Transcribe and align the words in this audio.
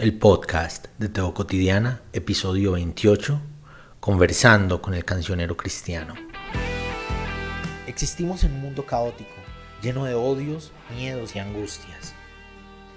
El 0.00 0.16
podcast 0.16 0.86
de 0.98 1.08
Teo 1.08 1.34
Cotidiana, 1.34 2.02
episodio 2.12 2.70
28, 2.70 3.40
conversando 3.98 4.80
con 4.80 4.94
el 4.94 5.04
cancionero 5.04 5.56
cristiano. 5.56 6.14
Existimos 7.88 8.44
en 8.44 8.52
un 8.52 8.60
mundo 8.60 8.86
caótico, 8.86 9.34
lleno 9.82 10.04
de 10.04 10.14
odios, 10.14 10.70
miedos 10.94 11.34
y 11.34 11.40
angustias. 11.40 12.14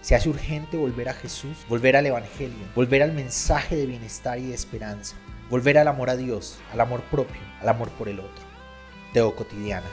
Se 0.02 0.14
hace 0.14 0.30
urgente 0.30 0.78
volver 0.78 1.10
a 1.10 1.16
Jesús, 1.16 1.58
volver 1.68 1.98
al 1.98 2.06
Evangelio, 2.06 2.68
volver 2.76 3.02
al 3.02 3.14
mensaje 3.14 3.76
de 3.78 3.88
bienestar 3.88 4.38
y 4.38 4.50
de 4.50 4.54
esperanza, 4.54 5.16
volver 5.50 5.80
al 5.80 5.88
amor 5.88 6.12
a 6.12 6.16
Dios, 6.16 6.60
al 6.72 6.82
amor 6.82 7.02
propio, 7.10 7.42
al 7.62 7.70
amor 7.70 7.90
por 7.90 8.10
el 8.10 8.20
otro. 8.20 8.44
Teo 9.12 9.36
Cotidiana. 9.36 9.88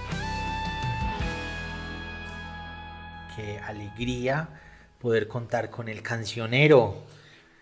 Qué 3.35 3.59
alegría 3.61 4.51
poder 4.99 5.29
contar 5.29 5.71
con 5.71 5.89
el 5.89 6.03
cancionero. 6.03 7.07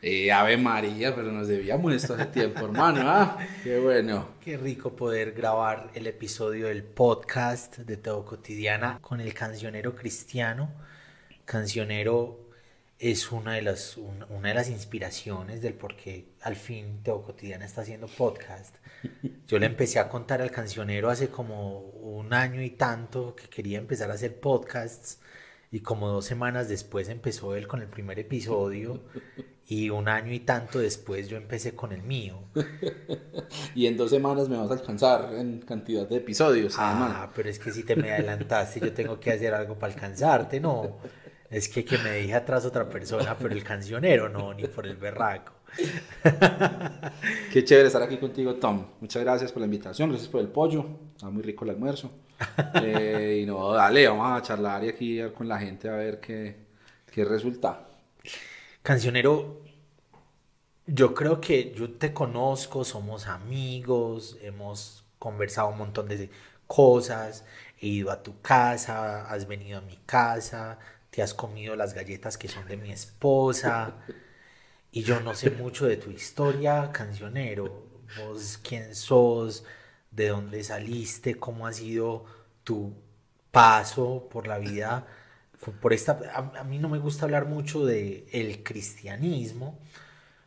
Eh, 0.02 0.30
Ave 0.30 0.56
María, 0.56 1.14
pero 1.14 1.32
nos 1.32 1.48
debíamos 1.48 1.92
esto 1.92 2.14
hace 2.14 2.26
tiempo, 2.26 2.64
hermano. 2.64 3.00
¿ah? 3.04 3.38
Qué 3.64 3.78
bueno. 3.78 4.28
Qué 4.40 4.56
rico 4.56 4.94
poder 4.94 5.32
grabar 5.32 5.90
el 5.94 6.06
episodio 6.06 6.68
del 6.68 6.84
podcast 6.84 7.78
de 7.78 7.96
Teo 7.96 8.24
Cotidiana 8.24 8.98
con 9.00 9.20
el 9.20 9.34
cancionero 9.34 9.94
cristiano. 9.94 10.70
Cancionero 11.44 12.46
es 12.98 13.30
una 13.32 13.54
de 13.54 13.62
las, 13.62 13.96
una 13.96 14.48
de 14.48 14.54
las 14.54 14.70
inspiraciones 14.70 15.60
del 15.60 15.74
por 15.74 15.96
qué 15.96 16.28
al 16.42 16.56
fin 16.56 17.02
Teo 17.02 17.22
Cotidiana 17.22 17.64
está 17.64 17.82
haciendo 17.82 18.06
podcast. 18.06 18.76
Yo 19.46 19.58
le 19.58 19.66
empecé 19.66 19.98
a 19.98 20.08
contar 20.08 20.40
al 20.40 20.50
cancionero 20.50 21.10
hace 21.10 21.28
como 21.28 21.80
un 21.80 22.32
año 22.32 22.62
y 22.62 22.70
tanto 22.70 23.34
que 23.34 23.48
quería 23.48 23.78
empezar 23.78 24.10
a 24.10 24.14
hacer 24.14 24.40
podcasts 24.40 25.18
y 25.76 25.80
como 25.80 26.08
dos 26.08 26.24
semanas 26.24 26.70
después 26.70 27.10
empezó 27.10 27.54
él 27.54 27.68
con 27.68 27.82
el 27.82 27.86
primer 27.86 28.18
episodio 28.18 29.02
y 29.68 29.90
un 29.90 30.08
año 30.08 30.32
y 30.32 30.40
tanto 30.40 30.78
después 30.78 31.28
yo 31.28 31.36
empecé 31.36 31.74
con 31.74 31.92
el 31.92 32.02
mío. 32.02 32.44
y 33.74 33.86
en 33.86 33.98
dos 33.98 34.08
semanas 34.08 34.48
me 34.48 34.56
vas 34.56 34.70
a 34.70 34.72
alcanzar 34.72 35.34
en 35.34 35.60
cantidad 35.60 36.08
de 36.08 36.16
episodios. 36.16 36.76
Ah, 36.78 37.30
pero 37.36 37.50
es 37.50 37.58
que 37.58 37.72
si 37.72 37.82
te 37.82 37.94
me 37.94 38.10
adelantaste 38.10 38.80
yo 38.80 38.94
tengo 38.94 39.20
que 39.20 39.32
hacer 39.32 39.52
algo 39.52 39.78
para 39.78 39.92
alcanzarte, 39.92 40.60
no. 40.60 40.96
Es 41.50 41.68
que 41.68 41.84
que 41.84 41.98
me 41.98 42.12
dije 42.12 42.32
atrás 42.32 42.64
otra 42.64 42.88
persona, 42.88 43.36
pero 43.38 43.52
el 43.52 43.62
cancionero 43.62 44.30
no, 44.30 44.54
ni 44.54 44.66
por 44.68 44.86
el 44.86 44.96
berraco. 44.96 45.55
Qué 47.52 47.64
chévere 47.64 47.86
estar 47.86 48.02
aquí 48.02 48.16
contigo, 48.18 48.54
Tom. 48.54 48.86
Muchas 49.00 49.22
gracias 49.22 49.52
por 49.52 49.60
la 49.60 49.66
invitación, 49.66 50.10
gracias 50.10 50.30
por 50.30 50.40
el 50.40 50.48
pollo. 50.48 50.86
Está 51.14 51.30
muy 51.30 51.42
rico 51.42 51.64
el 51.64 51.70
almuerzo. 51.70 52.10
Eh, 52.82 53.40
y 53.42 53.46
no, 53.46 53.72
dale, 53.72 54.06
vamos 54.08 54.38
a 54.38 54.42
charlar 54.42 54.84
y 54.84 54.88
aquí 54.90 55.20
con 55.36 55.48
la 55.48 55.58
gente 55.58 55.88
a 55.88 55.96
ver 55.96 56.20
qué, 56.20 56.54
qué 57.10 57.24
resulta. 57.24 57.88
Cancionero, 58.82 59.62
yo 60.86 61.14
creo 61.14 61.40
que 61.40 61.72
yo 61.74 61.92
te 61.92 62.12
conozco, 62.12 62.84
somos 62.84 63.26
amigos, 63.26 64.36
hemos 64.42 65.04
conversado 65.18 65.70
un 65.70 65.78
montón 65.78 66.08
de 66.08 66.30
cosas, 66.66 67.44
he 67.80 67.86
ido 67.86 68.10
a 68.10 68.22
tu 68.22 68.40
casa, 68.42 69.28
has 69.30 69.48
venido 69.48 69.78
a 69.78 69.80
mi 69.80 69.96
casa, 70.04 70.78
te 71.10 71.22
has 71.22 71.32
comido 71.34 71.74
las 71.74 71.94
galletas 71.94 72.36
que 72.36 72.48
son 72.48 72.66
de 72.66 72.76
mi 72.76 72.92
esposa. 72.92 73.94
Y 74.96 75.02
yo 75.02 75.20
no 75.20 75.34
sé 75.34 75.50
mucho 75.50 75.86
de 75.86 75.98
tu 75.98 76.10
historia, 76.10 76.90
cancionero. 76.90 77.84
Vos 78.16 78.58
quién 78.62 78.94
sos, 78.94 79.62
de 80.10 80.28
dónde 80.28 80.64
saliste, 80.64 81.34
cómo 81.34 81.66
ha 81.66 81.74
sido 81.74 82.24
tu 82.64 82.94
paso 83.50 84.26
por 84.30 84.46
la 84.46 84.56
vida. 84.56 85.06
Por 85.82 85.92
esta, 85.92 86.18
a, 86.32 86.64
mí 86.64 86.78
no 86.78 86.88
me 86.88 86.96
gusta 86.96 87.26
hablar 87.26 87.44
mucho 87.44 87.84
de 87.84 88.62
cristianismo, 88.64 89.78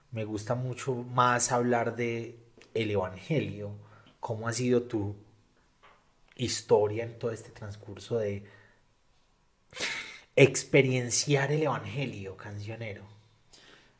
me 0.10 0.26
gusta 0.26 0.56
mucho 0.56 0.96
más 0.96 1.52
hablar 1.52 1.96
de 1.96 2.40
el 2.74 2.90
evangelio, 2.90 3.76
cómo 4.20 4.48
ha 4.48 4.54
sido 4.54 4.82
tu 4.82 5.16
historia 6.36 7.04
en 7.04 7.20
todo 7.20 7.30
este 7.30 7.52
transcurso 7.52 8.18
de 8.18 8.46
experienciar 10.36 11.52
el 11.52 11.62
evangelio, 11.62 12.36
cancionero. 12.36 13.19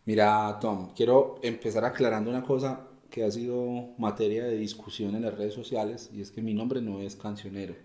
Mira, 0.10 0.58
Tom, 0.60 0.90
quiero 0.96 1.36
empezar 1.44 1.86
aclarando 1.86 2.32
una 2.32 2.42
cosa 2.42 2.88
que 3.12 3.24
ha 3.24 3.30
sido 3.30 3.90
materia 4.00 4.44
de 4.44 4.58
discusión 4.58 5.14
en 5.14 5.22
las 5.22 5.38
redes 5.38 5.54
sociales 5.54 6.10
y 6.12 6.22
es 6.22 6.32
que 6.32 6.42
mi 6.42 6.56
nombre 6.56 6.82
no 6.82 7.00
es 7.00 7.16
cancionero. 7.16 7.76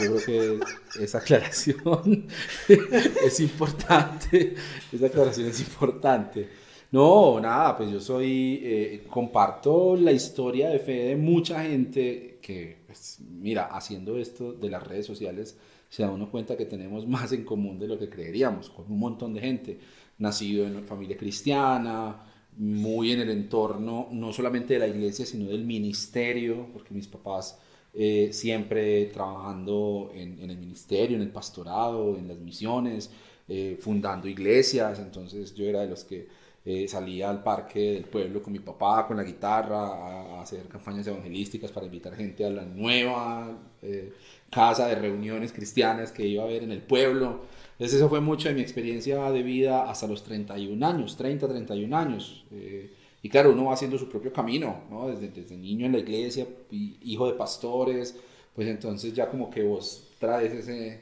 Yo 0.00 0.16
creo 0.16 0.58
que 0.58 1.04
esa 1.04 1.18
aclaración 1.18 2.26
es 3.24 3.38
importante. 3.38 4.56
Esa 4.92 5.06
aclaración 5.06 5.46
es 5.46 5.60
importante. 5.60 6.48
No, 6.90 7.38
nada, 7.38 7.76
pues 7.76 7.92
yo 7.92 8.00
soy, 8.00 8.60
eh, 8.64 9.06
comparto 9.08 9.94
la 9.94 10.10
historia 10.10 10.68
de 10.70 10.80
fe 10.80 11.04
de 11.04 11.16
mucha 11.16 11.62
gente 11.62 12.40
que, 12.42 12.78
pues, 12.86 13.20
mira, 13.20 13.66
haciendo 13.66 14.18
esto 14.18 14.52
de 14.52 14.68
las 14.68 14.84
redes 14.84 15.06
sociales, 15.06 15.56
se 15.88 16.02
da 16.02 16.10
uno 16.10 16.28
cuenta 16.28 16.56
que 16.56 16.66
tenemos 16.66 17.06
más 17.06 17.30
en 17.30 17.44
común 17.44 17.78
de 17.78 17.86
lo 17.86 17.98
que 17.98 18.08
creeríamos, 18.08 18.68
con 18.70 18.90
un 18.90 18.98
montón 18.98 19.32
de 19.32 19.40
gente, 19.40 19.78
nacido 20.18 20.66
en 20.66 20.84
familia 20.84 21.16
cristiana, 21.16 22.22
muy 22.56 23.12
en 23.12 23.20
el 23.20 23.30
entorno, 23.30 24.08
no 24.10 24.32
solamente 24.32 24.74
de 24.74 24.80
la 24.80 24.88
iglesia, 24.88 25.26
sino 25.26 25.46
del 25.46 25.64
ministerio, 25.64 26.68
porque 26.72 26.94
mis 26.94 27.06
papás 27.06 27.58
eh, 27.98 28.30
siempre 28.32 29.06
trabajando 29.06 30.10
en, 30.14 30.50
el 30.50 30.58
ministerio, 30.58 31.16
en 31.16 31.22
el 31.22 31.30
pastorado, 31.30 32.16
en 32.16 32.28
las 32.28 32.38
misiones, 32.38 33.10
eh, 33.48 33.78
fundando 33.80 34.28
iglesias, 34.28 34.98
entonces 34.98 35.54
yo 35.54 35.64
era 35.66 35.80
de 35.80 35.88
los 35.88 36.04
que 36.04 36.28
eh, 36.64 36.88
salía 36.88 37.30
al 37.30 37.42
parque 37.42 37.92
del 37.92 38.04
pueblo 38.04 38.42
con 38.42 38.52
mi 38.52 38.58
papá, 38.58 39.06
con 39.06 39.16
la 39.16 39.22
guitarra, 39.22 39.78
a, 40.38 40.42
hacer 40.42 40.66
campañas 40.68 41.06
evangelísticas 41.06 41.70
para 41.70 41.86
invitar 41.86 42.14
gente 42.16 42.44
a 42.44 42.50
la 42.50 42.64
nueva 42.64 43.56
casa 44.50 44.88
de 44.88 44.96
reuniones 44.96 45.52
cristianas 45.52 46.10
que 46.12 46.26
iba 46.26 46.42
a 46.42 46.46
haber 46.46 46.64
en 46.64 46.72
el 46.72 46.82
pueblo. 46.82 47.44
Entonces 47.78 47.98
eso 47.98 48.08
fue 48.08 48.20
mucho 48.20 48.48
de 48.48 48.54
mi 48.54 48.62
experiencia 48.62 49.30
de 49.30 49.42
vida 49.42 49.90
hasta 49.90 50.06
los 50.06 50.24
31 50.24 50.86
años, 50.86 51.16
30, 51.16 51.46
31 51.46 51.96
años. 51.96 52.44
Eh, 52.50 52.90
y 53.22 53.28
claro, 53.28 53.52
uno 53.52 53.66
va 53.66 53.74
haciendo 53.74 53.98
su 53.98 54.08
propio 54.08 54.32
camino, 54.32 54.84
¿no? 54.90 55.08
Desde, 55.08 55.28
desde 55.28 55.56
niño 55.56 55.84
en 55.84 55.92
la 55.92 55.98
iglesia, 55.98 56.46
hijo 56.70 57.26
de 57.26 57.34
pastores, 57.34 58.16
pues 58.54 58.66
entonces 58.68 59.12
ya 59.12 59.28
como 59.28 59.50
que 59.50 59.62
vos 59.62 60.08
traes 60.18 60.54
ese, 60.54 61.00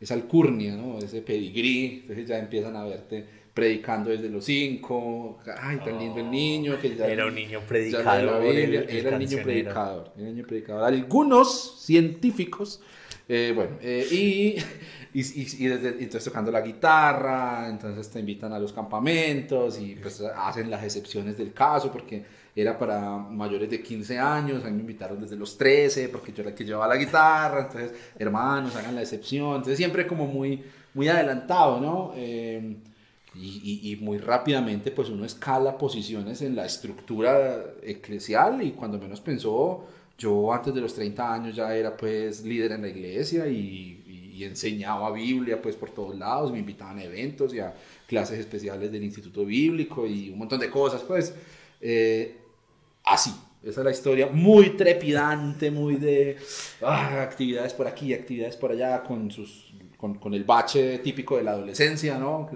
esa 0.00 0.14
alcurnia, 0.14 0.74
¿no? 0.74 0.98
Ese 0.98 1.22
pedigrí, 1.22 2.00
entonces 2.02 2.26
ya 2.26 2.38
empiezan 2.38 2.74
a 2.74 2.84
verte 2.84 3.24
predicando 3.54 4.10
desde 4.10 4.28
los 4.28 4.44
cinco, 4.44 5.40
ay, 5.60 5.78
tan 5.78 5.98
lindo 5.98 6.20
el 6.20 6.30
niño, 6.30 6.78
que 6.80 6.96
era 6.96 7.26
un 7.26 7.34
niño 7.34 7.60
predicador, 7.66 8.44
era 8.44 9.10
el 9.10 9.18
niño 9.18 9.42
predicador, 9.42 10.12
era 10.16 10.28
el 10.28 10.34
niño 10.34 10.46
predicador. 10.46 10.84
Algunos 10.84 11.84
científicos, 11.84 12.80
eh, 13.28 13.52
bueno, 13.54 13.76
eh, 13.82 14.06
y 14.12 14.56
y, 15.20 15.64
y, 15.64 15.66
desde, 15.66 15.88
entonces 15.90 16.24
tocando 16.24 16.50
la 16.50 16.60
guitarra, 16.60 17.68
entonces 17.68 18.08
te 18.08 18.20
invitan 18.20 18.52
a 18.52 18.58
los 18.58 18.72
campamentos 18.72 19.80
y 19.80 19.96
pues 19.96 20.20
hacen 20.20 20.70
las 20.70 20.84
excepciones 20.84 21.36
del 21.36 21.52
caso 21.52 21.90
porque 21.90 22.24
era 22.54 22.78
para 22.78 23.16
mayores 23.16 23.70
de 23.70 23.82
15 23.82 24.18
años, 24.18 24.64
a 24.64 24.68
mí 24.68 24.76
me 24.76 24.80
invitaron 24.80 25.20
desde 25.20 25.36
los 25.36 25.56
13 25.58 26.08
porque 26.08 26.32
yo 26.32 26.42
era 26.42 26.50
el 26.50 26.56
que 26.56 26.64
llevaba 26.64 26.88
la 26.88 26.96
guitarra, 26.96 27.62
entonces 27.62 27.92
hermanos, 28.18 28.76
hagan 28.76 28.94
la 28.94 29.02
excepción, 29.02 29.56
entonces 29.56 29.76
siempre 29.76 30.06
como 30.06 30.26
muy, 30.26 30.62
muy 30.94 31.08
adelantado, 31.08 31.80
¿no? 31.80 32.12
Eh, 32.16 32.76
y, 33.34 33.92
y, 33.92 33.96
muy 33.96 34.18
rápidamente 34.18 34.90
pues 34.90 35.10
uno 35.10 35.24
escala 35.24 35.78
posiciones 35.78 36.42
en 36.42 36.56
la 36.56 36.64
estructura 36.64 37.62
eclesial 37.82 38.62
y 38.62 38.72
cuando 38.72 38.98
menos 38.98 39.20
pensó, 39.20 39.86
yo 40.18 40.52
antes 40.52 40.74
de 40.74 40.80
los 40.80 40.94
30 40.94 41.32
años 41.32 41.54
ya 41.54 41.74
era 41.74 41.96
pues 41.96 42.42
líder 42.44 42.72
en 42.72 42.82
la 42.82 42.88
iglesia 42.88 43.46
y 43.46 43.97
y 44.38 44.44
enseñaba 44.44 45.10
Biblia 45.10 45.60
pues 45.60 45.74
por 45.74 45.90
todos 45.90 46.16
lados, 46.16 46.52
me 46.52 46.60
invitaban 46.60 46.98
a 46.98 47.04
eventos 47.04 47.52
y 47.52 47.58
a 47.58 47.74
clases 48.06 48.38
especiales 48.38 48.92
del 48.92 49.02
Instituto 49.02 49.44
Bíblico 49.44 50.06
y 50.06 50.30
un 50.30 50.38
montón 50.38 50.60
de 50.60 50.70
cosas, 50.70 51.02
pues 51.02 51.34
eh, 51.80 52.36
así. 53.04 53.32
Esa 53.60 53.80
es 53.80 53.84
la 53.84 53.90
historia, 53.90 54.28
muy 54.28 54.70
trepidante, 54.76 55.72
muy 55.72 55.96
de 55.96 56.36
ah, 56.80 57.22
actividades 57.22 57.74
por 57.74 57.88
aquí, 57.88 58.14
actividades 58.14 58.56
por 58.56 58.70
allá, 58.70 59.02
con, 59.02 59.32
sus, 59.32 59.74
con, 59.96 60.14
con, 60.14 60.32
el 60.32 60.44
bache 60.44 60.98
típico 60.98 61.36
de 61.36 61.42
la 61.42 61.50
adolescencia, 61.50 62.16
¿no? 62.18 62.48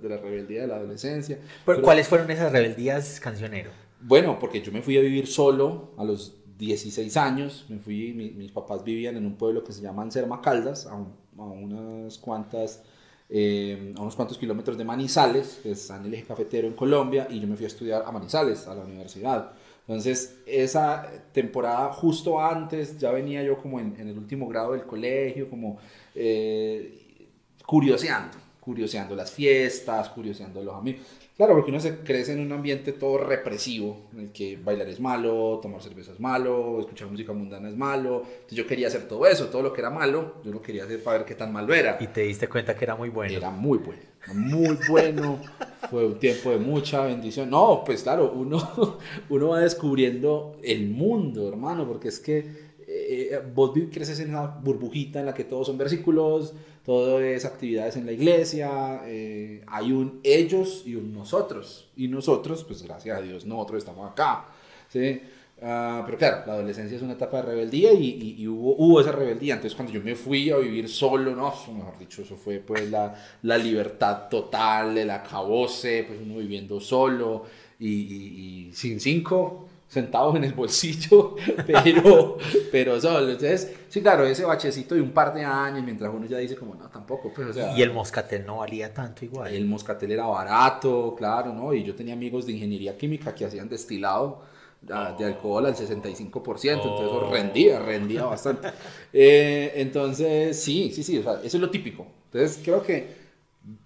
De 0.00 0.08
la 0.08 0.16
rebeldía 0.16 0.62
de 0.62 0.66
la 0.66 0.76
adolescencia. 0.76 1.38
Pero, 1.66 1.82
¿Cuáles 1.82 2.08
fueron 2.08 2.30
esas 2.30 2.50
rebeldías, 2.50 3.20
cancionero? 3.20 3.70
Bueno, 4.00 4.38
porque 4.38 4.62
yo 4.62 4.72
me 4.72 4.80
fui 4.80 4.96
a 4.96 5.02
vivir 5.02 5.26
solo 5.26 5.92
a 5.98 6.04
los 6.04 6.34
16 6.58 7.16
años, 7.18 7.66
me 7.68 7.78
fui, 7.78 8.12
mis 8.14 8.50
papás 8.50 8.82
vivían 8.82 9.16
en 9.16 9.26
un 9.26 9.36
pueblo 9.36 9.62
que 9.62 9.72
se 9.72 9.82
llama 9.82 10.02
Anserma 10.02 10.40
Caldas, 10.40 10.86
a 10.86 10.94
un 10.94 11.12
a 11.38 11.44
unas 11.44 12.18
cuantas, 12.18 12.82
eh, 13.28 13.94
a 13.96 14.00
unos 14.00 14.16
cuantos 14.16 14.38
kilómetros 14.38 14.76
de 14.78 14.84
Manizales, 14.84 15.60
que 15.62 15.72
está 15.72 15.96
en 15.96 16.06
el 16.06 16.14
eje 16.14 16.24
cafetero 16.24 16.66
en 16.66 16.74
Colombia, 16.74 17.26
y 17.30 17.40
yo 17.40 17.46
me 17.46 17.56
fui 17.56 17.64
a 17.64 17.68
estudiar 17.68 18.04
a 18.06 18.12
Manizales, 18.12 18.66
a 18.66 18.74
la 18.74 18.84
universidad. 18.84 19.52
Entonces, 19.86 20.38
esa 20.46 21.08
temporada 21.32 21.92
justo 21.92 22.40
antes, 22.40 22.98
ya 22.98 23.12
venía 23.12 23.42
yo 23.44 23.56
como 23.58 23.78
en, 23.78 23.94
el 23.98 24.18
último 24.18 24.48
grado 24.48 24.72
del 24.72 24.84
colegio, 24.84 25.48
como 25.48 25.78
eh, 26.14 27.28
curioseando, 27.64 28.36
curioseando 28.60 29.14
las 29.14 29.30
fiestas, 29.30 30.08
curioseando 30.08 30.62
los 30.62 30.74
amigos. 30.74 31.02
Claro, 31.36 31.52
porque 31.52 31.70
uno 31.70 31.80
se 31.80 31.98
crece 31.98 32.32
en 32.32 32.40
un 32.40 32.50
ambiente 32.52 32.92
todo 32.92 33.18
represivo, 33.18 34.08
en 34.14 34.20
el 34.20 34.32
que 34.32 34.56
bailar 34.56 34.88
es 34.88 35.00
malo, 35.00 35.60
tomar 35.60 35.82
cerveza 35.82 36.12
es 36.12 36.18
malo, 36.18 36.80
escuchar 36.80 37.08
música 37.08 37.34
mundana 37.34 37.68
es 37.68 37.76
malo. 37.76 38.22
Entonces 38.24 38.56
yo 38.56 38.66
quería 38.66 38.86
hacer 38.86 39.06
todo 39.06 39.26
eso, 39.26 39.48
todo 39.48 39.60
lo 39.60 39.70
que 39.70 39.82
era 39.82 39.90
malo, 39.90 40.36
yo 40.42 40.50
lo 40.50 40.62
quería 40.62 40.84
hacer 40.84 41.02
para 41.02 41.18
ver 41.18 41.26
qué 41.26 41.34
tan 41.34 41.52
malo 41.52 41.74
era. 41.74 41.98
Y 42.00 42.06
te 42.06 42.22
diste 42.22 42.48
cuenta 42.48 42.74
que 42.74 42.86
era 42.86 42.96
muy 42.96 43.10
bueno. 43.10 43.36
Era 43.36 43.50
muy 43.50 43.76
bueno, 43.76 44.00
muy 44.32 44.78
bueno. 44.88 45.38
Fue 45.90 46.06
un 46.06 46.18
tiempo 46.18 46.50
de 46.50 46.56
mucha 46.56 47.04
bendición. 47.04 47.50
No, 47.50 47.82
pues 47.84 48.02
claro, 48.02 48.32
uno, 48.32 48.98
uno 49.28 49.48
va 49.48 49.60
descubriendo 49.60 50.56
el 50.62 50.88
mundo, 50.88 51.48
hermano, 51.48 51.86
porque 51.86 52.08
es 52.08 52.18
que 52.18 52.65
eh, 53.08 53.42
vos 53.54 53.72
creces 53.92 54.20
en 54.20 54.30
una 54.30 54.46
burbujita 54.46 55.20
en 55.20 55.26
la 55.26 55.34
que 55.34 55.44
todos 55.44 55.66
son 55.66 55.78
versículos, 55.78 56.54
todo 56.84 57.20
es 57.20 57.44
actividades 57.44 57.96
en 57.96 58.06
la 58.06 58.12
iglesia, 58.12 59.02
eh, 59.06 59.62
hay 59.66 59.92
un 59.92 60.20
ellos 60.22 60.82
y 60.86 60.94
un 60.94 61.12
nosotros. 61.12 61.88
Y 61.96 62.08
nosotros, 62.08 62.64
pues 62.64 62.82
gracias 62.82 63.18
a 63.18 63.22
Dios, 63.22 63.44
nosotros 63.44 63.78
estamos 63.78 64.10
acá. 64.10 64.46
¿sí? 64.88 65.20
Ah, 65.62 66.02
pero 66.04 66.18
claro, 66.18 66.46
la 66.46 66.52
adolescencia 66.52 66.96
es 66.96 67.02
una 67.02 67.14
etapa 67.14 67.38
de 67.38 67.42
rebeldía 67.44 67.92
y, 67.92 68.36
y, 68.38 68.46
hubo, 68.46 68.76
hubo, 68.76 69.00
esa 69.00 69.12
rebeldía. 69.12 69.54
Entonces 69.54 69.74
cuando 69.74 69.92
yo 69.92 70.02
me 70.02 70.14
fui 70.14 70.50
a 70.50 70.58
vivir 70.58 70.88
solo, 70.88 71.34
no, 71.34 71.52
mejor 71.74 71.98
dicho, 71.98 72.22
eso 72.22 72.36
fue 72.36 72.58
pues 72.58 72.90
la, 72.90 73.14
la 73.42 73.56
libertad 73.56 74.28
total, 74.28 74.98
el 74.98 75.10
acabose, 75.10 76.04
pues 76.06 76.20
uno 76.22 76.36
viviendo 76.36 76.78
solo 76.80 77.44
y, 77.78 77.88
y 77.88 78.70
sin 78.72 79.00
cinco 79.00 79.68
centavos 79.88 80.36
en 80.36 80.44
el 80.44 80.52
bolsillo, 80.52 81.36
pero, 81.66 82.38
pero 82.72 83.00
solo. 83.00 83.30
Entonces, 83.30 83.72
sí, 83.88 84.00
claro, 84.02 84.24
ese 84.26 84.44
bachecito 84.44 84.94
de 84.94 85.00
un 85.00 85.12
par 85.12 85.32
de 85.32 85.44
años, 85.44 85.84
mientras 85.84 86.12
uno 86.12 86.26
ya 86.26 86.38
dice 86.38 86.56
como, 86.56 86.74
no, 86.74 86.88
tampoco, 86.88 87.32
pues, 87.32 87.48
o 87.48 87.52
sea... 87.52 87.76
Y 87.76 87.82
el 87.82 87.92
moscatel 87.92 88.44
no 88.44 88.58
valía 88.58 88.92
tanto 88.92 89.24
igual. 89.24 89.52
El 89.52 89.64
moscatel 89.66 90.12
era 90.12 90.26
barato, 90.26 91.14
claro, 91.16 91.52
¿no? 91.52 91.72
Y 91.72 91.84
yo 91.84 91.94
tenía 91.94 92.14
amigos 92.14 92.46
de 92.46 92.52
ingeniería 92.52 92.96
química 92.96 93.34
que 93.34 93.44
hacían 93.44 93.68
destilado 93.68 94.42
ah, 94.90 95.14
de 95.16 95.24
alcohol 95.24 95.66
al 95.66 95.76
65%, 95.76 96.72
entonces 96.72 97.06
eso 97.06 97.30
rendía, 97.30 97.78
rendía 97.78 98.24
bastante. 98.24 98.68
Eh, 99.12 99.72
entonces, 99.76 100.60
sí, 100.60 100.90
sí, 100.92 101.02
sí, 101.02 101.18
o 101.18 101.22
sea, 101.22 101.34
eso 101.44 101.56
es 101.56 101.60
lo 101.60 101.70
típico. 101.70 102.06
Entonces, 102.32 102.60
creo 102.62 102.82
que 102.82 103.26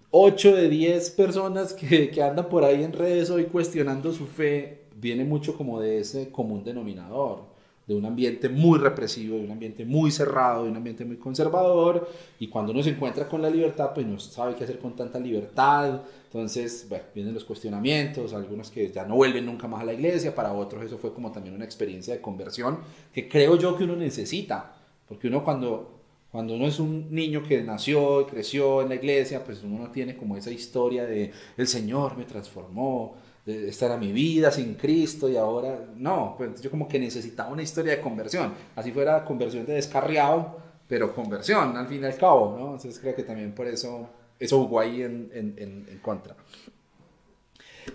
8 0.09 0.55
de 0.55 0.67
10 0.67 1.11
personas 1.11 1.73
que, 1.73 2.09
que 2.09 2.23
andan 2.23 2.49
por 2.49 2.65
ahí 2.65 2.83
en 2.83 2.91
redes 2.91 3.29
hoy 3.29 3.45
cuestionando 3.45 4.11
su 4.11 4.25
fe 4.25 4.80
viene 5.01 5.25
mucho 5.25 5.57
como 5.57 5.79
de 5.79 5.99
ese 5.99 6.31
común 6.31 6.63
denominador, 6.63 7.49
de 7.87 7.95
un 7.95 8.05
ambiente 8.05 8.47
muy 8.47 8.77
represivo, 8.79 9.37
de 9.37 9.43
un 9.43 9.51
ambiente 9.51 9.83
muy 9.83 10.11
cerrado, 10.11 10.63
de 10.63 10.69
un 10.69 10.77
ambiente 10.77 11.03
muy 11.03 11.17
conservador, 11.17 12.07
y 12.39 12.47
cuando 12.47 12.71
uno 12.71 12.83
se 12.83 12.91
encuentra 12.91 13.27
con 13.27 13.41
la 13.41 13.49
libertad, 13.49 13.91
pues 13.93 14.05
no 14.05 14.19
sabe 14.19 14.55
qué 14.55 14.63
hacer 14.63 14.79
con 14.79 14.95
tanta 14.95 15.19
libertad, 15.19 16.01
entonces, 16.25 16.85
bueno, 16.87 17.03
vienen 17.13 17.33
los 17.33 17.43
cuestionamientos, 17.43 18.33
algunos 18.33 18.69
que 18.69 18.91
ya 18.91 19.05
no 19.05 19.15
vuelven 19.15 19.45
nunca 19.45 19.67
más 19.67 19.81
a 19.81 19.85
la 19.85 19.93
iglesia, 19.93 20.33
para 20.33 20.53
otros 20.53 20.85
eso 20.85 20.97
fue 20.97 21.13
como 21.13 21.31
también 21.31 21.55
una 21.55 21.65
experiencia 21.65 22.13
de 22.13 22.21
conversión 22.21 22.79
que 23.13 23.27
creo 23.27 23.57
yo 23.57 23.75
que 23.75 23.83
uno 23.83 23.95
necesita, 23.95 24.73
porque 25.07 25.27
uno 25.27 25.43
cuando 25.43 25.97
cuando 26.31 26.55
uno 26.55 26.65
es 26.65 26.79
un 26.79 27.13
niño 27.13 27.43
que 27.43 27.61
nació 27.61 28.21
y 28.21 28.25
creció 28.25 28.81
en 28.81 28.87
la 28.89 28.95
iglesia, 28.95 29.43
pues 29.43 29.63
uno 29.63 29.77
no 29.77 29.91
tiene 29.91 30.15
como 30.15 30.37
esa 30.37 30.49
historia 30.49 31.05
de 31.05 31.31
el 31.57 31.67
Señor 31.67 32.17
me 32.17 32.23
transformó, 32.23 33.15
esta 33.45 33.87
era 33.87 33.97
mi 33.97 34.11
vida 34.11 34.51
sin 34.51 34.75
Cristo 34.75 35.27
y 35.27 35.35
ahora 35.35 35.87
no, 35.95 36.35
pues 36.37 36.61
yo 36.61 36.69
como 36.69 36.87
que 36.87 36.99
necesitaba 36.99 37.49
una 37.49 37.63
historia 37.63 37.95
de 37.95 38.01
conversión, 38.01 38.53
así 38.75 38.91
fuera 38.91 39.25
conversión 39.25 39.65
de 39.65 39.73
descarriado, 39.73 40.59
pero 40.87 41.13
conversión 41.15 41.75
al 41.75 41.87
fin 41.87 42.03
y 42.03 42.05
al 42.05 42.17
cabo, 42.17 42.55
¿no? 42.57 42.65
Entonces 42.75 42.99
creo 42.99 43.15
que 43.15 43.23
también 43.23 43.53
por 43.53 43.67
eso 43.67 44.09
eso 44.41 44.63
jugó 44.63 44.79
ahí 44.79 45.03
en, 45.03 45.29
en, 45.33 45.85
en, 45.87 45.99
contra. 45.99 46.35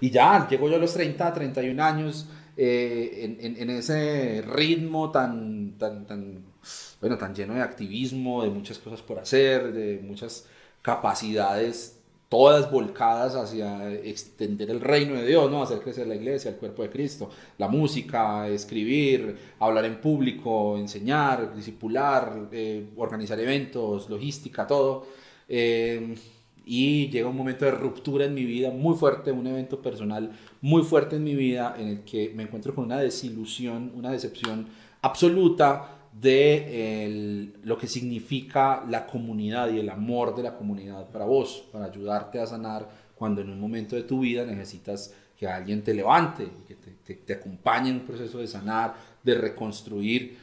Y 0.00 0.10
ya, 0.10 0.46
llego 0.48 0.68
yo 0.68 0.76
a 0.76 0.78
los 0.78 0.94
30, 0.94 1.32
31 1.34 1.82
años, 1.82 2.28
eh, 2.56 3.36
en, 3.58 3.70
ese 3.70 4.44
ritmo 4.46 5.10
tan, 5.10 5.76
tan, 5.76 6.06
tan, 6.06 6.44
bueno, 7.00 7.18
tan 7.18 7.34
lleno 7.34 7.54
de 7.54 7.62
activismo, 7.62 8.44
de 8.44 8.50
muchas 8.50 8.78
cosas 8.78 9.02
por 9.02 9.18
hacer, 9.18 9.72
de 9.72 10.00
muchas 10.02 10.46
capacidades 10.82 11.95
todas 12.28 12.70
volcadas 12.70 13.36
hacia 13.36 13.92
extender 13.92 14.70
el 14.70 14.80
reino 14.80 15.14
de 15.14 15.26
Dios, 15.26 15.50
¿no? 15.50 15.62
hacer 15.62 15.80
crecer 15.80 16.06
la 16.06 16.16
iglesia, 16.16 16.50
el 16.50 16.56
cuerpo 16.56 16.82
de 16.82 16.90
Cristo, 16.90 17.30
la 17.58 17.68
música, 17.68 18.48
escribir, 18.48 19.36
hablar 19.60 19.84
en 19.84 20.00
público, 20.00 20.76
enseñar, 20.76 21.54
discipular, 21.54 22.48
eh, 22.50 22.88
organizar 22.96 23.38
eventos, 23.38 24.10
logística, 24.10 24.66
todo. 24.66 25.06
Eh, 25.48 26.16
y 26.68 27.08
llega 27.10 27.28
un 27.28 27.36
momento 27.36 27.64
de 27.64 27.70
ruptura 27.70 28.24
en 28.24 28.34
mi 28.34 28.44
vida 28.44 28.72
muy 28.72 28.96
fuerte, 28.96 29.30
un 29.30 29.46
evento 29.46 29.80
personal 29.80 30.32
muy 30.60 30.82
fuerte 30.82 31.14
en 31.14 31.22
mi 31.22 31.36
vida 31.36 31.76
en 31.78 31.86
el 31.86 32.00
que 32.00 32.32
me 32.34 32.42
encuentro 32.42 32.74
con 32.74 32.86
una 32.86 32.98
desilusión, 32.98 33.92
una 33.94 34.10
decepción 34.10 34.66
absoluta 35.00 35.95
de 36.20 37.52
lo 37.62 37.76
que 37.76 37.86
significa 37.86 38.84
la 38.88 39.06
comunidad 39.06 39.70
y 39.70 39.80
el 39.80 39.90
amor 39.90 40.34
de 40.34 40.42
la 40.42 40.56
comunidad 40.56 41.08
para 41.10 41.26
vos, 41.26 41.64
para 41.72 41.86
ayudarte 41.86 42.40
a 42.40 42.46
sanar 42.46 42.88
cuando 43.14 43.40
en 43.40 43.50
un 43.50 43.60
momento 43.60 43.96
de 43.96 44.02
tu 44.02 44.20
vida 44.20 44.44
necesitas 44.44 45.12
que 45.38 45.46
alguien 45.46 45.82
te 45.82 45.92
levante, 45.92 46.48
que 46.66 46.74
te, 46.74 47.14
te, 47.14 47.32
acompañe 47.34 47.90
en 47.90 47.96
un 47.96 48.06
proceso 48.06 48.38
de 48.38 48.46
sanar, 48.46 48.94
de 49.22 49.34
reconstruir. 49.34 50.38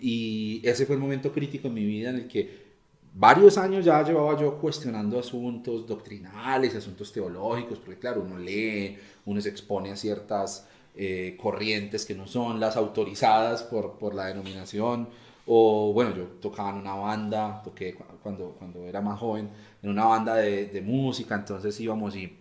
y 0.00 0.60
ese 0.62 0.84
fue 0.84 0.96
el 0.96 1.00
momento 1.00 1.32
crítico 1.32 1.68
en 1.68 1.74
mi 1.74 1.84
vida 1.84 2.10
en 2.10 2.16
el 2.16 2.28
que 2.28 2.70
varios 3.14 3.56
años 3.56 3.84
ya 3.84 4.02
llevaba 4.04 4.38
yo 4.38 4.58
cuestionando 4.58 5.18
asuntos 5.18 5.86
doctrinales, 5.86 6.74
asuntos 6.74 7.10
teológicos, 7.12 7.78
porque 7.78 7.98
claro, 7.98 8.22
uno 8.22 8.38
lee, 8.38 8.98
uno 9.24 9.40
se 9.40 9.48
expone 9.48 9.90
a 9.90 9.96
ciertas 9.96 10.68
eh, 10.96 11.36
corrientes 11.40 12.04
que 12.04 12.14
no 12.14 12.26
son 12.26 12.58
las 12.60 12.76
autorizadas 12.76 13.62
por, 13.62 13.98
por, 13.98 14.14
la 14.14 14.26
denominación. 14.26 15.08
O 15.46 15.92
bueno, 15.92 16.14
yo 16.14 16.24
tocaba 16.40 16.70
en 16.70 16.76
una 16.76 16.94
banda, 16.94 17.62
toqué 17.62 17.96
cuando, 18.22 18.56
cuando 18.58 18.86
era 18.86 19.00
más 19.00 19.18
joven, 19.18 19.50
en 19.82 19.90
una 19.90 20.04
banda 20.04 20.36
de, 20.36 20.82
música, 20.84 21.34
entonces 21.34 21.78
íbamos 21.80 22.14
y 22.16 22.36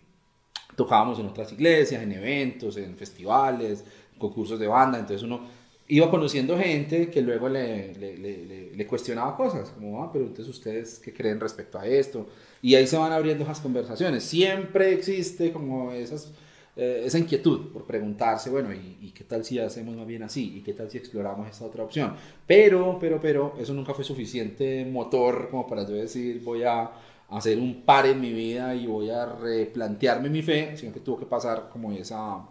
tocábamos 0.75 1.19
en 1.19 1.27
otras 1.27 1.51
iglesias, 1.53 2.03
en 2.03 2.11
eventos, 2.11 2.77
en 2.77 2.95
festivales, 2.95 3.83
concursos 4.17 4.59
de 4.59 4.67
banda, 4.67 4.99
entonces 4.99 5.23
uno 5.23 5.41
iba 5.87 6.09
conociendo 6.11 6.57
gente 6.57 7.09
que 7.09 7.21
luego 7.21 7.49
le, 7.49 7.93
le, 7.95 8.17
le, 8.17 8.71
le, 8.75 8.87
cuestionaba 8.87 9.35
cosas, 9.35 9.69
como, 9.69 10.03
ah, 10.03 10.11
pero 10.11 10.25
entonces 10.25 10.47
ustedes 10.47 10.99
qué 10.99 11.13
creen 11.13 11.39
respecto 11.39 11.79
a 11.79 11.87
esto, 11.87 12.27
y 12.61 12.75
ahí 12.75 12.85
se 12.85 12.97
van 12.97 13.11
abriendo 13.11 13.43
esas 13.43 13.59
conversaciones, 13.59 14.23
siempre 14.23 14.93
existe 14.93 15.51
como 15.51 15.91
esas 15.91 16.31
eh, 16.81 17.01
esa 17.05 17.19
inquietud 17.19 17.73
por 17.73 17.83
preguntarse, 17.83 18.49
bueno, 18.49 18.73
¿y, 18.73 19.11
qué 19.11 19.25
tal 19.25 19.43
si 19.43 19.59
hacemos 19.59 19.97
más 19.97 20.07
bien 20.07 20.23
así? 20.23 20.55
¿Y 20.55 20.61
qué 20.61 20.71
tal 20.71 20.89
si 20.89 20.97
exploramos 20.97 21.49
esta 21.49 21.65
otra 21.65 21.83
opción? 21.83 22.15
Pero, 22.47 22.97
pero, 23.01 23.19
pero, 23.19 23.53
eso 23.59 23.73
nunca 23.73 23.93
fue 23.93 24.05
suficiente 24.05 24.85
motor 24.85 25.49
como 25.51 25.67
para 25.67 25.85
yo 25.85 25.95
decir, 25.95 26.41
voy 26.41 26.63
a 26.63 26.89
hacer 27.31 27.59
un 27.59 27.81
par 27.81 28.05
en 28.05 28.21
mi 28.21 28.31
vida 28.31 28.73
y 28.75 28.87
voy 28.87 29.09
a 29.09 29.25
replantearme 29.25 30.29
mi 30.29 30.41
fe, 30.41 30.77
sino 30.77 30.93
que 30.93 31.01
tuvo 31.01 31.19
que 31.19 31.25
pasar 31.25 31.67
como 31.69 31.91
esa, 31.91 32.47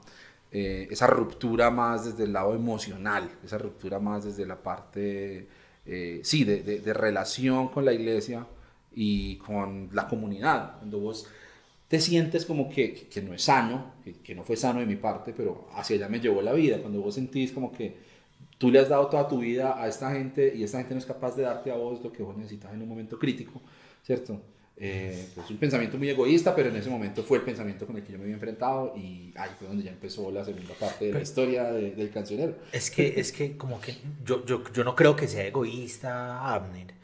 eh, 0.52 0.86
esa 0.90 1.06
ruptura 1.06 1.70
más 1.70 2.04
desde 2.04 2.24
el 2.24 2.34
lado 2.34 2.54
emocional, 2.54 3.30
esa 3.42 3.56
ruptura 3.56 3.98
más 3.98 4.24
desde 4.24 4.44
la 4.44 4.62
parte, 4.62 5.48
eh, 5.86 6.20
sí, 6.22 6.44
de, 6.44 6.62
de, 6.62 6.80
de 6.80 6.92
relación 6.92 7.68
con 7.68 7.86
la 7.86 7.94
iglesia 7.94 8.46
y 8.92 9.36
con 9.36 9.88
la 9.94 10.06
comunidad. 10.06 10.76
Cuando 10.80 11.00
vos 11.00 11.26
te 11.88 12.00
sientes 12.00 12.44
como 12.44 12.68
que, 12.68 12.92
que 12.94 13.22
no 13.22 13.34
es 13.34 13.42
sano, 13.42 13.94
que, 14.04 14.12
que, 14.14 14.34
no 14.34 14.44
fue 14.44 14.56
sano 14.56 14.80
de 14.80 14.86
mi 14.86 14.96
parte, 14.96 15.32
pero 15.34 15.68
hacia 15.72 15.96
allá 15.96 16.08
me 16.08 16.20
llevó 16.20 16.42
la 16.42 16.52
vida. 16.52 16.78
Cuando 16.78 17.00
vos 17.00 17.14
sentís 17.14 17.50
como 17.50 17.72
que 17.72 17.96
tú 18.58 18.70
le 18.70 18.78
has 18.78 18.88
dado 18.88 19.06
toda 19.06 19.26
tu 19.26 19.38
vida 19.38 19.82
a 19.82 19.88
esta 19.88 20.12
gente 20.12 20.52
y 20.54 20.62
esta 20.62 20.78
gente 20.78 20.94
no 20.94 21.00
es 21.00 21.06
capaz 21.06 21.34
de 21.36 21.44
darte 21.44 21.70
a 21.70 21.76
vos 21.76 22.02
lo 22.02 22.12
que 22.12 22.22
vos 22.22 22.36
necesitas 22.36 22.72
en 22.74 22.82
un 22.82 22.88
momento 22.88 23.18
crítico, 23.18 23.62
¿cierto? 24.04 24.40
Eh, 24.80 25.28
pues, 25.34 25.46
es 25.46 25.50
un 25.50 25.56
pensamiento 25.56 25.98
muy 25.98 26.08
egoísta, 26.08 26.54
pero 26.54 26.68
en 26.68 26.76
ese 26.76 26.88
momento 26.88 27.24
fue 27.24 27.38
el 27.38 27.44
pensamiento 27.44 27.86
con 27.86 27.96
el 27.96 28.04
que 28.04 28.12
yo 28.12 28.18
me 28.18 28.24
había 28.24 28.34
enfrentado 28.34 28.94
y 28.96 29.32
ahí 29.36 29.50
fue 29.58 29.66
donde 29.66 29.82
ya 29.82 29.90
empezó 29.90 30.30
la 30.30 30.44
segunda 30.44 30.74
parte 30.74 31.06
de 31.06 31.12
la 31.14 31.20
historia 31.20 31.64
del 31.72 32.10
cancionero. 32.10 32.56
Es 32.70 32.90
que, 32.90 33.14
es 33.20 33.32
que 33.32 33.56
como 33.56 33.80
que 33.80 33.96
yo, 34.24 34.44
yo, 34.44 34.62
yo 34.72 34.84
no 34.84 34.94
creo 34.94 35.16
que 35.16 35.26
sea 35.26 35.46
egoísta, 35.46 36.54
Abner. 36.54 36.94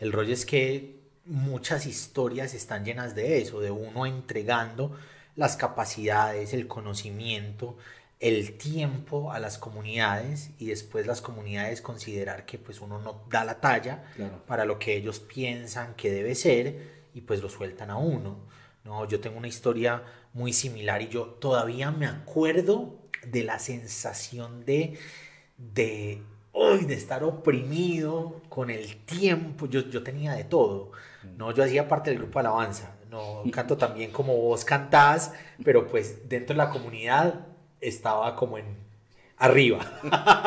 El 0.00 0.12
rollo 0.12 0.32
es 0.32 0.46
que 0.46 0.97
muchas 1.28 1.86
historias 1.86 2.54
están 2.54 2.84
llenas 2.84 3.14
de 3.14 3.38
eso, 3.38 3.60
de 3.60 3.70
uno 3.70 4.06
entregando 4.06 4.96
las 5.36 5.56
capacidades, 5.56 6.52
el 6.52 6.66
conocimiento, 6.66 7.76
el 8.18 8.58
tiempo 8.58 9.30
a 9.30 9.38
las 9.38 9.58
comunidades 9.58 10.50
y 10.58 10.66
después 10.66 11.06
las 11.06 11.20
comunidades 11.20 11.80
considerar 11.80 12.44
que 12.46 12.58
pues 12.58 12.80
uno 12.80 12.98
no 12.98 13.22
da 13.30 13.44
la 13.44 13.60
talla 13.60 14.04
para 14.46 14.64
lo 14.64 14.78
que 14.78 14.96
ellos 14.96 15.20
piensan 15.20 15.94
que 15.94 16.10
debe 16.10 16.34
ser 16.34 17.06
y 17.14 17.20
pues 17.20 17.40
lo 17.40 17.48
sueltan 17.48 17.90
a 17.90 17.96
uno. 17.96 18.38
No, 18.84 19.06
yo 19.06 19.20
tengo 19.20 19.38
una 19.38 19.48
historia 19.48 20.02
muy 20.32 20.52
similar 20.52 21.02
y 21.02 21.08
yo 21.08 21.26
todavía 21.26 21.90
me 21.92 22.06
acuerdo 22.06 22.98
de 23.24 23.44
la 23.44 23.58
sensación 23.58 24.64
de 24.64 24.98
de 25.58 26.22
hoy 26.52 26.84
de 26.86 26.94
estar 26.94 27.24
oprimido 27.24 28.40
con 28.48 28.70
el 28.70 28.96
tiempo. 29.04 29.66
Yo, 29.66 29.80
yo 29.90 30.02
tenía 30.02 30.32
de 30.32 30.44
todo. 30.44 30.92
No, 31.36 31.52
yo 31.52 31.62
hacía 31.64 31.88
parte 31.88 32.10
del 32.10 32.18
grupo 32.20 32.38
alabanza. 32.38 32.96
no 33.10 33.42
canto 33.52 33.76
tan 33.76 33.94
bien 33.94 34.10
como 34.10 34.36
vos 34.36 34.64
cantás, 34.64 35.32
pero 35.64 35.86
pues 35.86 36.28
dentro 36.28 36.54
de 36.54 36.58
la 36.58 36.70
comunidad 36.70 37.46
estaba 37.80 38.34
como 38.36 38.58
en 38.58 38.88
arriba. 39.38 39.80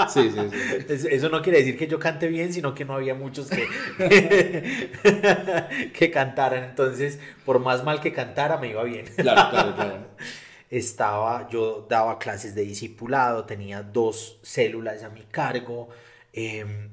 Sí, 0.09 0.29
sí, 0.31 0.39
sí. 0.50 1.07
Eso 1.09 1.29
no 1.29 1.41
quiere 1.41 1.59
decir 1.59 1.77
que 1.77 1.88
yo 1.88 2.00
cante 2.00 2.27
bien, 2.27 2.51
sino 2.53 2.73
que 2.73 2.85
no 2.85 2.93
había 2.95 3.15
muchos 3.15 3.50
que, 3.50 3.65
que 5.93 6.11
cantaran. 6.11 6.63
Entonces, 6.65 7.19
por 7.45 7.59
más 7.59 7.83
mal 7.83 8.01
que 8.01 8.11
cantara, 8.13 8.57
me 8.57 8.69
iba 8.69 8.83
bien. 8.83 9.05
Claro, 9.15 9.50
claro, 9.50 9.75
claro. 9.75 10.07
Estaba, 10.69 11.50
yo 11.50 11.85
daba 11.89 12.17
clases 12.19 12.55
de 12.55 12.63
discipulado, 12.63 13.45
tenía 13.45 13.83
dos 13.83 14.39
células 14.41 15.03
a 15.03 15.09
mi 15.09 15.23
cargo, 15.23 15.89
em, 16.33 16.89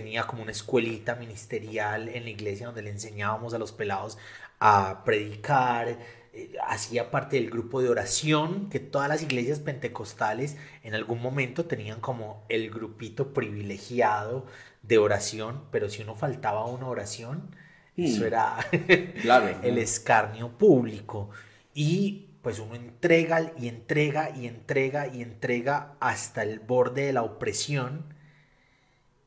tenía 0.00 0.26
como 0.26 0.42
una 0.42 0.52
escuelita 0.52 1.14
ministerial 1.16 2.08
en 2.08 2.24
la 2.24 2.30
iglesia 2.30 2.66
donde 2.66 2.82
le 2.82 2.90
enseñábamos 2.90 3.54
a 3.54 3.58
los 3.58 3.72
pelados 3.72 4.18
a 4.60 5.02
predicar, 5.04 5.98
eh, 6.32 6.52
hacía 6.66 7.10
parte 7.10 7.36
del 7.36 7.50
grupo 7.50 7.80
de 7.82 7.88
oración 7.90 8.68
que 8.70 8.80
todas 8.80 9.08
las 9.08 9.22
iglesias 9.22 9.60
pentecostales 9.60 10.56
en 10.82 10.94
algún 10.94 11.20
momento 11.22 11.64
tenían 11.66 12.00
como 12.00 12.44
el 12.48 12.70
grupito 12.70 13.32
privilegiado 13.34 14.46
de 14.82 14.98
oración, 14.98 15.64
pero 15.70 15.88
si 15.90 16.02
uno 16.02 16.14
faltaba 16.14 16.64
una 16.66 16.86
oración, 16.88 17.54
eso 17.96 18.22
Mm. 18.22 18.26
era 18.26 18.56
Claro, 19.20 19.48
el 19.62 19.78
escarnio 19.78 20.56
público. 20.58 21.30
Y 21.74 22.26
pues 22.42 22.58
uno 22.58 22.74
entrega 22.74 23.52
y 23.58 23.68
entrega 23.68 24.30
y 24.36 24.46
entrega 24.46 25.08
y 25.08 25.22
entrega 25.22 25.96
hasta 26.00 26.42
el 26.42 26.60
borde 26.60 27.06
de 27.06 27.12
la 27.12 27.22
opresión. 27.22 28.14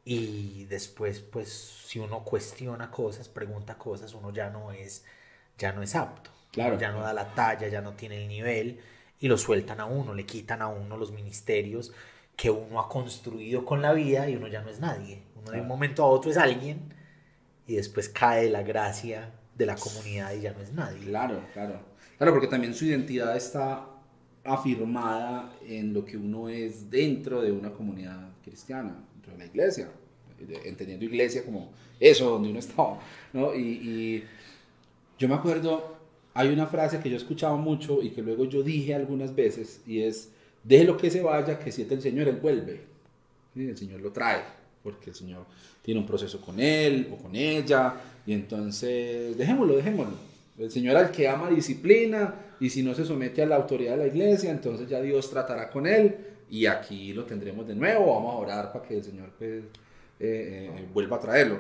Y 0.04 0.66
después, 0.66 1.20
pues, 1.22 1.50
si 1.86 2.00
uno 2.00 2.24
cuestiona 2.24 2.90
cosas, 2.92 3.30
pregunta 3.30 3.78
cosas, 3.78 4.14
uno 4.14 4.32
ya 4.34 4.50
no 4.50 4.72
es, 4.72 5.06
ya 5.58 5.74
no 5.74 5.84
es 5.84 5.96
apto. 5.96 6.32
Claro. 6.52 6.78
Ya 6.80 6.92
no 6.92 7.02
da 7.02 7.14
la 7.14 7.34
talla, 7.34 7.68
ya 7.68 7.82
no 7.82 7.94
tiene 7.94 8.22
el 8.22 8.28
nivel. 8.28 8.80
Y 9.20 9.28
lo 9.28 9.38
sueltan 9.38 9.80
a 9.80 9.86
uno, 9.86 10.14
le 10.16 10.26
quitan 10.26 10.62
a 10.62 10.68
uno 10.68 10.98
los 10.98 11.12
ministerios 11.12 11.94
que 12.36 12.50
uno 12.50 12.80
ha 12.80 12.90
construido 12.90 13.66
con 13.66 13.82
la 13.82 13.94
vida 13.94 14.28
y 14.30 14.36
uno 14.36 14.48
ya 14.48 14.62
no 14.64 14.70
es 14.70 14.80
nadie. 14.80 15.24
Uno 15.36 15.52
de 15.52 15.60
un 15.62 15.66
Claro. 15.66 15.66
momento 15.68 16.04
a 16.04 16.08
otro 16.08 16.32
es 16.32 16.38
alguien 16.38 16.94
y 17.68 17.76
después 17.76 18.10
cae 18.10 18.50
la 18.50 18.64
gracia 18.64 19.32
de 19.56 19.66
la 19.66 19.76
comunidad 19.76 20.34
y 20.34 20.42
ya 20.42 20.54
no 20.54 20.62
es 20.62 20.74
nadie. 20.74 21.06
Claro, 21.06 21.44
claro. 21.54 21.80
Claro, 22.18 22.34
porque 22.34 22.48
también 22.48 22.74
su 22.74 22.86
identidad 22.86 23.36
está 23.38 23.86
afirmada 24.44 25.54
en 25.68 25.94
lo 25.94 26.04
que 26.04 26.18
uno 26.18 26.50
es 26.50 26.90
dentro 26.90 27.42
de 27.42 27.52
una 27.52 27.72
comunidad 27.72 28.30
cristiana, 28.44 28.96
dentro 29.14 29.34
de 29.34 29.40
la 29.40 29.46
iglesia, 29.46 29.90
entendiendo 30.66 31.06
iglesia 31.06 31.46
como 31.46 31.72
eso, 32.00 32.30
donde 32.32 32.50
uno 32.50 32.60
estaba, 32.60 33.00
¿no? 33.34 33.54
Y, 33.54 33.62
y 33.62 34.24
yo 35.20 35.28
me 35.28 35.36
acuerdo, 35.36 35.98
hay 36.34 36.50
una 36.50 36.66
frase 36.66 37.00
que 37.00 37.10
yo 37.10 37.18
escuchaba 37.18 37.56
mucho 37.58 38.02
y 38.02 38.10
que 38.10 38.22
luego 38.22 38.46
yo 38.46 38.64
dije 38.64 38.96
algunas 38.96 39.36
veces, 39.36 39.82
y 39.86 40.02
es, 40.02 40.30
déjelo 40.64 40.98
que 40.98 41.12
se 41.12 41.22
vaya, 41.22 41.60
que 41.60 41.72
si 41.72 41.84
es 41.84 41.90
del 41.90 42.02
Señor, 42.02 42.28
Él 42.28 42.38
vuelve. 42.38 42.82
¿Sí? 43.54 43.68
El 43.68 43.78
Señor 43.78 44.02
lo 44.02 44.12
trae, 44.12 44.42
porque 44.82 45.10
el 45.10 45.16
Señor 45.16 45.46
tiene 45.82 46.00
un 46.00 46.08
proceso 46.08 46.42
con 46.42 46.60
Él 46.60 47.10
o 47.12 47.18
con 47.18 47.36
ella, 47.36 47.96
y 48.26 48.34
entonces 48.34 49.38
dejémoslo, 49.38 49.76
dejémoslo. 49.76 50.16
El 50.58 50.72
Señor 50.72 50.96
al 50.96 51.12
que 51.12 51.28
ama 51.28 51.50
disciplina, 51.50 52.34
y 52.62 52.70
si 52.70 52.84
no 52.84 52.94
se 52.94 53.04
somete 53.04 53.42
a 53.42 53.48
la 53.48 53.56
autoridad 53.56 53.98
de 53.98 53.98
la 53.98 54.08
iglesia, 54.08 54.52
entonces 54.52 54.88
ya 54.88 55.02
Dios 55.02 55.30
tratará 55.32 55.70
con 55.70 55.88
Él, 55.88 56.16
y 56.48 56.68
aquí 56.68 57.12
lo 57.12 57.26
tendremos 57.26 57.68
de 57.68 57.74
nuevo, 57.74 58.14
vamos 58.14 58.36
a 58.36 58.38
orar 58.38 58.72
para 58.72 58.86
que 58.86 58.98
el 58.98 59.04
Señor 59.04 59.32
pues, 59.36 59.50
eh, 59.52 59.64
eh, 60.20 60.88
vuelva 60.94 61.18
a 61.18 61.20
traerlo. 61.20 61.60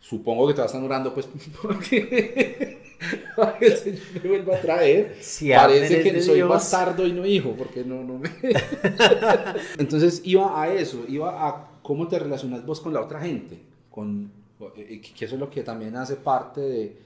Supongo 0.00 0.48
que 0.48 0.54
te 0.54 0.64
están 0.64 0.82
orando 0.82 1.14
pues 1.14 1.28
porque, 1.62 2.80
para 3.36 3.58
que 3.58 3.66
el 3.66 3.76
Señor 3.76 4.00
me 4.22 4.28
vuelva 4.28 4.56
a 4.56 4.60
traer. 4.60 5.16
Si 5.20 5.50
Parece 5.50 6.02
que 6.02 6.20
soy 6.20 6.36
Dios. 6.36 6.48
bastardo 6.48 7.06
y 7.06 7.12
no 7.12 7.24
hijo, 7.24 7.54
porque 7.56 7.84
no, 7.84 8.02
no 8.02 8.18
me... 8.18 8.30
Entonces 9.78 10.20
iba 10.24 10.60
a 10.60 10.72
eso, 10.72 11.04
iba 11.06 11.46
a 11.46 11.68
cómo 11.82 12.08
te 12.08 12.18
relacionas 12.18 12.66
vos 12.66 12.80
con 12.80 12.92
la 12.92 13.02
otra 13.02 13.20
gente, 13.20 13.60
con, 13.88 14.32
eh, 14.76 15.00
que 15.00 15.24
eso 15.26 15.34
es 15.36 15.40
lo 15.40 15.48
que 15.48 15.62
también 15.62 15.94
hace 15.94 16.16
parte 16.16 16.60
de, 16.60 16.96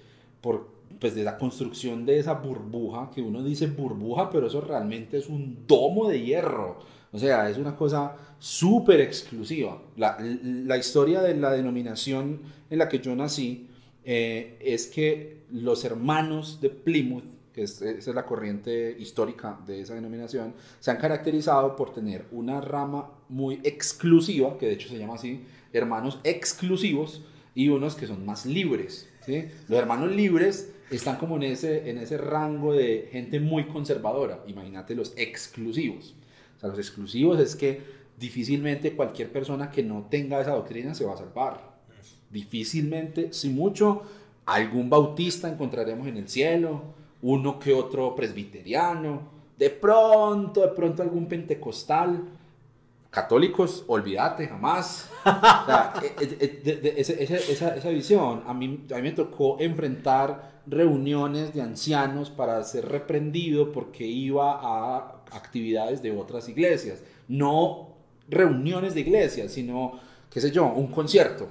por, 0.41 0.74
pues 1.01 1.15
de 1.15 1.25
la 1.25 1.39
construcción 1.39 2.05
de 2.07 2.19
esa 2.19 2.35
burbuja, 2.35 3.11
que 3.15 3.23
uno 3.23 3.43
dice 3.43 3.67
burbuja, 3.67 4.31
pero 4.31 4.47
eso 4.47 4.61
realmente 4.61 5.19
es 5.19 5.29
un 5.29 5.67
domo 5.67 6.09
de 6.09 6.23
hierro. 6.23 6.79
O 7.13 7.19
sea, 7.19 7.49
es 7.49 7.59
una 7.59 7.77
cosa 7.77 8.17
súper 8.39 9.01
exclusiva. 9.01 9.81
La, 9.97 10.19
la 10.21 10.77
historia 10.77 11.23
de 11.23 11.35
la 11.37 11.53
denominación 11.53 12.41
en 12.71 12.79
la 12.79 12.89
que 12.89 12.99
yo 12.99 13.15
nací 13.15 13.69
eh, 14.05 14.59
es 14.61 14.87
que 14.89 15.45
los 15.51 15.85
hermanos 15.85 16.61
de 16.61 16.71
Plymouth, 16.71 17.25
que 17.53 17.63
es, 17.63 17.81
esa 17.81 18.11
es 18.11 18.15
la 18.15 18.27
corriente 18.27 18.97
histórica 18.99 19.61
de 19.67 19.81
esa 19.81 19.95
denominación, 19.95 20.55
se 20.81 20.91
han 20.91 20.97
caracterizado 20.97 21.77
por 21.77 21.95
tener 21.95 22.27
una 22.33 22.61
rama 22.61 23.11
muy 23.29 23.61
exclusiva, 23.63 24.59
que 24.59 24.67
de 24.67 24.73
hecho 24.73 24.89
se 24.89 24.99
llama 24.99 25.15
así, 25.15 25.45
hermanos 25.73 26.19
exclusivos, 26.25 27.23
y 27.55 27.69
unos 27.69 27.95
que 27.95 28.07
son 28.07 28.27
más 28.27 28.45
libres. 28.45 29.09
¿sí? 29.25 29.47
Los 29.69 29.79
hermanos 29.79 30.15
libres 30.15 30.74
están 30.91 31.17
como 31.17 31.37
en 31.37 31.45
ese, 31.45 31.89
en 31.91 31.99
ese 31.99 32.19
rango 32.19 32.73
de 32.73 33.09
gente 33.11 33.41
muy 33.41 33.65
conservadora. 33.67 34.43
Imagínate 34.47 34.95
los 34.95 35.13
exclusivos. 35.17 36.15
O 36.57 36.61
sea, 36.61 36.69
los 36.71 36.79
exclusivos 36.79 37.41
es 37.41 37.57
que 37.57 37.81
difícilmente 38.19 38.95
cualquier 38.95 39.31
persona 39.33 39.71
que 39.71 39.83
no 39.83 40.07
tenga 40.11 40.41
esa 40.41 40.53
doctrina 40.53 40.95
se 40.95 41.05
va 41.05 41.15
a 41.15 41.17
salvar. 41.17 41.75
Difícilmente, 42.31 43.33
si 43.33 43.49
mucho, 43.49 44.03
algún 44.47 44.91
bautista 44.91 45.49
encontraremos 45.49 46.07
en 46.07 46.17
el 46.17 46.29
cielo, 46.29 46.83
uno 47.23 47.59
que 47.59 47.73
otro 47.73 48.15
presbiteriano, 48.15 49.33
de 49.57 49.71
pronto, 49.71 50.61
de 50.61 50.69
pronto 50.69 51.03
algún 51.03 51.27
pentecostal. 51.27 52.25
Católicos, 53.11 53.85
olvídate, 53.87 54.49
jamás. 54.49 55.09
O 55.21 55.23
sea, 55.67 55.95
de- 56.19 56.81
de- 56.83 56.95
ese- 57.01 57.23
esa, 57.23 57.37
esa- 57.37 57.77
esa 57.77 57.89
visión, 57.91 58.43
a 58.47 58.53
mí, 58.53 58.85
a 58.93 58.97
mí 58.97 59.03
me 59.03 59.13
tocó 59.13 59.57
enfrentar 59.61 60.54
reuniones 60.67 61.55
de 61.55 61.63
ancianos 61.63 62.31
para 62.31 62.63
ser 62.65 62.87
reprendido 62.89 63.73
porque 63.73 64.07
iba 64.07 64.59
a 64.61 65.23
actividades 65.33 66.03
de 66.03 66.11
otras 66.11 66.49
iglesias. 66.49 67.03
No 67.29 67.95
reuniones 68.29 68.95
de 68.95 69.01
iglesias, 69.01 69.53
sino, 69.53 70.01
qué 70.31 70.41
sé 70.41 70.51
yo, 70.51 70.67
un 70.67 70.89
concierto. 70.89 71.49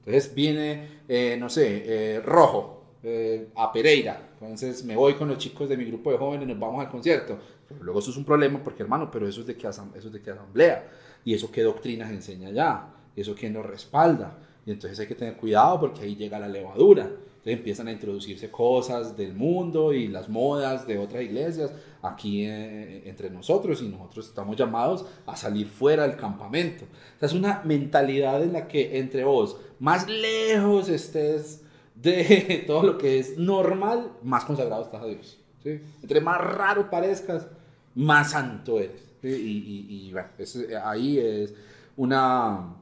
Entonces 0.00 0.34
viene, 0.34 1.00
eh, 1.08 1.36
no 1.38 1.48
sé, 1.48 1.82
eh, 1.86 2.20
Rojo 2.20 2.84
eh, 3.02 3.48
a 3.56 3.72
Pereira. 3.72 4.30
Entonces 4.40 4.84
me 4.84 4.96
voy 4.96 5.14
con 5.14 5.28
los 5.28 5.38
chicos 5.38 5.68
de 5.68 5.76
mi 5.76 5.84
grupo 5.84 6.12
de 6.12 6.18
jóvenes, 6.18 6.46
nos 6.46 6.58
vamos 6.58 6.84
al 6.84 6.90
concierto. 6.90 7.38
Pero 7.68 7.82
luego 7.82 7.98
eso 7.98 8.10
es 8.10 8.16
un 8.16 8.24
problema 8.24 8.62
porque, 8.62 8.82
hermano, 8.82 9.10
pero 9.10 9.26
eso 9.28 9.40
es 9.40 9.46
de 9.46 9.56
qué, 9.56 9.66
eso 9.66 9.88
es 9.94 10.12
de 10.12 10.22
qué 10.22 10.30
asamblea. 10.30 10.88
Y 11.24 11.34
eso 11.34 11.50
qué 11.50 11.62
doctrina 11.62 12.06
se 12.06 12.14
enseña 12.14 12.48
allá. 12.48 12.86
Eso 13.16 13.34
quién 13.34 13.52
lo 13.52 13.62
respalda. 13.62 14.38
Y 14.64 14.70
entonces 14.70 14.98
hay 15.00 15.06
que 15.06 15.14
tener 15.14 15.36
cuidado 15.36 15.80
porque 15.80 16.02
ahí 16.02 16.14
llega 16.14 16.38
la 16.38 16.48
levadura. 16.48 17.10
Entonces 17.46 17.58
empiezan 17.60 17.86
a 17.86 17.92
introducirse 17.92 18.50
cosas 18.50 19.16
del 19.16 19.32
mundo 19.32 19.92
y 19.92 20.08
las 20.08 20.28
modas 20.28 20.84
de 20.84 20.98
otras 20.98 21.22
iglesias 21.22 21.70
aquí 22.02 22.44
eh, 22.44 23.08
entre 23.08 23.30
nosotros 23.30 23.80
y 23.82 23.88
nosotros 23.88 24.26
estamos 24.26 24.56
llamados 24.56 25.04
a 25.26 25.36
salir 25.36 25.68
fuera 25.68 26.08
del 26.08 26.16
campamento. 26.16 26.86
O 26.86 27.18
sea, 27.20 27.26
es 27.28 27.34
una 27.34 27.62
mentalidad 27.64 28.42
en 28.42 28.52
la 28.52 28.66
que 28.66 28.98
entre 28.98 29.22
vos 29.24 29.58
más 29.78 30.08
lejos 30.08 30.88
estés 30.88 31.62
de 31.94 32.64
todo 32.66 32.82
lo 32.82 32.98
que 32.98 33.20
es 33.20 33.38
normal, 33.38 34.10
más 34.24 34.44
consagrado 34.44 34.82
estás 34.82 35.02
a 35.02 35.06
Dios. 35.06 35.38
¿sí? 35.62 35.80
Entre 36.02 36.20
más 36.20 36.40
raro 36.40 36.90
parezcas, 36.90 37.46
más 37.94 38.32
santo 38.32 38.80
eres. 38.80 39.02
¿sí? 39.22 39.28
Y, 39.28 39.32
y- 39.32 40.08
y, 40.08 40.12
bueno, 40.12 40.28
es- 40.36 40.66
ahí 40.84 41.18
es 41.20 41.54
una... 41.96 42.74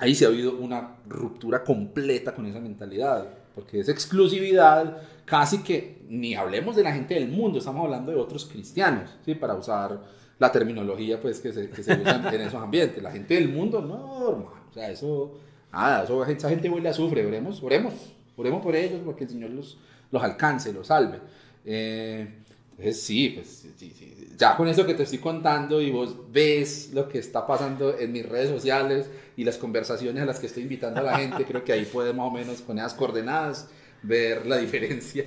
Ahí 0.00 0.16
sí 0.16 0.24
ha 0.24 0.28
habido 0.28 0.56
una 0.56 0.96
ruptura 1.08 1.62
completa 1.62 2.34
con 2.34 2.44
esa 2.46 2.58
mentalidad, 2.58 3.28
porque 3.54 3.80
es 3.80 3.88
exclusividad, 3.88 4.98
casi 5.24 5.62
que 5.62 6.02
ni 6.08 6.34
hablemos 6.34 6.76
de 6.76 6.82
la 6.82 6.92
gente 6.92 7.14
del 7.14 7.28
mundo, 7.28 7.58
estamos 7.58 7.84
hablando 7.84 8.12
de 8.12 8.18
otros 8.18 8.46
cristianos, 8.46 9.10
¿sí? 9.24 9.34
para 9.34 9.54
usar 9.54 10.00
la 10.38 10.50
terminología 10.50 11.20
pues, 11.20 11.40
que, 11.40 11.52
se, 11.52 11.70
que 11.70 11.82
se 11.82 11.94
usa 11.94 12.28
en 12.32 12.40
esos 12.40 12.60
ambientes. 12.60 13.02
La 13.02 13.12
gente 13.12 13.34
del 13.34 13.48
mundo, 13.48 13.80
no, 13.80 14.30
hermano, 14.30 14.64
o 14.70 14.72
sea, 14.72 14.90
eso, 14.90 15.38
nada, 15.72 16.04
eso, 16.04 16.24
esa 16.24 16.48
gente 16.48 16.68
hoy 16.68 16.80
la 16.80 16.92
sufre, 16.92 17.24
oremos, 17.24 17.62
oremos, 17.62 17.94
oremos 18.36 18.62
por 18.62 18.74
ellos, 18.74 19.00
porque 19.04 19.24
el 19.24 19.30
Señor 19.30 19.50
los, 19.50 19.78
los 20.10 20.22
alcance, 20.22 20.72
los 20.72 20.88
salve. 20.88 21.20
Eh, 21.64 22.28
entonces 22.76 23.02
sí, 23.02 23.30
pues 23.30 23.68
sí, 23.76 23.92
sí. 23.96 24.34
ya 24.36 24.56
con 24.56 24.66
eso 24.66 24.84
que 24.84 24.94
te 24.94 25.04
estoy 25.04 25.20
contando 25.20 25.80
y 25.80 25.92
vos 25.92 26.16
ves 26.32 26.90
lo 26.92 27.08
que 27.08 27.18
está 27.18 27.46
pasando 27.46 27.96
en 27.96 28.10
mis 28.10 28.28
redes 28.28 28.50
sociales 28.50 29.08
y 29.36 29.44
las 29.44 29.56
conversaciones 29.56 30.22
a 30.22 30.26
las 30.26 30.38
que 30.38 30.46
estoy 30.46 30.62
invitando 30.64 31.00
a 31.00 31.02
la 31.02 31.18
gente, 31.18 31.44
creo 31.44 31.64
que 31.64 31.72
ahí 31.72 31.84
puedes 31.84 32.14
más 32.14 32.26
o 32.26 32.30
menos 32.30 32.60
con 32.60 32.78
esas 32.78 32.94
coordenadas 32.94 33.68
ver 34.02 34.46
la 34.46 34.58
diferencia. 34.58 35.24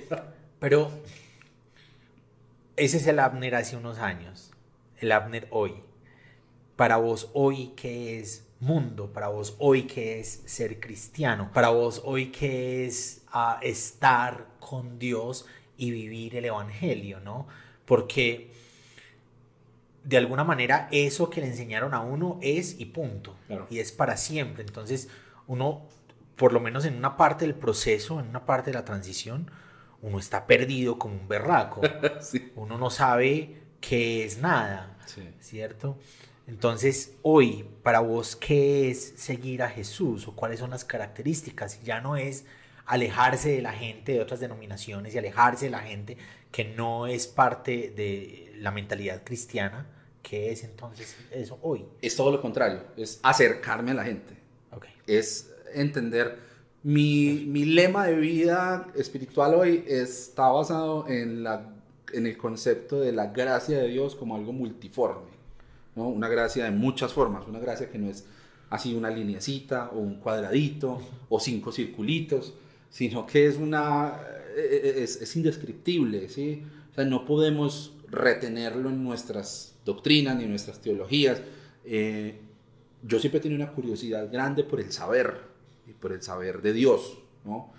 Pero 0.60 0.92
ese 2.76 2.98
es 2.98 3.08
el 3.08 3.20
Abner 3.20 3.56
hace 3.56 3.76
unos 3.76 4.00
años, 4.00 4.52
el 5.00 5.12
Abner 5.12 5.48
hoy. 5.52 5.76
Para 6.76 6.98
vos 6.98 7.30
hoy, 7.34 7.74
¿qué 7.76 8.20
es 8.20 8.46
mundo? 8.60 9.12
Para 9.12 9.30
vos 9.30 9.56
hoy, 9.60 9.84
¿qué 9.84 10.20
es 10.20 10.44
ser 10.46 10.80
cristiano? 10.80 11.50
Para 11.54 11.70
vos 11.70 12.02
hoy, 12.06 12.28
¿qué 12.28 12.86
es 12.86 13.24
ah, 13.32 13.60
estar 13.62 14.48
con 14.60 15.00
Dios 15.00 15.46
y 15.78 15.92
vivir 15.92 16.36
el 16.36 16.46
Evangelio, 16.46 17.20
¿no? 17.20 17.48
Porque 17.86 18.52
de 20.08 20.16
alguna 20.16 20.46
manera 20.46 20.88
eso 20.92 21.30
que 21.30 21.42
le 21.42 21.48
enseñaron 21.48 21.94
a 21.94 22.00
uno 22.00 22.40
es 22.42 22.80
y 22.80 22.86
punto. 22.86 23.36
Y 23.70 23.80
es 23.80 23.92
para 23.92 24.16
siempre. 24.16 24.64
Entonces 24.64 25.10
uno, 25.48 25.86
por 26.38 26.54
lo 26.54 26.62
menos 26.62 26.86
en 26.86 26.96
una 26.96 27.18
parte 27.18 27.46
del 27.46 27.56
proceso, 27.56 28.22
en 28.22 28.28
una 28.28 28.46
parte 28.46 28.72
de 28.72 28.76
la 28.76 28.86
transición, 28.86 29.52
uno 30.02 30.18
está 30.18 30.48
perdido 30.48 30.98
como 30.98 31.16
un 31.16 31.28
berraco. 31.28 31.82
Uno 32.56 32.78
no 32.78 32.90
sabe 32.90 33.58
qué 33.82 34.24
es 34.24 34.38
nada, 34.38 34.98
¿cierto? 35.40 35.98
Entonces, 36.46 37.16
hoy, 37.24 37.66
para 37.84 38.00
vos, 38.00 38.36
¿qué 38.36 38.90
es 38.90 39.16
seguir 39.18 39.64
a 39.64 39.70
Jesús 39.70 40.28
o 40.28 40.36
cuáles 40.36 40.60
son 40.60 40.70
las 40.70 40.86
características? 40.86 41.82
Ya 41.84 42.00
no 42.00 42.16
es 42.16 42.46
alejarse 42.86 43.50
de 43.50 43.62
la 43.62 43.74
gente 43.74 44.14
de 44.14 44.22
otras 44.22 44.40
denominaciones 44.40 45.14
y 45.14 45.18
alejarse 45.18 45.66
de 45.66 45.72
la 45.72 45.80
gente 45.80 46.18
que 46.52 46.64
no 46.64 47.08
es 47.08 47.28
parte 47.28 47.92
de 47.96 48.54
la 48.58 48.72
mentalidad 48.72 49.24
cristiana. 49.24 49.88
¿Qué 50.28 50.52
es 50.52 50.66
entonces 50.66 51.16
eso 51.32 51.58
hoy? 51.62 51.86
Es 52.02 52.18
todo 52.18 52.32
lo 52.32 52.42
contrario, 52.42 52.82
es 52.98 53.22
acercarme 53.24 53.92
a 53.92 53.94
la 53.94 54.04
gente. 54.04 54.36
Es 55.06 55.56
entender, 55.74 56.38
mi, 56.84 57.46
mi, 57.48 57.64
lema 57.64 58.06
de 58.06 58.16
vida 58.16 58.88
espiritual 58.94 59.56
hoy 59.56 59.86
está 59.88 60.50
basado 60.50 61.08
en, 61.08 61.44
la, 61.44 61.74
en 62.12 62.28
el 62.28 62.36
concepto 62.36 63.00
de 63.00 63.14
la 63.14 63.28
gracia 63.28 63.80
de 63.80 63.88
Dios 63.88 64.18
como 64.18 64.36
algo 64.36 64.52
multiforme, 64.52 65.32
¿no? 65.96 66.10
una 66.10 66.28
gracia 66.28 66.66
de 66.66 66.72
muchas 66.72 67.14
formas, 67.14 67.48
una 67.48 67.60
gracia 67.60 67.90
que 67.90 67.98
no 67.98 68.10
es 68.10 68.26
así 68.70 68.94
una 68.94 69.10
lineacita 69.10 69.92
o 69.94 70.00
un 70.00 70.16
cuadradito 70.16 71.00
o 71.30 71.40
cinco 71.40 71.72
circulitos, 71.72 72.54
sino 72.90 73.26
que 73.26 73.48
es 73.48 73.56
una 73.56 74.20
eh, 74.58 74.82
eh, 74.84 74.94
es, 75.04 75.22
es 75.22 75.34
indescriptible, 75.38 76.28
¿sí? 76.28 76.64
O 76.92 76.96
sea, 76.96 77.06
no 77.06 77.24
podemos 77.26 77.94
retenerlo 78.10 78.90
en 78.90 79.04
nuestras 79.04 79.76
doctrinas 79.86 80.36
ni 80.36 80.46
nuestras 80.46 80.80
teologías. 80.80 81.42
Eh, 81.86 82.40
yo 83.04 83.20
siempre 83.20 83.40
tenido 83.40 83.64
una 83.64 83.74
curiosidad 83.74 84.32
grande 84.32 84.64
por 84.64 84.80
el 84.80 84.92
saber 84.92 85.42
y 85.88 85.94
por 85.94 86.12
el 86.12 86.22
saber 86.22 86.62
de 86.62 86.74
Dios, 86.74 87.18
¿no? 87.46 87.72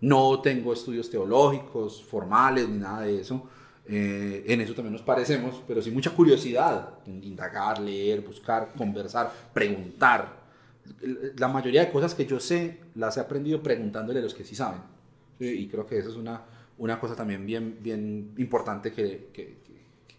no 0.00 0.40
tengo 0.40 0.72
estudios 0.72 1.08
teológicos, 1.08 2.02
formales, 2.02 2.68
ni 2.68 2.78
nada 2.78 3.02
de 3.02 3.20
eso. 3.20 3.48
en 3.86 4.60
eso 4.60 4.74
también 4.74 4.92
nos 4.92 5.02
parecemos, 5.02 5.62
pero 5.68 5.80
sí 5.80 5.92
mucha 5.92 6.10
curiosidad 6.10 6.98
en 7.06 7.22
indagar, 7.22 7.78
leer, 7.78 8.20
buscar, 8.22 8.72
conversar, 8.76 9.32
preguntar 9.54 10.42
la 11.36 11.48
mayoría 11.48 11.84
de 11.84 11.92
cosas 11.92 12.14
que 12.14 12.26
yo 12.26 12.40
sé 12.40 12.80
las 12.94 13.16
he 13.16 13.20
aprendido 13.20 13.62
preguntándole 13.62 14.20
a 14.20 14.22
los 14.22 14.34
que 14.34 14.44
sí 14.44 14.54
saben. 14.54 14.80
Y 15.38 15.66
creo 15.68 15.86
que 15.86 15.98
eso 15.98 16.10
es 16.10 16.16
una, 16.16 16.42
una 16.82 16.98
cosa 16.98 17.14
también 17.14 17.46
bien, 17.46 17.78
bien 17.80 18.34
importante 18.38 18.92
que, 18.92 19.28
que, 19.32 19.56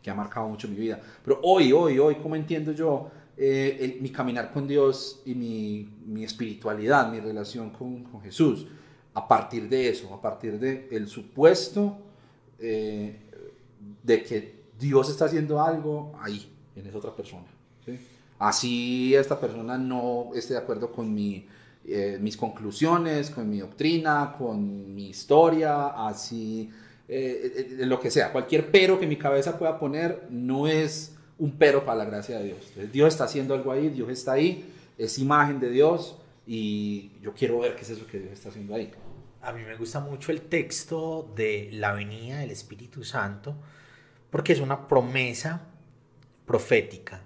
que, 0.01 0.09
ha 0.09 0.15
marcado 0.15 0.47
mucho 0.47 0.69
mi 0.69 0.77
vida. 0.77 0.97
Pero 1.21 1.41
hoy, 1.43 1.73
hoy, 1.73 1.99
hoy, 1.99 2.15
¿cómo 2.15 2.37
entiendo 2.37 2.71
yo 2.71 3.11
eh, 3.35 3.97
mi 3.99 4.09
caminar 4.09 4.53
con 4.53 4.65
Dios 4.65 5.21
y 5.25 5.35
mi, 5.35 5.89
mi 6.05 6.23
espiritualidad, 6.23 7.11
mi 7.11 7.19
relación 7.19 7.69
con, 7.71 8.05
con, 8.05 8.21
Jesús? 8.21 8.65
A 9.13 9.27
partir 9.27 9.67
de 9.67 9.89
eso, 9.89 10.13
a 10.13 10.21
partir 10.21 10.57
del 10.57 10.87
el 10.89 11.07
supuesto 11.09 11.97
eh, 12.59 13.19
de 14.01 14.23
que 14.23 14.63
Dios 14.79 15.09
está 15.09 15.25
haciendo 15.25 15.61
algo 15.61 16.13
ahí, 16.21 16.49
en 16.77 16.87
esa 16.87 16.97
otra 16.97 17.13
persona. 17.13 17.47
¿sí? 17.85 17.99
Así 18.39 19.13
esta 19.15 19.37
persona 19.37 19.77
no 19.77 20.29
esté 20.33 20.53
de 20.53 20.59
acuerdo 20.59 20.93
con 20.93 21.13
mi, 21.13 21.45
eh, 21.85 22.17
mis 22.21 22.37
conclusiones, 22.37 23.29
con 23.29 23.49
mi 23.49 23.59
doctrina, 23.59 24.35
con 24.37 24.95
mi 24.95 25.09
historia, 25.09 26.07
así 26.07 26.69
eh, 27.07 27.75
eh, 27.79 27.85
lo 27.85 27.99
que 27.99 28.09
sea. 28.09 28.31
Cualquier 28.31 28.71
pero 28.71 28.99
que 28.99 29.05
mi 29.05 29.17
cabeza 29.17 29.57
pueda 29.57 29.77
poner 29.77 30.27
no 30.29 30.67
es 30.67 31.15
un 31.37 31.51
pero 31.51 31.83
para 31.83 31.97
la 31.97 32.05
gracia 32.05 32.39
de 32.39 32.45
Dios. 32.45 32.71
Dios 32.91 33.09
está 33.09 33.25
haciendo 33.25 33.53
algo 33.53 33.71
ahí, 33.71 33.89
Dios 33.89 34.09
está 34.09 34.33
ahí, 34.33 34.65
es 34.97 35.19
imagen 35.19 35.59
de 35.59 35.69
Dios 35.69 36.17
y 36.47 37.11
yo 37.21 37.33
quiero 37.33 37.59
ver 37.59 37.75
qué 37.75 37.81
es 37.81 37.89
eso 37.89 38.07
que 38.07 38.19
Dios 38.19 38.31
está 38.31 38.49
haciendo 38.49 38.75
ahí. 38.75 38.89
A 39.41 39.51
mí 39.51 39.61
me 39.63 39.75
gusta 39.75 39.99
mucho 39.99 40.31
el 40.31 40.41
texto 40.41 41.33
de 41.35 41.69
la 41.73 41.91
venida 41.91 42.39
del 42.39 42.51
Espíritu 42.51 43.03
Santo 43.03 43.55
porque 44.29 44.53
es 44.53 44.61
una 44.61 44.87
promesa 44.87 45.67
profética 46.45 47.23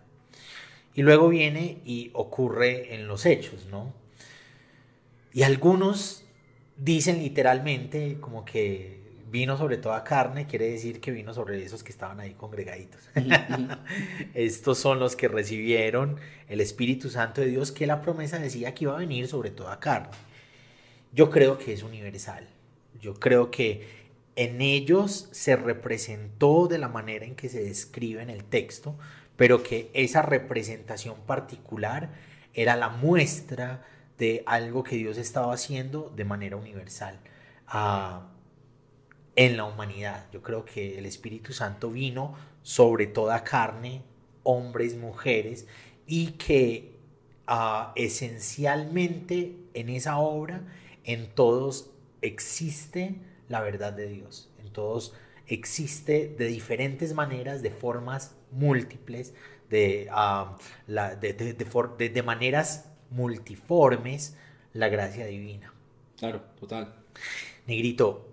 y 0.96 1.04
luego 1.04 1.30
viene 1.30 1.80
y 1.86 2.10
ocurre 2.14 2.96
en 2.96 3.08
los 3.08 3.28
hechos, 3.28 3.68
¿no? 3.70 4.07
Y 5.38 5.44
algunos 5.44 6.24
dicen 6.78 7.20
literalmente 7.20 8.18
como 8.20 8.44
que 8.44 8.98
vino 9.30 9.56
sobre 9.56 9.78
toda 9.78 10.04
carne, 10.04 10.48
quiere 10.48 10.68
decir 10.72 11.00
que 11.00 11.12
vino 11.12 11.32
sobre 11.32 11.64
esos 11.64 11.84
que 11.84 11.92
estaban 11.92 12.20
ahí 12.20 12.34
congregaditos. 12.34 13.08
Estos 14.34 14.80
son 14.80 14.98
los 14.98 15.16
que 15.16 15.28
recibieron 15.28 16.20
el 16.50 16.60
Espíritu 16.60 17.12
Santo 17.12 17.42
de 17.42 17.50
Dios, 17.50 17.72
que 17.72 17.86
la 17.86 18.02
promesa 18.02 18.40
decía 18.40 18.74
que 18.74 18.86
iba 18.86 18.96
a 18.96 18.98
venir 18.98 19.28
sobre 19.28 19.52
toda 19.52 19.80
carne. 19.80 20.10
Yo 21.14 21.30
creo 21.30 21.60
que 21.60 21.72
es 21.72 21.84
universal. 21.84 22.48
Yo 23.00 23.14
creo 23.14 23.52
que 23.52 24.08
en 24.36 24.60
ellos 24.60 25.30
se 25.34 25.56
representó 25.56 26.68
de 26.68 26.80
la 26.80 26.90
manera 26.90 27.28
en 27.28 27.36
que 27.36 27.50
se 27.50 27.64
describe 27.64 28.24
en 28.24 28.32
el 28.32 28.44
texto, 28.44 28.98
pero 29.36 29.62
que 29.62 29.92
esa 29.94 30.24
representación 30.24 31.18
particular 31.28 32.10
era 32.56 32.76
la 32.76 32.90
muestra 32.90 33.86
de 34.18 34.44
algo 34.46 34.84
que 34.84 34.96
Dios 34.96 35.18
estaba 35.18 35.54
haciendo 35.54 36.12
de 36.16 36.26
manera 36.26 36.56
universal 36.58 37.20
ah, 37.68 38.28
en 39.36 39.58
la 39.58 39.66
humanidad. 39.66 40.26
Yo 40.32 40.42
creo 40.42 40.66
que 40.66 40.98
el 40.98 41.06
Espíritu 41.06 41.54
Santo 41.54 41.92
vino 41.92 42.36
sobre 42.64 43.08
toda 43.08 43.44
carne, 43.44 44.02
hombres, 44.44 44.96
mujeres, 44.96 45.68
y 46.08 46.32
que 46.32 47.00
ah, 47.46 47.94
esencialmente 47.96 49.56
en 49.74 49.90
esa 49.90 50.18
obra, 50.18 50.62
en 51.04 51.34
todos 51.34 51.92
existe 52.22 53.16
la 53.48 53.62
verdad 53.62 53.94
de 53.94 54.08
Dios, 54.08 54.50
en 54.60 54.72
todos 54.74 55.14
existe 55.48 56.36
de 56.38 56.48
diferentes 56.48 57.14
maneras, 57.14 57.62
de 57.62 57.72
formas 57.72 58.36
múltiples, 58.52 59.34
de, 59.70 60.10
de, 60.88 62.10
de, 62.10 62.24
maneras 62.24 62.90
multiformes, 63.12 64.36
la 64.74 64.90
gracia 64.90 65.26
divina. 65.26 65.74
Claro, 66.18 66.42
total. 66.60 66.94
Negrito, 67.66 68.28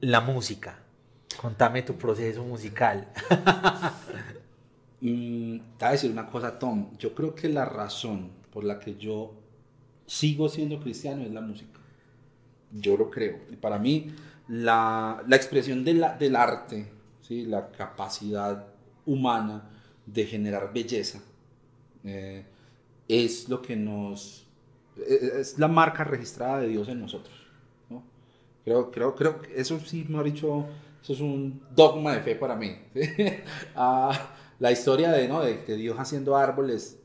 la 0.00 0.20
música. 0.20 0.78
Contame 1.40 1.82
tu 1.82 1.96
proceso 1.96 2.44
musical. 2.44 3.08
mm, 5.00 5.56
te 5.56 5.84
voy 5.84 5.88
a 5.88 5.90
decir 5.90 6.10
una 6.10 6.26
cosa, 6.26 6.58
Tom. 6.58 6.96
Yo 6.98 7.14
creo 7.14 7.34
que 7.34 7.48
la 7.48 7.64
razón 7.64 8.30
por 8.52 8.64
la 8.64 8.78
que 8.78 8.96
yo 8.96 9.34
sigo 10.06 10.48
siendo 10.48 10.78
cristiano 10.80 11.22
es 11.22 11.32
la 11.32 11.40
música. 11.40 11.80
Yo 12.70 12.96
lo 12.96 13.10
creo. 13.10 13.38
Y 13.50 13.56
para 13.56 13.78
mí, 13.78 14.14
la, 14.48 15.22
la 15.26 15.36
expresión 15.36 15.84
de 15.84 15.94
la, 15.94 16.16
del 16.16 16.36
arte, 16.36 16.90
¿sí? 17.22 17.44
la 17.46 17.70
capacidad 17.70 18.66
humana 19.06 19.70
de 20.06 20.26
generar 20.26 20.72
belleza, 20.72 21.20
eh, 22.04 22.44
es 23.08 23.48
lo 23.48 23.62
que 23.62 23.76
nos... 23.76 24.46
Eh, 24.96 25.40
es 25.40 25.58
la 25.58 25.68
marca 25.68 26.04
registrada 26.04 26.60
de 26.60 26.68
Dios 26.68 26.88
en 26.88 27.00
nosotros. 27.00 27.34
¿no? 27.90 28.02
Creo, 28.64 28.90
creo, 28.90 29.14
creo 29.14 29.40
que 29.40 29.60
eso 29.60 29.78
sí, 29.80 30.04
me 30.08 30.18
ha 30.18 30.22
dicho, 30.22 30.66
eso 31.02 31.12
es 31.12 31.20
un 31.20 31.62
dogma 31.74 32.14
de 32.14 32.20
fe 32.20 32.34
para 32.34 32.56
mí. 32.56 32.76
ah, 33.76 34.34
la 34.58 34.72
historia 34.72 35.10
de, 35.10 35.28
¿no? 35.28 35.42
de, 35.42 35.58
de, 35.58 35.76
Dios 35.76 35.98
haciendo 35.98 36.36
árboles 36.36 36.98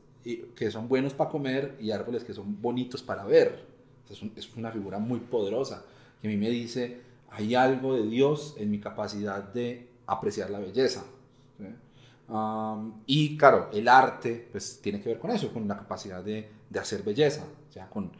que 0.54 0.70
son 0.70 0.88
buenos 0.88 1.14
para 1.14 1.30
comer 1.30 1.76
y 1.80 1.90
árboles 1.90 2.22
que 2.22 2.34
son 2.34 2.60
bonitos 2.60 3.02
para 3.02 3.24
ver. 3.24 3.64
Es, 4.10 4.22
es 4.36 4.56
una 4.56 4.70
figura 4.70 4.98
muy 4.98 5.20
poderosa 5.20 5.84
que 6.20 6.28
a 6.28 6.30
mí 6.30 6.36
me 6.36 6.50
dice, 6.50 7.00
hay 7.30 7.54
algo 7.54 7.94
de 7.94 8.06
Dios 8.06 8.54
en 8.58 8.70
mi 8.70 8.80
capacidad 8.80 9.42
de 9.42 9.88
apreciar 10.06 10.50
la 10.50 10.58
belleza. 10.58 11.04
Y 13.06 13.36
claro, 13.38 13.70
el 13.72 13.88
arte 13.88 14.48
pues 14.50 14.80
tiene 14.82 15.00
que 15.00 15.08
ver 15.08 15.18
con 15.18 15.30
eso, 15.30 15.52
con 15.52 15.66
la 15.66 15.76
capacidad 15.76 16.22
de, 16.22 16.48
de 16.68 16.78
hacer 16.78 17.02
belleza, 17.02 17.44
sea, 17.78 17.88
con 17.88 18.10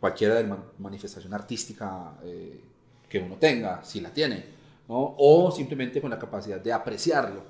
cualquier 0.00 0.46
manifestación 0.78 1.32
artística 1.32 2.14
eh, 2.24 2.60
que 3.08 3.18
uno 3.18 3.36
tenga, 3.36 3.82
si 3.84 4.00
la 4.00 4.10
tiene, 4.10 4.44
¿no? 4.88 5.14
o 5.16 5.50
simplemente 5.50 6.00
con 6.00 6.10
la 6.10 6.18
capacidad 6.18 6.60
de 6.60 6.72
apreciarlo. 6.72 7.42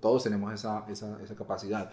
Todos 0.00 0.24
tenemos 0.24 0.52
esa, 0.52 0.84
esa, 0.88 1.18
esa 1.22 1.34
capacidad. 1.34 1.90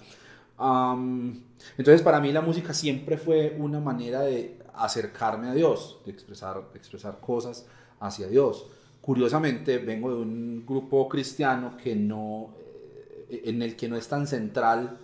entonces, 1.78 2.02
para 2.02 2.20
mí 2.20 2.32
la 2.32 2.42
música 2.42 2.74
siempre 2.74 3.18
fue 3.18 3.56
una 3.58 3.80
manera 3.80 4.22
de 4.22 4.60
acercarme 4.74 5.50
a 5.50 5.54
Dios, 5.54 6.00
de 6.06 6.12
expresar, 6.12 6.72
de 6.72 6.78
expresar 6.78 7.20
cosas 7.20 7.66
hacia 8.00 8.28
Dios. 8.28 8.68
Curiosamente, 9.02 9.78
vengo 9.78 10.10
de 10.10 10.22
un 10.22 10.66
grupo 10.66 11.08
cristiano 11.08 11.78
que 11.82 11.96
no, 11.96 12.54
en 13.30 13.62
el 13.62 13.76
que 13.76 13.88
no 13.88 13.96
es 13.96 14.08
tan 14.08 14.28
central 14.28 14.98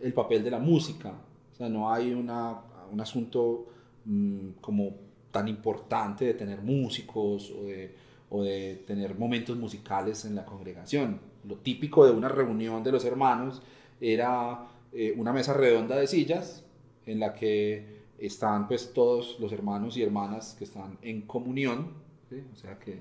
el 0.00 0.12
papel 0.12 0.42
de 0.44 0.50
la 0.50 0.58
música. 0.58 1.12
O 1.52 1.56
sea, 1.56 1.68
no 1.68 1.92
hay 1.92 2.12
una, 2.12 2.60
un 2.90 3.00
asunto 3.00 3.66
mm, 4.04 4.50
como 4.60 4.90
tan 5.30 5.48
importante 5.48 6.26
de 6.26 6.34
tener 6.34 6.60
músicos 6.60 7.50
o 7.50 7.64
de, 7.64 7.94
o 8.30 8.42
de 8.42 8.82
tener 8.86 9.18
momentos 9.18 9.56
musicales 9.56 10.24
en 10.24 10.34
la 10.34 10.44
congregación. 10.44 11.20
Lo 11.48 11.56
típico 11.56 12.04
de 12.04 12.12
una 12.12 12.28
reunión 12.28 12.82
de 12.82 12.92
los 12.92 13.04
hermanos 13.04 13.62
era 14.00 14.66
eh, 14.92 15.14
una 15.16 15.32
mesa 15.32 15.54
redonda 15.54 15.96
de 15.96 16.06
sillas 16.06 16.64
en 17.06 17.18
la 17.18 17.34
que 17.34 18.02
están 18.18 18.68
pues 18.68 18.92
todos 18.92 19.40
los 19.40 19.52
hermanos 19.52 19.96
y 19.96 20.02
hermanas 20.02 20.54
que 20.56 20.64
están 20.64 20.98
en 21.02 21.22
comunión, 21.22 21.94
o 22.30 22.56
sea 22.56 22.78
que 22.78 23.00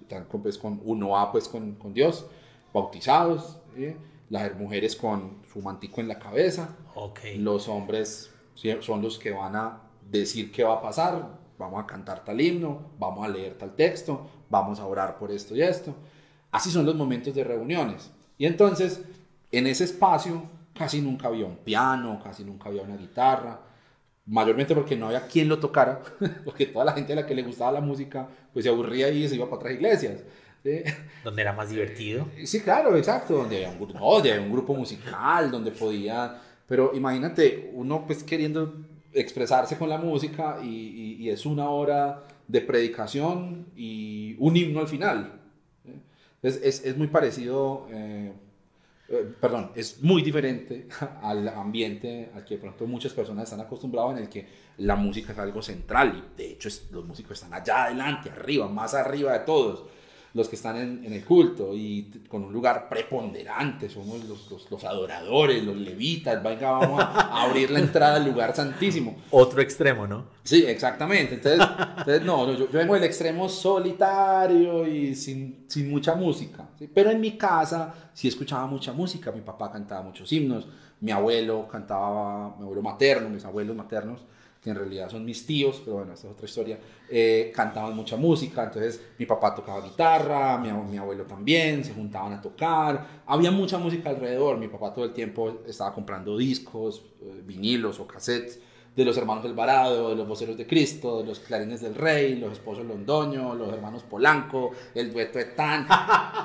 están 0.00 0.24
con, 0.24 0.42
pues, 0.42 0.58
con 0.58 0.80
uno 0.84 1.10
va 1.10 1.30
pues 1.30 1.48
con, 1.48 1.74
con 1.74 1.92
Dios, 1.92 2.26
bautizados, 2.72 3.58
las 4.34 4.56
mujeres 4.56 4.96
con 4.96 5.38
su 5.52 5.62
mantico 5.62 6.00
en 6.00 6.08
la 6.08 6.18
cabeza, 6.18 6.76
Okay. 6.96 7.38
los 7.38 7.68
hombres 7.68 8.32
son 8.80 9.00
los 9.00 9.18
que 9.18 9.30
van 9.30 9.54
a 9.54 9.80
decir 10.10 10.50
qué 10.50 10.64
va 10.64 10.74
a 10.74 10.82
pasar, 10.82 11.38
vamos 11.56 11.82
a 11.82 11.86
cantar 11.86 12.24
tal 12.24 12.40
himno, 12.40 12.90
vamos 12.98 13.24
a 13.24 13.28
leer 13.28 13.56
tal 13.56 13.76
texto, 13.76 14.28
vamos 14.50 14.80
a 14.80 14.86
orar 14.86 15.18
por 15.18 15.30
esto 15.30 15.54
y 15.54 15.62
esto. 15.62 15.94
Así 16.50 16.70
son 16.70 16.84
los 16.84 16.96
momentos 16.96 17.32
de 17.32 17.44
reuniones. 17.44 18.10
Y 18.36 18.46
entonces, 18.46 19.02
en 19.52 19.68
ese 19.68 19.84
espacio 19.84 20.42
casi 20.76 21.00
nunca 21.00 21.28
había 21.28 21.46
un 21.46 21.58
piano, 21.58 22.20
casi 22.22 22.44
nunca 22.44 22.68
había 22.68 22.82
una 22.82 22.96
guitarra, 22.96 23.60
mayormente 24.26 24.74
porque 24.74 24.96
no 24.96 25.06
había 25.06 25.28
quien 25.28 25.48
lo 25.48 25.60
tocara, 25.60 26.02
porque 26.44 26.66
toda 26.66 26.84
la 26.84 26.92
gente 26.92 27.12
a 27.12 27.16
la 27.16 27.26
que 27.26 27.36
le 27.36 27.42
gustaba 27.44 27.70
la 27.70 27.80
música, 27.80 28.28
pues 28.52 28.64
se 28.64 28.68
aburría 28.68 29.08
y 29.10 29.28
se 29.28 29.36
iba 29.36 29.44
para 29.44 29.58
otras 29.58 29.74
iglesias. 29.74 30.24
Donde 31.22 31.42
era 31.42 31.52
más 31.52 31.68
divertido. 31.68 32.26
Sí, 32.44 32.60
claro, 32.60 32.96
exacto, 32.96 33.34
donde 33.34 33.66
había 33.66 33.78
un, 33.78 33.92
no, 33.92 34.16
había 34.16 34.40
un 34.40 34.50
grupo 34.50 34.74
musical, 34.74 35.50
donde 35.50 35.70
podía, 35.70 36.40
pero 36.66 36.92
imagínate, 36.94 37.70
uno 37.74 38.06
pues 38.06 38.22
queriendo 38.22 38.74
expresarse 39.12 39.76
con 39.76 39.90
la 39.90 39.98
música 39.98 40.58
y, 40.62 41.16
y, 41.20 41.28
es 41.28 41.44
una 41.44 41.68
hora 41.68 42.24
de 42.48 42.60
predicación 42.62 43.66
y 43.76 44.36
un 44.38 44.56
himno 44.56 44.80
al 44.80 44.88
final. 44.88 45.40
Es, 46.42 46.56
es, 46.62 46.84
es 46.84 46.96
muy 46.96 47.08
parecido, 47.08 47.86
eh, 47.90 48.32
eh, 49.08 49.34
perdón, 49.40 49.70
es 49.74 50.02
muy 50.02 50.22
diferente 50.22 50.88
al 51.22 51.46
ambiente 51.48 52.30
al 52.34 52.44
que 52.44 52.56
pronto 52.56 52.86
muchas 52.86 53.12
personas 53.12 53.44
están 53.44 53.60
acostumbradas 53.60 54.16
en 54.16 54.24
el 54.24 54.28
que 54.28 54.46
la 54.78 54.96
música 54.96 55.32
es 55.32 55.38
algo 55.38 55.62
central 55.62 56.32
y 56.34 56.36
de 56.38 56.52
hecho 56.52 56.68
los 56.90 57.04
músicos 57.04 57.32
están 57.32 57.54
allá 57.54 57.84
adelante, 57.84 58.30
arriba, 58.30 58.68
más 58.68 58.94
arriba 58.94 59.32
de 59.32 59.40
todos 59.40 59.84
los 60.34 60.48
que 60.48 60.56
están 60.56 60.76
en, 60.76 61.12
el 61.12 61.24
culto 61.24 61.70
y 61.74 62.10
con 62.28 62.42
un 62.42 62.52
lugar 62.52 62.88
preponderante, 62.88 63.88
somos 63.88 64.24
los, 64.24 64.68
los, 64.68 64.84
adoradores, 64.84 65.62
los 65.62 65.76
levitas, 65.76 66.42
venga, 66.42 66.72
vamos 66.72 67.00
a, 67.00 67.42
abrir 67.44 67.70
la 67.70 67.78
entrada 67.78 68.16
al 68.16 68.24
lugar 68.24 68.54
santísimo. 68.54 69.16
Otro 69.30 69.62
extremo, 69.62 70.08
¿no? 70.08 70.26
Sí, 70.42 70.64
exactamente. 70.66 71.34
Entonces, 71.34 71.64
entonces 71.98 72.22
no, 72.22 72.52
yo, 72.52 72.68
yo, 72.70 72.78
vengo 72.78 72.94
del 72.94 73.04
extremo 73.04 73.48
solitario 73.48 74.88
y 74.88 75.14
sin, 75.14 75.66
sin 75.68 75.88
mucha 75.88 76.16
música. 76.16 76.68
Pero 76.92 77.10
en 77.10 77.20
mi 77.20 77.38
casa 77.38 77.94
sí 78.12 78.26
escuchaba 78.26 78.66
mucha 78.66 78.92
música, 78.92 79.30
mi 79.30 79.40
papá 79.40 79.70
cantaba 79.70 80.02
muchos 80.02 80.32
himnos, 80.32 80.66
mi 81.00 81.12
abuelo 81.12 81.68
cantaba, 81.68 82.56
mi 82.56 82.64
abuelo 82.64 82.82
materno, 82.82 83.30
mis 83.30 83.44
abuelos 83.44 83.76
maternos 83.76 84.20
que 84.64 84.70
en 84.70 84.76
realidad 84.76 85.10
son 85.10 85.26
mis 85.26 85.44
tíos, 85.44 85.82
pero 85.84 85.98
bueno, 85.98 86.14
esta 86.14 86.26
es 86.26 86.32
otra 86.32 86.46
historia, 86.46 86.78
eh, 87.10 87.52
cantaban 87.54 87.94
mucha 87.94 88.16
música, 88.16 88.64
entonces 88.64 88.98
mi 89.18 89.26
papá 89.26 89.54
tocaba 89.54 89.82
guitarra, 89.82 90.56
mi, 90.56 90.72
mi, 90.72 90.96
abuelo 90.96 91.24
también, 91.24 91.84
se 91.84 91.92
juntaban 91.92 92.32
a 92.32 92.40
tocar, 92.40 93.22
había 93.26 93.50
mucha 93.50 93.76
música 93.76 94.08
alrededor, 94.08 94.56
mi 94.56 94.68
papá 94.68 94.94
todo 94.94 95.04
el 95.04 95.12
tiempo 95.12 95.60
estaba 95.66 95.92
comprando 95.92 96.38
discos, 96.38 97.04
eh, 97.20 97.42
vinilos 97.44 98.00
o 98.00 98.06
cassettes 98.06 98.58
de 98.96 99.04
los 99.04 99.18
hermanos 99.18 99.44
Alvarado, 99.44 100.08
de 100.08 100.16
los 100.16 100.26
voceros 100.26 100.56
de 100.56 100.66
Cristo, 100.66 101.18
de 101.18 101.26
los 101.26 101.40
clarines 101.40 101.82
del 101.82 101.94
Rey, 101.94 102.36
los 102.36 102.52
esposos 102.52 102.86
Londoño, 102.86 103.54
los 103.54 103.70
hermanos 103.70 104.02
Polanco, 104.04 104.70
el 104.94 105.12
dueto 105.12 105.38
de 105.38 105.44
Tan, 105.44 105.86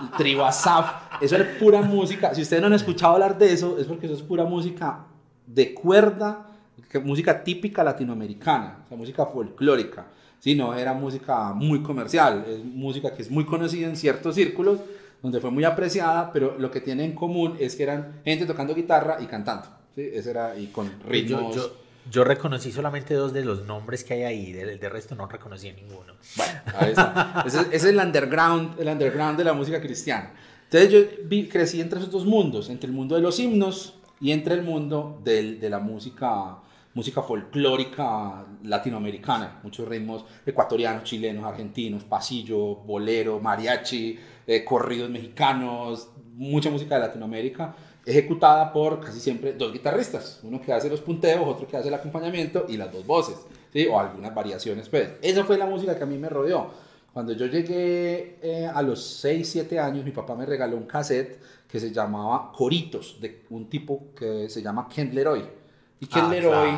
el 0.02 0.18
trío 0.18 0.46
Asaf, 0.46 1.22
eso 1.22 1.38
es 1.38 1.58
pura 1.58 1.82
música, 1.82 2.36
si 2.36 2.42
ustedes 2.42 2.60
no 2.60 2.68
han 2.68 2.74
escuchado 2.74 3.14
hablar 3.14 3.38
de 3.38 3.54
eso, 3.54 3.78
es 3.80 3.88
porque 3.88 4.08
eso 4.08 4.16
es 4.16 4.24
pura 4.24 4.44
música 4.44 5.06
de 5.48 5.74
cuerda, 5.74 6.49
música 6.98 7.44
típica 7.44 7.84
latinoamericana, 7.84 8.80
o 8.86 8.88
sea, 8.88 8.98
música 8.98 9.26
folclórica. 9.28 10.08
Sí, 10.40 10.56
no 10.56 10.74
era 10.74 10.94
música 10.94 11.54
muy 11.54 11.84
comercial, 11.84 12.46
es 12.48 12.64
música 12.64 13.14
que 13.14 13.22
es 13.22 13.30
muy 13.30 13.46
conocida 13.46 13.88
en 13.88 13.96
ciertos 13.96 14.36
círculos, 14.36 14.80
donde 15.22 15.40
fue 15.40 15.52
muy 15.52 15.66
apreciada, 15.66 16.32
pero 16.32 16.58
lo 16.58 16.72
que 16.72 16.82
tiene 16.82 17.04
en 17.04 17.14
común 17.14 17.58
es 17.60 17.76
que 17.76 17.84
eran 17.84 18.22
gente 18.24 18.46
tocando 18.46 18.74
guitarra 18.74 19.18
y 19.22 19.26
cantando. 19.26 19.68
¿sí? 19.96 20.10
Ese 20.14 20.32
era, 20.32 20.58
y 20.58 20.68
con 20.68 20.90
ritmos. 21.06 21.56
Yo, 21.56 21.76
yo, 22.10 22.24
reconocí 22.24 22.72
solamente 22.72 23.14
dos 23.14 23.34
de 23.34 23.44
los 23.44 23.66
nombres 23.66 24.06
que 24.06 24.14
hay 24.14 24.24
ahí, 24.24 24.52
del, 24.54 24.80
resto 24.80 25.14
no 25.14 25.28
reconocí 25.28 25.72
ninguno. 25.74 26.14
Bueno, 26.38 26.62
ahí 26.78 26.90
está. 26.92 27.44
ese, 27.46 27.68
es 27.72 27.84
el 27.84 27.98
underground, 27.98 28.80
el 28.80 28.88
underground 28.88 29.38
de 29.38 29.44
la 29.44 29.54
música 29.54 29.82
cristiana. 29.82 30.32
Entonces 30.72 30.92
yo 30.92 31.00
vi, 31.26 31.50
crecí 31.50 31.82
entre 31.82 32.00
esos 32.00 32.12
dos 32.12 32.26
mundos, 32.26 32.70
entre 32.70 32.88
el 32.88 32.96
mundo 32.96 33.16
de 33.16 33.22
los 33.22 33.40
himnos 33.40 33.96
y 34.22 34.32
entre 34.32 34.54
el 34.54 34.64
mundo 34.64 35.20
del, 35.24 35.60
de 35.60 35.70
la 35.70 35.80
música 35.80 36.60
música 37.00 37.22
folclórica 37.22 38.46
latinoamericana, 38.64 39.62
muchos 39.64 39.88
ritmos 39.88 40.26
ecuatorianos, 40.46 41.06
chilenos, 41.06 41.46
argentinos, 41.46 42.04
pasillo, 42.04 42.76
bolero, 42.76 43.40
mariachi, 43.40 44.20
eh, 44.46 44.66
corridos 44.66 45.10
mexicanos, 45.10 46.10
mucha 46.36 46.70
música 46.70 46.96
de 46.96 47.08
Latinoamérica, 47.08 47.74
ejecutada 48.06 48.74
por 48.74 49.00
casi 49.00 49.22
siempre 49.22 49.54
dos 49.54 49.72
guitarristas, 49.72 50.42
uno 50.44 50.62
que 50.62 50.74
hace 50.74 50.90
los 50.90 51.00
punteos, 51.00 51.48
otro 51.48 51.66
que 51.66 51.78
hace 51.78 51.88
el 51.88 51.94
acompañamiento 51.94 52.66
y 52.68 52.76
las 52.76 52.92
dos 52.92 53.06
voces, 53.06 53.38
¿sí? 53.72 53.88
o 53.88 53.98
algunas 53.98 54.36
variaciones. 54.36 54.90
Pues. 54.90 55.12
Esa 55.22 55.46
fue 55.46 55.58
la 55.58 55.68
música 55.68 55.98
que 55.98 56.04
a 56.04 56.08
mí 56.08 56.18
me 56.18 56.28
rodeó. 56.28 56.70
Cuando 57.14 57.32
yo 57.32 57.46
llegué 57.46 58.40
eh, 58.42 58.70
a 58.72 58.82
los 58.82 59.02
6, 59.22 59.50
7 59.50 59.80
años, 59.80 60.04
mi 60.04 60.12
papá 60.12 60.36
me 60.36 60.46
regaló 60.46 60.76
un 60.76 60.86
cassette 60.86 61.40
que 61.66 61.80
se 61.80 61.94
llamaba 61.94 62.52
Coritos, 62.52 63.22
de 63.22 63.46
un 63.52 63.70
tipo 63.70 64.14
que 64.14 64.50
se 64.50 64.62
llama 64.62 64.90
Ken 64.94 65.16
Leroy 65.16 65.59
y 66.02 66.08
Ken 66.08 66.24
ah, 66.26 66.30
Leroy, 66.30 66.72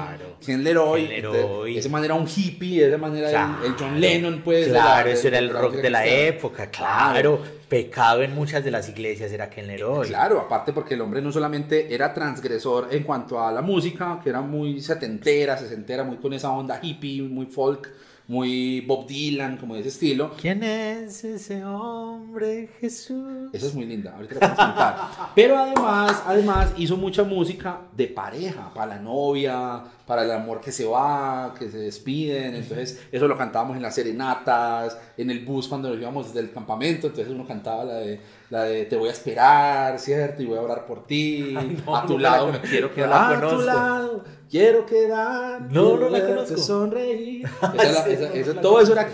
Ken 0.44 0.64
Leroy, 0.64 1.78
esa 1.78 1.90
manera 1.90 2.16
un 2.16 2.28
hippie, 2.28 2.82
de 2.82 2.88
esa 2.88 2.98
manera 2.98 3.60
el, 3.64 3.74
John 3.78 4.02
Lennon, 4.02 4.42
pues. 4.44 4.68
Claro, 4.70 5.10
eso 5.10 5.28
era 5.28 5.38
el 5.38 5.52
rock 5.52 5.76
de 5.76 5.90
la 5.92 6.08
época, 6.08 6.72
claro. 6.72 7.40
Pecado 7.70 8.24
en 8.24 8.34
muchas 8.34 8.64
de 8.64 8.72
las 8.72 8.90
iglesias 8.90 9.32
era 9.32 9.48
Ken 9.48 9.68
Leroy. 9.68 10.08
Claro, 10.08 10.40
aparte 10.40 10.74
porque 10.74 10.96
el 10.96 11.02
hombre 11.02 11.22
no 11.22 11.32
solamente 11.32 11.94
era 11.94 12.12
transgresor 12.14 12.88
en 12.92 13.04
cuanto 13.04 13.40
a 13.40 13.52
la 13.52 13.62
música, 13.62 14.20
que 14.24 14.32
era 14.32 14.42
muy 14.42 14.82
setentera, 14.82 15.56
sesentera, 15.56 16.04
muy 16.04 16.18
con 16.18 16.34
esa 16.34 16.50
onda 16.50 16.80
hippie, 16.82 17.22
muy 17.22 17.46
folk, 17.46 17.90
muy 18.32 18.80
Bob 18.80 19.08
Dylan, 19.08 19.58
como 19.58 19.74
de 19.74 19.82
ese 19.82 19.90
estilo. 19.90 20.32
¿Quién 20.40 20.64
es 20.64 21.26
ese 21.26 21.66
hombre, 21.66 22.70
Jesús? 22.80 23.50
Esa 23.52 23.66
es 23.66 23.76
muy 23.76 23.84
linda, 23.84 24.16
ahorita 24.16 24.36
la 24.36 24.40
vamos 24.40 24.58
a 24.58 24.66
contar. 24.68 25.32
Pero 25.36 25.58
además, 25.58 26.24
además 26.26 26.72
hizo 26.78 26.96
mucha 26.96 27.26
música 27.26 27.82
de 27.94 28.08
pareja, 28.08 28.74
para 28.74 28.96
la 28.96 29.02
novia, 29.02 29.84
para 30.08 30.24
el 30.24 30.32
amor 30.32 30.62
que 30.62 30.72
se 30.72 30.86
va, 30.86 31.54
que 31.60 31.70
se 31.70 31.80
despiden. 31.80 32.56
Entonces, 32.56 33.02
eso 33.12 33.28
lo 33.28 33.38
cantábamos 33.38 33.76
en 33.76 33.84
las 33.84 33.96
serenatas, 33.96 34.98
en 35.18 35.30
el 35.30 35.44
bus 35.44 35.68
cuando 35.68 35.90
nos 35.90 36.00
íbamos 36.00 36.28
desde 36.28 36.40
el 36.40 36.54
campamento. 36.54 37.08
Entonces, 37.08 37.34
uno 37.34 37.46
cantaba 37.46 37.84
la 37.84 37.96
de, 37.96 38.22
la 38.50 38.64
de 38.64 38.86
Te 38.86 38.96
voy 38.96 39.10
a 39.10 39.12
esperar, 39.12 40.00
¿cierto? 40.00 40.42
Y 40.42 40.46
voy 40.46 40.58
a 40.58 40.62
orar 40.62 40.86
por 40.86 41.06
ti. 41.06 41.54
a 41.86 42.06
tu 42.06 42.18
lado 42.18 42.50
me 42.50 42.62
quiero 42.62 42.94
quedar. 42.94 43.44
a 43.44 43.50
tu 43.50 43.62
lado 43.62 44.41
quiero 44.52 44.86
quedar. 44.86 45.62
No, 45.72 45.98
no 45.98 46.10
la 46.10 46.26
conozco. 46.28 46.58
Sonreír. 46.58 47.48
todo 48.62 48.82
eso 48.82 48.92
era 48.92 49.10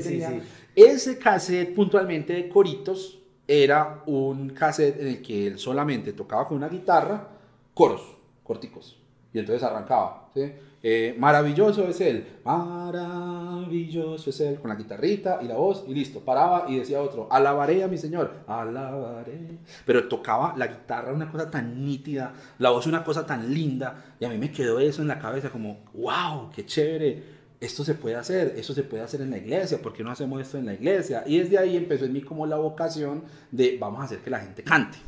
sí, 0.00 0.20
sí. 0.20 0.42
Ese 0.74 1.18
cassette 1.18 1.74
puntualmente 1.74 2.32
de 2.32 2.48
Coritos 2.48 3.18
era 3.46 4.02
un 4.06 4.50
cassette 4.50 5.00
en 5.00 5.06
el 5.06 5.22
que 5.22 5.46
él 5.46 5.58
solamente 5.58 6.12
tocaba 6.12 6.46
con 6.46 6.58
una 6.58 6.68
guitarra 6.68 7.28
coros 7.72 8.02
corticos. 8.42 9.00
Y 9.32 9.38
entonces 9.38 9.62
arrancaba. 9.62 10.30
¿sí? 10.34 10.52
Eh, 10.80 11.16
maravilloso 11.18 11.88
es 11.88 12.00
él, 12.00 12.24
maravilloso 12.44 14.30
es 14.30 14.40
él, 14.40 14.60
con 14.60 14.70
la 14.70 14.76
guitarrita 14.76 15.40
y 15.42 15.46
la 15.46 15.56
voz 15.56 15.84
y 15.88 15.94
listo. 15.94 16.20
Paraba 16.20 16.66
y 16.68 16.78
decía 16.78 17.02
otro, 17.02 17.26
alabaré 17.30 17.82
a 17.82 17.88
mi 17.88 17.98
Señor, 17.98 18.44
alabaré. 18.46 19.58
Pero 19.84 20.06
tocaba 20.06 20.54
la 20.56 20.68
guitarra 20.68 21.12
una 21.12 21.30
cosa 21.30 21.50
tan 21.50 21.84
nítida, 21.84 22.32
la 22.58 22.70
voz 22.70 22.86
una 22.86 23.02
cosa 23.02 23.26
tan 23.26 23.52
linda 23.52 24.14
y 24.20 24.24
a 24.24 24.28
mí 24.28 24.38
me 24.38 24.52
quedó 24.52 24.78
eso 24.78 25.02
en 25.02 25.08
la 25.08 25.18
cabeza 25.18 25.50
como, 25.50 25.84
wow, 25.94 26.50
qué 26.54 26.64
chévere. 26.64 27.38
Esto 27.60 27.82
se 27.82 27.94
puede 27.94 28.14
hacer, 28.14 28.54
esto 28.56 28.72
se 28.72 28.84
puede 28.84 29.02
hacer 29.02 29.20
en 29.20 29.30
la 29.30 29.38
iglesia, 29.38 29.82
¿por 29.82 29.92
qué 29.92 30.04
no 30.04 30.12
hacemos 30.12 30.40
esto 30.40 30.58
en 30.58 30.66
la 30.66 30.74
iglesia? 30.74 31.24
Y 31.26 31.38
desde 31.38 31.58
ahí 31.58 31.76
empezó 31.76 32.04
en 32.04 32.12
mí 32.12 32.22
como 32.22 32.46
la 32.46 32.56
vocación 32.56 33.24
de 33.50 33.76
vamos 33.80 34.00
a 34.00 34.04
hacer 34.04 34.18
que 34.20 34.30
la 34.30 34.38
gente 34.38 34.62
cante. 34.62 34.98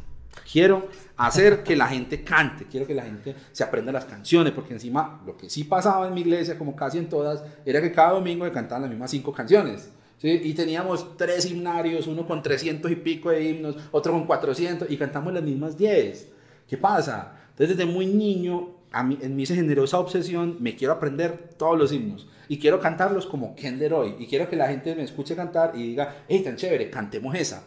Quiero 0.50 0.88
hacer 1.16 1.62
que 1.62 1.76
la 1.76 1.86
gente 1.86 2.24
cante, 2.24 2.66
quiero 2.66 2.86
que 2.86 2.94
la 2.94 3.02
gente 3.02 3.34
se 3.52 3.62
aprenda 3.62 3.92
las 3.92 4.04
canciones, 4.04 4.52
porque 4.52 4.74
encima 4.74 5.22
lo 5.26 5.36
que 5.36 5.48
sí 5.48 5.64
pasaba 5.64 6.08
en 6.08 6.14
mi 6.14 6.22
iglesia, 6.22 6.58
como 6.58 6.74
casi 6.74 6.98
en 6.98 7.08
todas, 7.08 7.42
era 7.64 7.80
que 7.80 7.92
cada 7.92 8.12
domingo 8.12 8.44
se 8.44 8.52
cantaban 8.52 8.82
las 8.82 8.90
mismas 8.90 9.10
cinco 9.10 9.32
canciones. 9.32 9.90
¿sí? 10.18 10.40
Y 10.44 10.54
teníamos 10.54 11.16
tres 11.16 11.50
himnarios, 11.50 12.06
uno 12.06 12.26
con 12.26 12.42
300 12.42 12.90
y 12.90 12.96
pico 12.96 13.30
de 13.30 13.44
himnos, 13.44 13.76
otro 13.92 14.12
con 14.12 14.26
400, 14.26 14.90
y 14.90 14.96
cantamos 14.96 15.32
las 15.32 15.42
mismas 15.42 15.76
10. 15.76 16.28
¿Qué 16.68 16.76
pasa? 16.76 17.32
Entonces 17.50 17.76
desde 17.76 17.90
muy 17.90 18.06
niño 18.06 18.80
a 18.92 19.02
mí, 19.02 19.18
en 19.20 19.36
mi 19.36 19.46
generosa 19.46 19.98
obsesión 19.98 20.56
me 20.60 20.74
quiero 20.74 20.94
aprender 20.94 21.50
todos 21.56 21.78
los 21.78 21.92
himnos 21.92 22.26
y 22.48 22.58
quiero 22.58 22.80
cantarlos 22.80 23.26
como 23.26 23.54
Ken 23.54 23.80
y 24.18 24.26
quiero 24.26 24.48
que 24.48 24.56
la 24.56 24.66
gente 24.66 24.94
me 24.96 25.04
escuche 25.04 25.36
cantar 25.36 25.72
y 25.76 25.82
diga, 25.84 26.24
hey, 26.28 26.42
tan 26.42 26.56
chévere, 26.56 26.90
cantemos 26.90 27.34
esa. 27.36 27.62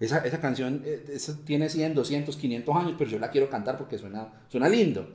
Esa, 0.00 0.18
esa 0.18 0.40
canción 0.40 0.82
eh, 0.84 1.18
tiene 1.44 1.68
100, 1.68 1.94
200, 1.94 2.36
500 2.36 2.76
años, 2.76 2.94
pero 2.96 3.10
yo 3.10 3.18
la 3.18 3.30
quiero 3.30 3.50
cantar 3.50 3.76
porque 3.76 3.98
suena, 3.98 4.28
suena 4.48 4.68
lindo. 4.68 5.08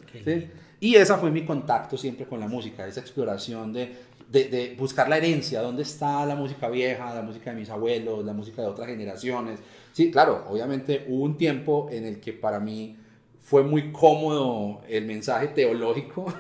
Y 0.80 0.96
esa 0.96 1.18
fue 1.18 1.32
mi 1.32 1.46
contacto 1.46 1.98
siempre 1.98 2.26
con 2.26 2.40
la 2.40 2.48
música, 2.48 2.86
esa 2.86 3.00
exploración 3.00 3.72
de, 3.72 3.96
de, 4.30 4.46
de, 4.50 4.76
buscar 4.78 5.08
la 5.08 5.18
herencia, 5.18 5.62
dónde 5.62 5.84
está 5.84 6.26
la 6.26 6.36
música 6.36 6.68
vieja, 6.68 7.16
la 7.16 7.22
música 7.22 7.52
de 7.52 7.60
mis 7.60 7.70
abuelos, 7.70 8.26
la 8.26 8.34
música 8.34 8.62
de 8.62 8.68
otras 8.68 8.88
generaciones. 8.90 9.60
Sí, 9.94 10.12
claro, 10.12 10.46
obviamente 10.50 11.06
hubo 11.08 11.24
un 11.24 11.38
tiempo 11.38 11.88
en 11.90 12.06
el 12.06 12.20
que 12.20 12.34
para 12.34 12.60
mí 12.60 12.98
fue 13.44 13.62
muy 13.62 13.92
cómodo 13.92 14.82
el 14.88 15.06
mensaje 15.06 15.50
teológico, 15.50 16.34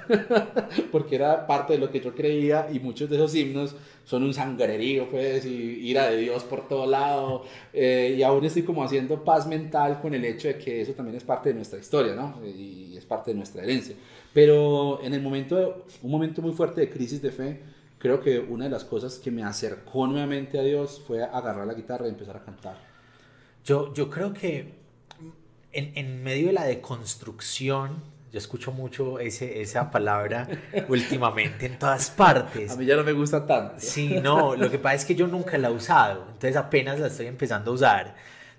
porque 0.91 1.15
era 1.15 1.45
parte 1.45 1.73
de 1.73 1.79
lo 1.79 1.91
que 1.91 1.99
yo 1.99 2.15
creía 2.15 2.67
y 2.71 2.79
muchos 2.79 3.09
de 3.09 3.17
esos 3.17 3.35
himnos 3.35 3.75
son 4.05 4.23
un 4.23 4.33
sangrerío, 4.33 5.09
pues, 5.09 5.45
y 5.45 5.87
ira 5.87 6.09
de 6.09 6.17
Dios 6.17 6.43
por 6.43 6.67
todo 6.67 6.85
lado, 6.85 7.45
eh, 7.71 8.15
y 8.17 8.23
aún 8.23 8.43
estoy 8.45 8.63
como 8.63 8.83
haciendo 8.83 9.23
paz 9.23 9.47
mental 9.47 10.01
con 10.01 10.13
el 10.13 10.25
hecho 10.25 10.47
de 10.49 10.57
que 10.57 10.81
eso 10.81 10.93
también 10.93 11.17
es 11.17 11.23
parte 11.23 11.49
de 11.49 11.55
nuestra 11.55 11.79
historia, 11.79 12.13
¿no? 12.13 12.39
Y 12.45 12.95
es 12.97 13.05
parte 13.05 13.31
de 13.31 13.37
nuestra 13.37 13.63
herencia. 13.63 13.95
Pero 14.33 15.01
en 15.03 15.13
el 15.13 15.21
momento, 15.21 15.85
un 16.01 16.11
momento 16.11 16.41
muy 16.41 16.53
fuerte 16.53 16.81
de 16.81 16.89
crisis 16.89 17.21
de 17.21 17.31
fe, 17.31 17.61
creo 17.97 18.19
que 18.19 18.39
una 18.39 18.65
de 18.65 18.71
las 18.71 18.83
cosas 18.83 19.19
que 19.19 19.31
me 19.31 19.43
acercó 19.43 20.07
nuevamente 20.07 20.59
a 20.59 20.63
Dios 20.63 21.01
fue 21.07 21.23
agarrar 21.23 21.65
la 21.65 21.73
guitarra 21.73 22.07
y 22.07 22.09
empezar 22.09 22.35
a 22.35 22.43
cantar. 22.43 22.77
Yo, 23.63 23.93
yo 23.93 24.09
creo 24.09 24.33
que 24.33 24.73
en, 25.71 25.93
en, 25.95 26.21
medio 26.21 26.47
de 26.47 26.53
la 26.53 26.65
deconstrucción, 26.65 28.03
yo 28.33 28.39
escucho 28.39 28.71
mucho 28.71 29.19
ese, 29.19 29.61
esa 29.61 29.91
palabra 29.91 30.47
últimamente 30.89 31.67
en 31.67 31.77
todas 31.77 32.09
partes. 32.09 32.71
A 32.71 32.75
mí 32.75 32.83
ya 32.83 32.95
no 32.95 33.03
me 33.03 33.13
gusta 33.13 33.45
tanto. 33.45 33.75
Sí, 33.77 34.19
no, 34.23 34.55
lo 34.55 34.71
que 34.71 34.79
pasa 34.79 34.95
es 34.95 35.05
que 35.05 35.13
yo 35.13 35.27
nunca 35.27 35.55
la 35.59 35.67
he 35.67 35.71
usado, 35.71 36.25
entonces 36.29 36.55
apenas 36.55 36.99
la 36.99 37.07
estoy 37.07 37.27
empezando 37.27 37.69
a 37.69 37.73
usar. 37.75 38.15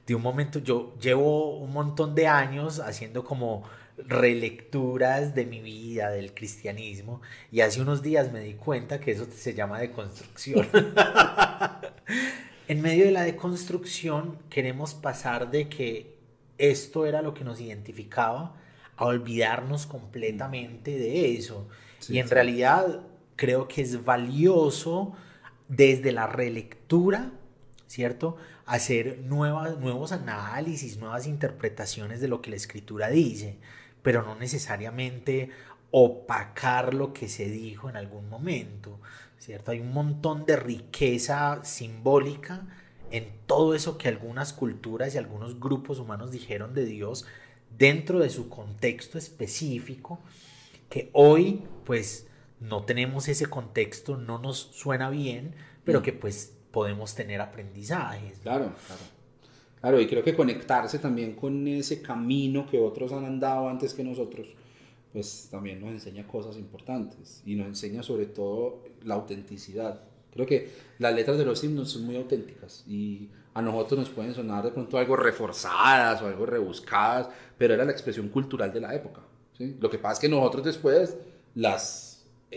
De 0.07 0.15
un 0.15 0.23
momento, 0.23 0.61
yo 0.61 0.95
llevo 1.01 1.59
un 1.59 1.73
montón 1.73 2.15
de 2.15 2.29
años 2.29 2.79
haciendo 2.79 3.25
como 3.25 3.65
relecturas 3.99 5.35
de 5.35 5.45
mi 5.45 5.61
vida, 5.61 6.09
del 6.11 6.35
cristianismo, 6.35 7.21
y 7.51 7.61
hace 7.61 7.81
unos 7.81 8.01
días 8.01 8.31
me 8.31 8.41
di 8.41 8.55
cuenta 8.55 9.01
que 9.01 9.11
eso 9.11 9.27
se 9.29 9.55
llama 9.55 9.81
deconstrucción. 9.81 10.69
en 12.69 12.81
medio 12.81 13.07
de 13.07 13.11
la 13.11 13.23
deconstrucción 13.23 14.39
queremos 14.49 14.95
pasar 14.95 15.51
de 15.51 15.69
que 15.69 16.15
esto 16.59 17.07
era 17.07 17.23
lo 17.23 17.35
que 17.35 17.43
nos 17.43 17.61
identificaba, 17.61 18.55
a 18.97 19.07
olvidarnos 19.07 19.87
completamente 19.87 20.97
de 20.99 21.37
eso. 21.37 21.69
y 22.09 22.19
en 22.19 22.29
realidad 22.29 23.01
creo 23.37 23.67
que 23.67 23.83
es 23.83 24.05
valioso 24.05 25.15
desde 25.69 26.13
la 26.13 26.27
relectura, 26.27 27.33
¿cierto? 27.87 28.37
Hacer 28.67 29.21
nuevas, 29.21 29.79
nuevos 29.79 30.13
análisis, 30.13 30.99
nuevas 30.99 31.27
interpretaciones 31.27 32.21
de 32.21 32.29
lo 32.29 32.43
que 32.43 32.51
la 32.51 32.57
escritura 32.57 33.09
dice, 33.09 33.59
pero 34.03 34.23
no 34.23 34.35
necesariamente 34.37 35.51
opacar 35.91 36.93
lo 36.93 37.13
que 37.13 37.29
se 37.29 37.47
dijo 37.47 37.89
en 37.89 37.97
algún 37.97 38.29
momento, 38.29 39.01
¿cierto? 39.39 39.71
Hay 39.71 39.81
un 39.81 39.93
montón 39.93 40.45
de 40.45 40.57
riqueza 40.57 41.65
simbólica 41.65 42.67
en 43.11 43.33
todo 43.47 43.75
eso 43.75 43.97
que 43.97 44.09
algunas 44.09 44.53
culturas 44.53 45.15
y 45.15 45.19
algunos 45.19 45.61
grupos 45.61 45.99
humanos 46.01 46.33
dijeron 46.33 46.75
de 46.75 46.85
Dios 46.85 47.27
dentro 47.79 48.19
de 48.19 48.31
su 48.31 48.49
contexto 48.49 49.19
específico, 49.19 50.21
que 50.89 51.11
hoy 51.13 51.63
pues 51.85 52.27
no 52.61 52.85
tenemos 52.85 53.29
ese 53.29 53.47
contexto, 53.47 54.17
no 54.17 54.39
nos 54.39 54.59
suena 54.59 55.11
bien, 55.11 55.55
pero 55.85 56.01
mm. 56.01 56.03
que 56.03 56.13
pues 56.13 56.55
podemos 56.71 57.15
tener 57.15 57.41
aprendizajes. 57.41 58.39
Claro, 58.41 58.73
claro. 58.87 59.15
Claro, 59.81 60.01
y 60.01 60.07
creo 60.07 60.25
que 60.25 60.35
conectarse 60.35 60.99
también 60.99 61.35
con 61.35 61.69
ese 61.69 62.01
camino 62.01 62.67
que 62.67 62.81
otros 62.81 63.13
han 63.13 63.27
andado 63.27 63.69
antes 63.69 63.93
que 63.93 64.03
nosotros, 64.03 64.47
pues 65.13 65.49
también 65.51 65.79
nos 65.79 65.91
enseña 65.91 66.27
cosas 66.27 66.57
importantes 66.57 67.43
y 67.45 67.55
nos 67.55 67.67
enseña 67.67 68.03
sobre 68.03 68.25
todo 68.25 68.83
la 69.03 69.15
autenticidad. 69.17 70.01
Creo 70.33 70.47
que 70.47 70.71
las 70.99 71.15
letras 71.15 71.37
de 71.37 71.45
los 71.45 71.63
himnos 71.63 71.91
son 71.91 72.07
muy 72.07 72.17
auténticas 72.17 72.83
y 72.89 73.29
a 73.55 73.63
nosotros 73.63 74.01
nos 74.01 74.11
pueden 74.11 74.35
sonar 74.35 74.65
de 74.65 74.73
pronto 74.73 74.99
algo 74.99 75.17
reforzadas 75.17 76.21
o 76.21 76.27
algo 76.27 76.45
rebuscadas, 76.45 77.29
pero 77.57 77.75
era 77.75 77.85
la 77.85 77.93
expresión 77.93 78.29
cultural 78.29 78.73
de 78.73 78.81
la 78.81 78.95
época. 78.95 79.23
Lo 79.81 79.89
que 79.89 79.99
pasa 79.99 80.15
es 80.15 80.19
que 80.19 80.29
nosotros 80.29 80.65
después 80.65 81.17
las 81.55 82.04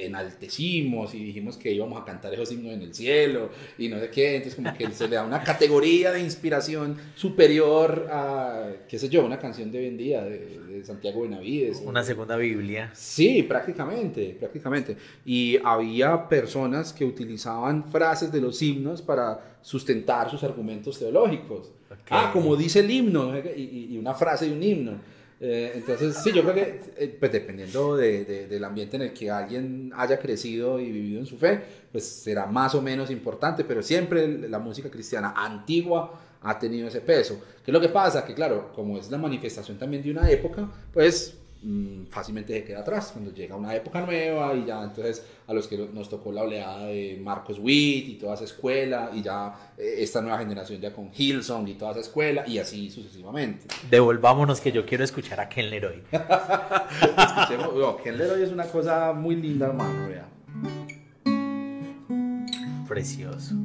enaltecimos 0.05 1.13
y 1.13 1.23
dijimos 1.23 1.57
que 1.57 1.71
íbamos 1.71 2.01
a 2.01 2.05
cantar 2.05 2.33
esos 2.33 2.51
himnos 2.51 2.73
en 2.73 2.81
el 2.81 2.93
cielo 2.93 3.49
y 3.77 3.87
no 3.89 3.99
sé 3.99 4.09
qué, 4.09 4.35
entonces 4.35 4.55
como 4.55 4.77
que 4.77 4.89
se 4.91 5.07
le 5.07 5.15
da 5.15 5.23
una 5.23 5.43
categoría 5.43 6.11
de 6.11 6.21
inspiración 6.21 6.97
superior 7.15 8.07
a, 8.11 8.69
qué 8.87 8.99
sé 8.99 9.09
yo, 9.09 9.25
una 9.25 9.39
canción 9.39 9.71
de 9.71 9.81
vendida 9.81 10.23
de, 10.23 10.59
de 10.59 10.85
Santiago 10.85 11.21
Benavides. 11.21 11.81
Una 11.85 12.03
segunda 12.03 12.37
Biblia. 12.37 12.91
Sí, 12.93 13.43
prácticamente, 13.43 14.35
prácticamente. 14.39 14.97
Y 15.25 15.57
había 15.63 16.27
personas 16.27 16.93
que 16.93 17.05
utilizaban 17.05 17.85
frases 17.85 18.31
de 18.31 18.41
los 18.41 18.61
himnos 18.61 19.01
para 19.01 19.57
sustentar 19.61 20.29
sus 20.29 20.43
argumentos 20.43 20.99
teológicos. 20.99 21.71
Ah, 22.09 22.31
como 22.33 22.55
dice 22.55 22.79
el 22.79 22.91
himno, 22.91 23.37
y, 23.37 23.87
y 23.91 23.97
una 23.97 24.13
frase 24.13 24.45
de 24.45 24.53
un 24.53 24.63
himno. 24.63 25.16
Eh, 25.39 25.73
entonces, 25.75 26.17
sí, 26.17 26.31
yo 26.31 26.41
creo 26.41 26.55
que, 26.55 26.81
eh, 26.97 27.15
pues 27.19 27.31
dependiendo 27.31 27.95
de, 27.95 28.47
del 28.47 28.63
ambiente 28.63 28.95
en 28.95 29.03
el 29.03 29.13
que 29.13 29.29
alguien 29.29 29.91
haya 29.95 30.17
crecido 30.19 30.79
y 30.79 30.91
vivido 30.91 31.19
en 31.19 31.25
su 31.25 31.37
fe, 31.37 31.61
pues 31.91 32.05
será 32.05 32.47
más 32.47 32.73
o 32.73 32.81
menos 32.81 33.11
importante, 33.11 33.63
pero 33.63 33.83
siempre 33.83 34.27
la 34.49 34.59
música 34.59 34.89
cristiana 34.89 35.33
antigua 35.35 36.19
ha 36.41 36.57
tenido 36.57 36.87
ese 36.87 37.01
peso. 37.01 37.39
¿Qué 37.63 37.71
es 37.71 37.73
lo 37.73 37.81
que 37.81 37.89
pasa? 37.89 38.25
Que 38.25 38.33
claro, 38.33 38.71
como 38.73 38.97
es 38.97 39.11
la 39.11 39.17
manifestación 39.17 39.77
también 39.77 40.01
de 40.01 40.11
una 40.11 40.29
época, 40.29 40.69
pues 40.93 41.37
fácilmente 42.09 42.53
se 42.53 42.63
queda 42.63 42.79
atrás 42.79 43.09
cuando 43.11 43.33
llega 43.33 43.55
una 43.55 43.75
época 43.75 44.01
nueva 44.01 44.53
y 44.55 44.65
ya 44.65 44.83
entonces 44.83 45.25
a 45.47 45.53
los 45.53 45.67
que 45.67 45.77
nos 45.77 46.09
tocó 46.09 46.31
la 46.31 46.43
oleada 46.43 46.85
de 46.85 47.19
Marcos 47.21 47.59
Witt 47.59 48.07
y 48.09 48.13
toda 48.15 48.35
esa 48.35 48.43
escuela 48.43 49.09
y 49.13 49.21
ya 49.21 49.71
eh, 49.77 49.95
esta 49.99 50.21
nueva 50.21 50.37
generación 50.37 50.79
ya 50.79 50.93
con 50.93 51.09
Hillsong 51.13 51.67
y 51.67 51.73
toda 51.73 51.91
esa 51.91 52.01
escuela 52.01 52.47
y 52.47 52.59
así 52.59 52.89
sucesivamente. 52.89 53.67
Devolvámonos 53.89 54.61
que 54.61 54.71
yo 54.71 54.85
quiero 54.85 55.03
escuchar 55.03 55.39
a 55.39 55.49
Ken 55.49 55.69
Leroy. 55.69 56.03
Ken 58.03 58.17
Leroy 58.17 58.43
es 58.43 58.51
una 58.51 58.65
cosa 58.65 59.13
muy 59.13 59.35
linda 59.35 59.67
hermano, 59.67 60.07
vea. 60.07 60.27
Precioso. 62.87 63.55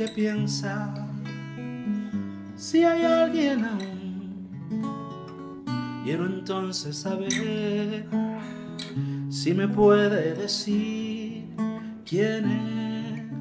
Que 0.00 0.08
piensa 0.08 0.94
si 2.56 2.84
hay 2.84 3.04
alguien 3.04 3.66
aún. 3.66 4.48
Quiero 6.04 6.24
entonces 6.24 6.96
saber 6.96 8.08
si 9.28 9.52
me 9.52 9.68
puede 9.68 10.36
decir 10.36 11.54
quién 12.06 12.46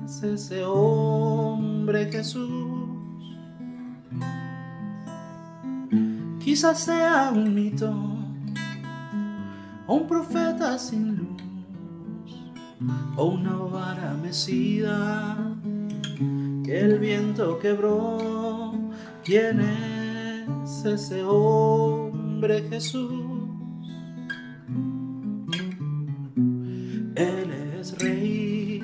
es 0.04 0.22
ese 0.22 0.66
hombre 0.66 2.12
Jesús. 2.12 2.52
Quizás 6.44 6.78
sea 6.78 7.32
un 7.34 7.56
mito 7.56 7.90
o 9.88 9.94
un 9.96 10.08
profeta 10.08 10.78
sin 10.78 11.16
luz 11.16 11.42
o 13.16 13.28
una 13.28 13.54
vara 13.54 14.14
mecida 14.22 15.38
el 16.72 17.00
viento 17.00 17.60
quebró. 17.60 18.74
¿Quién 19.24 19.60
es 19.62 20.86
ese 20.86 21.24
hombre 21.24 22.64
Jesús? 22.70 23.30
Él 27.16 27.52
es 27.80 27.98
rey, 28.00 28.82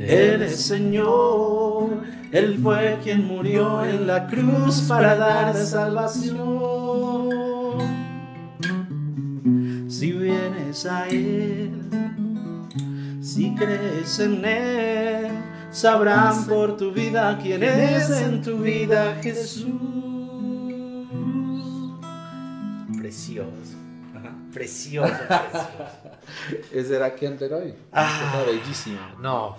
Él 0.00 0.42
es 0.42 0.56
Señor, 0.56 2.02
Él 2.32 2.58
fue 2.60 2.98
quien 3.04 3.26
murió 3.26 3.84
en 3.84 4.06
la 4.06 4.26
cruz 4.26 4.82
para 4.88 5.14
dar 5.14 5.54
salvación. 5.54 6.40
Si 9.88 10.12
vienes 10.12 10.86
a 10.86 11.08
Él, 11.08 11.70
si 13.20 13.54
crees 13.54 14.18
en 14.18 14.44
Él, 14.44 15.51
sabrán 15.72 16.46
por 16.46 16.76
tu 16.76 16.92
vida 16.92 17.38
quién 17.42 17.62
es 17.62 18.10
en 18.10 18.42
tu 18.42 18.58
vida 18.58 19.18
Jesús. 19.22 20.02
precioso. 23.12 23.76
Precioso, 24.52 25.08
precioso. 25.28 25.68
Ese 26.72 26.96
era 26.96 27.14
Ken 27.14 27.36
Leroy. 27.38 27.74
Ah. 27.92 28.30
Cosa 28.32 28.50
bellísima. 28.50 29.16
No, 29.20 29.56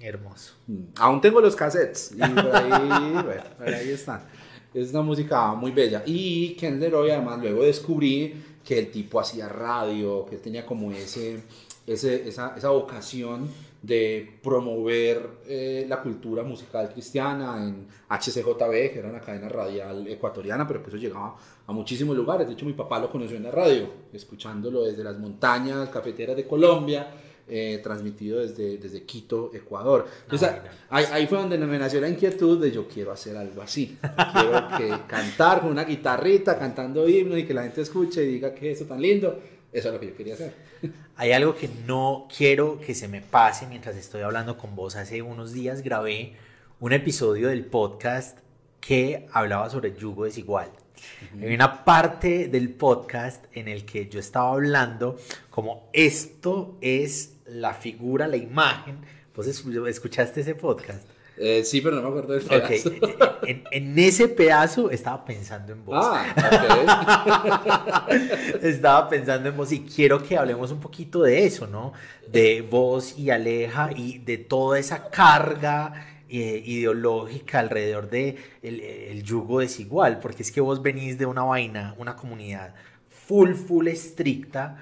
hermoso. 0.00 0.54
Mm. 0.66 0.84
Aún 0.96 1.20
tengo 1.20 1.40
los 1.40 1.54
cassettes 1.54 2.12
y 2.12 2.18
por 2.18 2.56
ahí, 2.56 2.70
bueno, 3.12 3.42
por 3.58 3.68
ahí 3.68 3.90
están. 3.90 4.22
Es 4.72 4.90
una 4.90 5.02
música 5.02 5.52
muy 5.54 5.70
bella. 5.70 6.02
Y 6.06 6.54
Ken 6.54 6.80
Leroy, 6.80 7.10
además, 7.10 7.40
luego 7.40 7.62
descubrí 7.62 8.42
que 8.64 8.78
el 8.78 8.90
tipo 8.90 9.20
hacía 9.20 9.48
radio, 9.48 10.24
que 10.26 10.36
él 10.36 10.40
tenía 10.40 10.64
como 10.64 10.90
ese, 10.90 11.42
ese, 11.86 12.28
esa, 12.28 12.54
esa 12.56 12.70
vocación 12.70 13.48
de 13.84 14.38
promover 14.42 15.40
eh, 15.46 15.84
la 15.88 16.00
cultura 16.00 16.42
musical 16.42 16.88
cristiana 16.90 17.62
en 17.62 17.86
HCJB, 18.08 18.70
que 18.92 18.98
era 18.98 19.10
una 19.10 19.20
cadena 19.20 19.48
radial 19.48 20.06
ecuatoriana, 20.08 20.66
pero 20.66 20.82
que 20.82 20.88
eso 20.88 20.96
llegaba 20.96 21.36
a 21.66 21.72
muchísimos 21.72 22.16
lugares. 22.16 22.46
De 22.46 22.54
hecho, 22.54 22.64
mi 22.64 22.72
papá 22.72 22.98
lo 22.98 23.10
conoció 23.10 23.36
en 23.36 23.42
la 23.42 23.50
radio, 23.50 23.88
escuchándolo 24.12 24.84
desde 24.84 25.04
las 25.04 25.18
montañas 25.18 25.88
cafeteras 25.90 26.34
de 26.36 26.46
Colombia, 26.46 27.08
eh, 27.46 27.78
transmitido 27.82 28.40
desde, 28.40 28.78
desde 28.78 29.02
Quito, 29.02 29.50
Ecuador. 29.52 30.06
Entonces, 30.22 30.48
Ah, 30.48 30.58
mira. 30.62 30.74
ahí, 30.88 31.04
ahí 31.12 31.26
fue 31.26 31.36
donde 31.36 31.58
me 31.58 31.78
nació 31.78 32.00
la 32.00 32.08
inquietud 32.08 32.58
de 32.58 32.70
yo 32.72 32.88
quiero 32.88 33.12
hacer 33.12 33.36
algo 33.36 33.60
así. 33.60 33.98
Quiero 34.32 34.68
que 34.78 35.06
cantar 35.06 35.60
con 35.60 35.70
una 35.72 35.84
guitarrita, 35.84 36.58
cantando 36.58 37.06
himnos 37.06 37.38
y 37.38 37.44
que 37.44 37.52
la 37.52 37.64
gente 37.64 37.82
escuche 37.82 38.24
y 38.24 38.28
diga 38.28 38.54
que 38.54 38.70
eso 38.70 38.86
tan 38.86 39.02
lindo. 39.02 39.38
Eso 39.74 39.88
es 39.88 39.94
lo 39.94 40.00
que 40.00 40.06
yo 40.06 40.16
quería 40.16 40.34
hacer. 40.34 40.54
Hay 41.16 41.32
algo 41.32 41.54
que 41.54 41.68
no 41.86 42.26
quiero 42.34 42.80
que 42.80 42.94
se 42.94 43.08
me 43.08 43.20
pase 43.20 43.66
mientras 43.66 43.96
estoy 43.96 44.22
hablando 44.22 44.56
con 44.56 44.74
vos. 44.74 44.96
Hace 44.96 45.20
unos 45.20 45.52
días 45.52 45.82
grabé 45.82 46.34
un 46.80 46.92
episodio 46.92 47.48
del 47.48 47.66
podcast 47.66 48.38
que 48.80 49.26
hablaba 49.32 49.68
sobre 49.70 49.90
el 49.90 49.96
yugo 49.96 50.24
desigual. 50.24 50.70
Hay 51.42 51.54
una 51.54 51.84
parte 51.84 52.48
del 52.48 52.70
podcast 52.70 53.44
en 53.52 53.68
el 53.68 53.84
que 53.84 54.08
yo 54.08 54.20
estaba 54.20 54.52
hablando 54.52 55.18
como 55.50 55.88
esto 55.92 56.78
es 56.80 57.34
la 57.46 57.74
figura, 57.74 58.26
la 58.28 58.36
imagen. 58.36 58.98
¿Vos 59.34 59.46
es- 59.46 59.64
escuchaste 59.88 60.40
ese 60.42 60.54
podcast? 60.54 61.06
Eh, 61.36 61.64
sí, 61.64 61.80
pero 61.80 61.96
no 61.96 62.02
me 62.02 62.08
acuerdo 62.08 62.34
del 62.34 62.42
pedazo. 62.42 62.90
en, 63.46 63.64
en 63.70 63.98
ese 63.98 64.28
pedazo 64.28 64.90
estaba 64.90 65.24
pensando 65.24 65.72
en 65.72 65.84
vos. 65.84 65.96
Ah, 66.00 68.06
Estaba 68.62 69.08
pensando 69.08 69.48
en 69.48 69.56
vos 69.56 69.72
y 69.72 69.80
quiero 69.80 70.22
que 70.22 70.36
hablemos 70.36 70.70
un 70.70 70.80
poquito 70.80 71.22
de 71.22 71.44
eso, 71.44 71.66
¿no? 71.66 71.92
De 72.28 72.62
vos 72.62 73.18
y 73.18 73.30
Aleja 73.30 73.90
y 73.94 74.18
de 74.18 74.38
toda 74.38 74.78
esa 74.78 75.10
carga 75.10 76.06
eh, 76.28 76.62
ideológica 76.64 77.58
alrededor 77.58 78.08
de 78.08 78.36
el, 78.62 78.80
el 78.80 79.22
yugo 79.24 79.60
desigual, 79.60 80.20
porque 80.20 80.42
es 80.42 80.52
que 80.52 80.60
vos 80.60 80.82
venís 80.82 81.18
de 81.18 81.26
una 81.26 81.42
vaina, 81.42 81.94
una 81.98 82.16
comunidad 82.16 82.74
full, 83.26 83.54
full 83.54 83.88
estricta, 83.88 84.76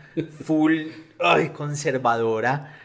full 0.44 0.88
ay, 1.20 1.50
conservadora. 1.50 2.78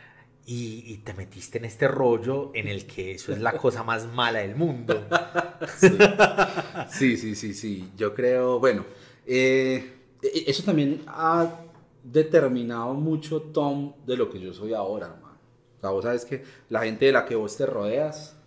Y, 0.50 0.84
y 0.88 0.98
te 1.00 1.14
metiste 1.14 1.58
en 1.58 1.66
este 1.66 1.90
rollo 1.90 2.52
en 2.56 2.70
el 2.70 2.86
que 2.88 3.12
eso 3.12 3.34
es 3.34 3.40
la 3.42 3.52
cosa 3.58 3.84
más 3.84 4.08
mala 4.08 4.40
del 4.40 4.56
mundo. 4.56 5.06
ok. 5.12 6.88
Sí, 6.90 7.18
sí, 7.18 7.36
sí, 7.36 7.54
sí. 7.54 7.92
Yo 7.98 8.16
creo, 8.16 8.58
bueno, 8.58 8.86
eh, 9.26 9.94
e- 10.22 10.44
eso 10.48 10.64
también 10.64 11.02
ha 11.08 11.60
determinado 12.02 12.94
mucho, 12.94 13.42
Tom, 13.42 13.94
de 14.06 14.16
lo 14.16 14.30
que 14.30 14.40
yo 14.40 14.54
soy 14.54 14.74
ahora, 14.74 15.08
hermano. 15.08 15.38
O 15.78 15.82
sea, 15.82 15.90
vos 15.90 16.04
sabes 16.06 16.24
que 16.24 16.44
la 16.70 16.82
gente 16.84 17.06
de 17.08 17.12
la 17.12 17.26
que 17.26 17.36
vos 17.36 17.58
te 17.58 17.66
rodeas 17.66 18.38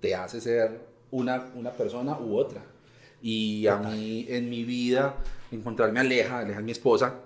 te 0.00 0.14
hace 0.16 0.40
ser 0.40 0.80
una, 1.12 1.52
una 1.54 1.70
persona 1.70 2.18
u 2.18 2.36
otra. 2.36 2.64
Y 3.22 3.68
a 3.68 3.76
mí, 3.78 4.26
en 4.28 4.50
mi 4.50 4.64
vida, 4.64 5.14
encontrarme 5.52 6.00
a 6.00 6.02
Aleja, 6.02 6.40
Aleja 6.40 6.58
es 6.58 6.64
mi 6.64 6.72
esposa, 6.72 7.20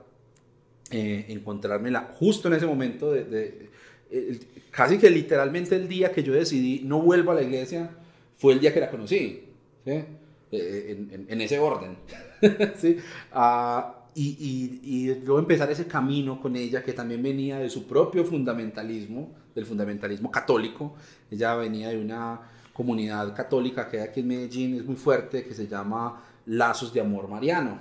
eh, 0.90 1.24
encontrármela 1.28 2.10
justo 2.18 2.48
en 2.48 2.54
ese 2.54 2.66
momento 2.66 3.10
de, 3.10 3.24
de- 3.24 3.70
el- 4.10 4.40
casi 4.70 4.98
que 4.98 5.10
literalmente 5.10 5.76
el 5.76 5.88
día 5.88 6.12
que 6.12 6.22
yo 6.22 6.32
decidí 6.32 6.82
no 6.84 7.00
vuelvo 7.00 7.32
a 7.32 7.34
la 7.34 7.42
iglesia 7.42 7.90
fue 8.36 8.52
el 8.54 8.60
día 8.60 8.72
que 8.72 8.80
la 8.80 8.90
conocí 8.90 9.42
¿sí? 9.84 9.90
Eh, 10.50 10.96
en, 10.96 11.10
en- 11.12 11.26
en 11.28 11.40
ese 11.40 11.58
orden 11.58 11.96
¿sí? 12.76 12.96
Ah, 13.32 13.94
y, 14.14 14.80
y, 14.82 14.96
y 15.10 15.14
luego 15.24 15.38
empezar 15.38 15.70
ese 15.70 15.86
camino 15.86 16.40
con 16.40 16.56
ella 16.56 16.82
que 16.82 16.92
también 16.92 17.22
venía 17.22 17.58
de 17.58 17.68
su 17.70 17.86
propio 17.86 18.24
fundamentalismo 18.24 19.34
del 19.54 19.66
fundamentalismo 19.66 20.30
católico 20.30 20.94
ella 21.30 21.54
venía 21.56 21.88
de 21.90 21.98
una 21.98 22.40
comunidad 22.72 23.34
católica 23.34 23.88
que 23.88 24.00
hay 24.00 24.08
aquí 24.08 24.20
en 24.20 24.28
Medellín 24.28 24.74
es 24.76 24.84
muy 24.84 24.96
fuerte 24.96 25.44
que 25.44 25.52
se 25.54 25.66
llama 25.66 26.22
Lazos 26.46 26.92
de 26.94 27.00
Amor 27.00 27.28
Mariano 27.28 27.80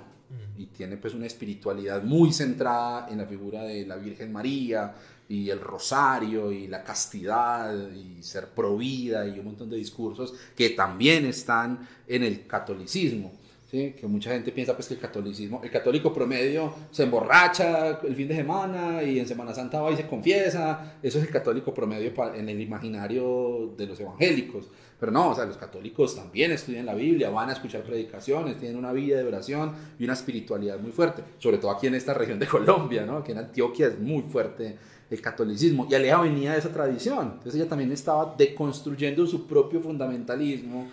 y 0.58 0.66
tiene 0.66 0.96
pues 0.98 1.14
una 1.14 1.24
espiritualidad 1.26 2.02
muy 2.02 2.32
centrada 2.32 3.08
en 3.08 3.18
la 3.18 3.24
figura 3.26 3.62
de 3.62 3.86
la 3.86 3.96
Virgen 3.96 4.30
María 4.32 4.92
y 5.28 5.50
el 5.50 5.60
rosario 5.60 6.50
y 6.50 6.66
la 6.66 6.82
castidad 6.82 7.90
y 7.92 8.22
ser 8.22 8.48
provida 8.48 9.26
y 9.26 9.38
un 9.38 9.44
montón 9.44 9.68
de 9.68 9.76
discursos 9.76 10.34
que 10.56 10.70
también 10.70 11.26
están 11.26 11.86
en 12.06 12.22
el 12.22 12.46
catolicismo. 12.46 13.32
¿sí? 13.70 13.94
Que 13.98 14.06
mucha 14.06 14.30
gente 14.30 14.52
piensa 14.52 14.74
pues 14.74 14.88
que 14.88 14.94
el 14.94 15.00
catolicismo, 15.00 15.60
el 15.62 15.70
católico 15.70 16.14
promedio 16.14 16.72
se 16.90 17.02
emborracha 17.02 18.00
el 18.00 18.16
fin 18.16 18.28
de 18.28 18.36
semana 18.36 19.02
y 19.02 19.18
en 19.18 19.28
Semana 19.28 19.54
Santa 19.54 19.80
va 19.80 19.90
y 19.90 19.96
se 19.96 20.06
confiesa, 20.06 20.96
eso 21.02 21.18
es 21.18 21.24
el 21.24 21.30
católico 21.30 21.74
promedio 21.74 22.12
en 22.34 22.48
el 22.48 22.60
imaginario 22.60 23.74
de 23.76 23.86
los 23.86 24.00
evangélicos. 24.00 24.68
Pero 24.98 25.12
no, 25.12 25.30
o 25.30 25.34
sea, 25.34 25.44
los 25.44 25.56
católicos 25.56 26.16
también 26.16 26.50
estudian 26.50 26.84
la 26.84 26.94
Biblia, 26.94 27.30
van 27.30 27.50
a 27.50 27.52
escuchar 27.52 27.82
predicaciones, 27.82 28.58
tienen 28.58 28.76
una 28.76 28.92
vida 28.92 29.18
de 29.18 29.24
oración 29.24 29.72
y 29.96 30.04
una 30.04 30.14
espiritualidad 30.14 30.80
muy 30.80 30.90
fuerte, 30.90 31.22
sobre 31.38 31.58
todo 31.58 31.70
aquí 31.70 31.86
en 31.86 31.94
esta 31.94 32.14
región 32.14 32.40
de 32.40 32.48
Colombia, 32.48 33.06
¿no? 33.06 33.18
Aquí 33.18 33.30
en 33.30 33.38
Antioquia 33.38 33.86
es 33.86 33.98
muy 34.00 34.22
fuerte 34.22 34.76
el 35.10 35.20
catolicismo. 35.20 35.86
Y 35.90 35.94
Aleja 35.94 36.20
venía 36.20 36.52
de 36.52 36.58
esa 36.58 36.72
tradición, 36.72 37.32
entonces 37.34 37.54
ella 37.54 37.68
también 37.68 37.92
estaba 37.92 38.34
deconstruyendo 38.36 39.26
su 39.26 39.46
propio 39.46 39.80
fundamentalismo, 39.80 40.88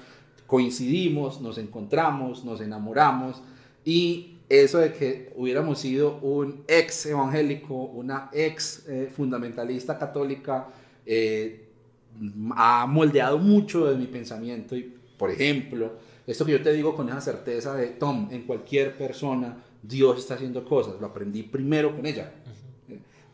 coincidimos, 0.48 1.42
nos 1.42 1.58
encontramos, 1.58 2.46
nos 2.46 2.62
enamoramos. 2.62 3.42
Y 3.84 4.38
eso 4.50 4.80
de 4.80 4.94
que 4.94 5.34
hubiéramos 5.36 5.80
sido 5.80 6.18
un 6.18 6.64
ex 6.68 7.08
evangélico, 7.08 7.74
una 7.74 8.30
ex 8.32 8.88
eh, 8.88 9.12
fundamentalista 9.16 9.98
católica, 9.98 10.68
eh, 11.06 11.66
ha 12.56 12.86
moldeado 12.88 13.38
mucho 13.38 13.86
de 13.86 13.96
mi 13.96 14.06
pensamiento. 14.06 14.76
Y, 14.76 14.94
por 15.18 15.32
ejemplo, 15.32 15.94
esto 16.28 16.46
que 16.46 16.54
yo 16.54 16.62
te 16.62 16.74
digo 16.74 16.96
con 16.96 17.10
esa 17.10 17.22
certeza 17.22 17.76
de, 17.76 17.88
Tom, 17.88 18.30
en 18.32 18.44
cualquier 18.44 18.98
persona 18.98 19.58
Dios 19.82 20.20
está 20.20 20.36
haciendo 20.36 20.66
cosas, 20.66 20.96
lo 21.00 21.08
aprendí 21.08 21.44
primero 21.44 21.96
con 21.96 22.06
ella. 22.06 22.32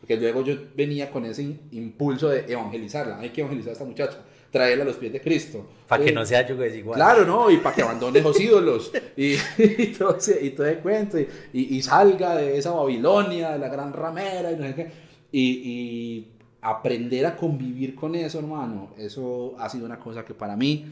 Porque 0.02 0.16
luego 0.16 0.42
yo 0.44 0.56
venía 0.76 1.10
con 1.12 1.24
ese 1.24 1.56
impulso 1.70 2.28
de 2.28 2.40
evangelizarla, 2.52 3.20
hay 3.20 3.30
que 3.30 3.40
evangelizar 3.40 3.70
a 3.70 3.72
esta 3.74 3.84
muchacha, 3.84 4.18
traerla 4.50 4.82
a 4.82 4.86
los 4.88 4.96
pies 4.96 5.12
de 5.12 5.20
Cristo. 5.20 5.64
Para 5.86 6.02
que 6.04 6.10
Eh, 6.10 6.12
no 6.12 6.26
sea 6.26 6.44
yugo 6.46 6.60
desigual. 6.62 6.96
Claro, 6.96 7.24
¿no? 7.24 7.48
Y 7.50 7.58
para 7.58 7.74
que 7.76 7.82
abandone 7.82 8.20
los 8.20 8.38
ídolos 8.40 8.90
y, 9.16 9.36
y 9.58 9.86
todo 9.96 10.16
ese, 10.16 10.44
y 10.44 10.50
todo 10.50 10.66
cuento 10.82 11.18
y, 11.20 11.28
y- 11.52 11.80
salga 11.82 12.34
de 12.36 12.58
esa 12.58 12.72
Babilonia, 12.72 13.52
de 13.52 13.58
la 13.60 13.68
gran 13.68 13.92
ramera 13.92 14.50
y 14.52 14.56
no 14.56 14.66
sé 14.66 14.74
qué. 14.74 14.90
Y, 15.30 15.40
y 15.70 16.28
aprender 16.62 17.24
a 17.26 17.36
convivir 17.36 17.94
con 17.94 18.14
eso, 18.16 18.40
hermano, 18.40 18.90
eso 18.98 19.54
ha 19.58 19.68
sido 19.68 19.86
una 19.86 19.98
cosa 20.00 20.24
que 20.24 20.34
para 20.34 20.56
mí, 20.56 20.84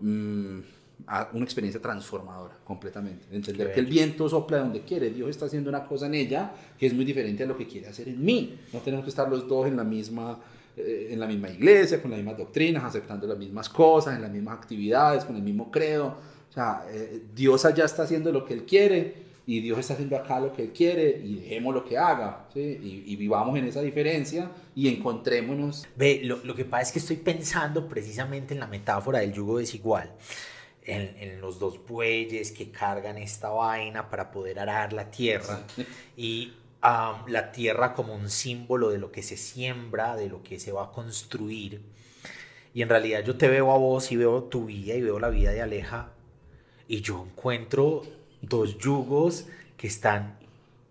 mm, 0.00 0.58
ha- 1.06 1.28
una 1.32 1.44
experiencia 1.44 1.80
transformadora 1.80 2.56
completamente. 2.64 3.24
Entender 3.32 3.68
Qué 3.68 3.74
que 3.74 3.80
el 3.80 3.86
viento 3.86 4.28
sopla 4.28 4.58
donde 4.58 4.82
quiere, 4.82 5.10
Dios 5.10 5.30
está 5.30 5.46
haciendo 5.46 5.68
una 5.70 5.84
cosa 5.86 6.06
en 6.06 6.14
ella 6.14 6.52
que 6.78 6.86
es 6.86 6.94
muy 6.94 7.04
diferente 7.04 7.42
a 7.42 7.46
lo 7.46 7.56
que 7.56 7.66
quiere 7.66 7.88
hacer 7.88 8.08
en 8.08 8.24
mí. 8.24 8.58
No 8.72 8.80
tenemos 8.80 9.04
que 9.04 9.10
estar 9.10 9.28
los 9.28 9.46
dos 9.48 9.66
en 9.66 9.76
la 9.76 9.84
misma 9.84 10.38
eh, 10.76 11.08
en 11.10 11.20
la 11.20 11.26
misma 11.26 11.50
iglesia, 11.50 12.00
con 12.00 12.10
las 12.12 12.18
mismas 12.18 12.38
doctrinas, 12.38 12.82
aceptando 12.84 13.26
las 13.26 13.36
mismas 13.36 13.68
cosas, 13.68 14.16
en 14.16 14.22
las 14.22 14.30
mismas 14.30 14.56
actividades, 14.56 15.24
con 15.24 15.36
el 15.36 15.42
mismo 15.42 15.70
credo. 15.70 16.16
O 16.48 16.52
sea, 16.52 16.86
eh, 16.90 17.22
Dios 17.34 17.64
allá 17.66 17.84
está 17.84 18.04
haciendo 18.04 18.32
lo 18.32 18.44
que 18.46 18.54
Él 18.54 18.64
quiere 18.64 19.14
y 19.46 19.60
Dios 19.60 19.78
está 19.78 19.92
haciendo 19.94 20.16
acá 20.16 20.40
lo 20.40 20.50
que 20.54 20.62
Él 20.62 20.72
quiere 20.72 21.20
y 21.22 21.34
dejemos 21.40 21.74
lo 21.74 21.84
que 21.84 21.98
haga. 21.98 22.46
¿sí? 22.54 22.60
Y, 22.60 23.04
y 23.12 23.16
vivamos 23.16 23.58
en 23.58 23.66
esa 23.66 23.82
diferencia 23.82 24.50
y 24.74 24.88
encontrémonos. 24.88 25.86
Ve, 25.96 26.20
lo, 26.24 26.38
lo 26.42 26.54
que 26.54 26.64
pasa 26.64 26.84
es 26.84 26.92
que 26.92 26.98
estoy 27.00 27.16
pensando 27.16 27.86
precisamente 27.86 28.54
en 28.54 28.60
la 28.60 28.66
metáfora 28.66 29.18
del 29.18 29.32
yugo 29.34 29.58
desigual. 29.58 30.10
En, 30.84 31.16
en 31.18 31.40
los 31.40 31.60
dos 31.60 31.86
bueyes 31.86 32.50
que 32.50 32.72
cargan 32.72 33.16
esta 33.16 33.50
vaina 33.50 34.10
para 34.10 34.32
poder 34.32 34.58
arar 34.58 34.92
la 34.92 35.10
tierra. 35.10 35.64
Y 36.16 36.54
am, 36.80 37.24
la 37.28 37.52
tierra 37.52 37.94
como 37.94 38.14
un 38.14 38.28
símbolo 38.28 38.90
de 38.90 38.98
lo 38.98 39.12
que 39.12 39.22
se 39.22 39.36
siembra, 39.36 40.16
de 40.16 40.28
lo 40.28 40.42
que 40.42 40.58
se 40.58 40.72
va 40.72 40.86
a 40.86 40.90
construir. 40.90 41.80
Y 42.74 42.82
en 42.82 42.88
realidad 42.88 43.22
yo 43.24 43.36
te 43.36 43.48
veo 43.48 43.72
a 43.72 43.78
vos 43.78 44.10
y 44.12 44.16
veo 44.16 44.44
tu 44.44 44.66
vida 44.66 44.94
y 44.94 45.02
veo 45.02 45.18
la 45.18 45.28
vida 45.28 45.52
de 45.52 45.62
Aleja. 45.62 46.10
Y 46.88 47.00
yo 47.00 47.26
encuentro 47.30 48.02
dos 48.40 48.76
yugos 48.78 49.46
que 49.76 49.86
están 49.86 50.38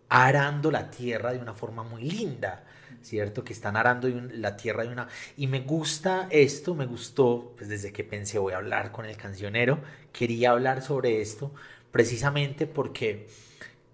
arando 0.09 0.71
la 0.71 0.89
tierra 0.89 1.31
de 1.31 1.39
una 1.39 1.53
forma 1.53 1.83
muy 1.83 2.03
linda, 2.03 2.63
¿cierto? 3.01 3.43
Que 3.43 3.53
están 3.53 3.75
arando 3.75 4.07
la 4.09 4.57
tierra 4.57 4.83
de 4.83 4.89
una... 4.89 5.07
Y 5.37 5.47
me 5.47 5.61
gusta 5.61 6.27
esto, 6.29 6.75
me 6.75 6.85
gustó, 6.85 7.53
pues 7.57 7.69
desde 7.69 7.91
que 7.91 8.03
pensé 8.03 8.39
voy 8.39 8.53
a 8.53 8.57
hablar 8.57 8.91
con 8.91 9.05
el 9.05 9.17
cancionero, 9.17 9.79
quería 10.11 10.51
hablar 10.51 10.81
sobre 10.81 11.21
esto, 11.21 11.53
precisamente 11.91 12.67
porque 12.67 13.27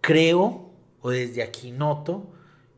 creo 0.01 0.71
o 1.01 1.09
desde 1.09 1.43
aquí 1.43 1.71
noto 1.71 2.33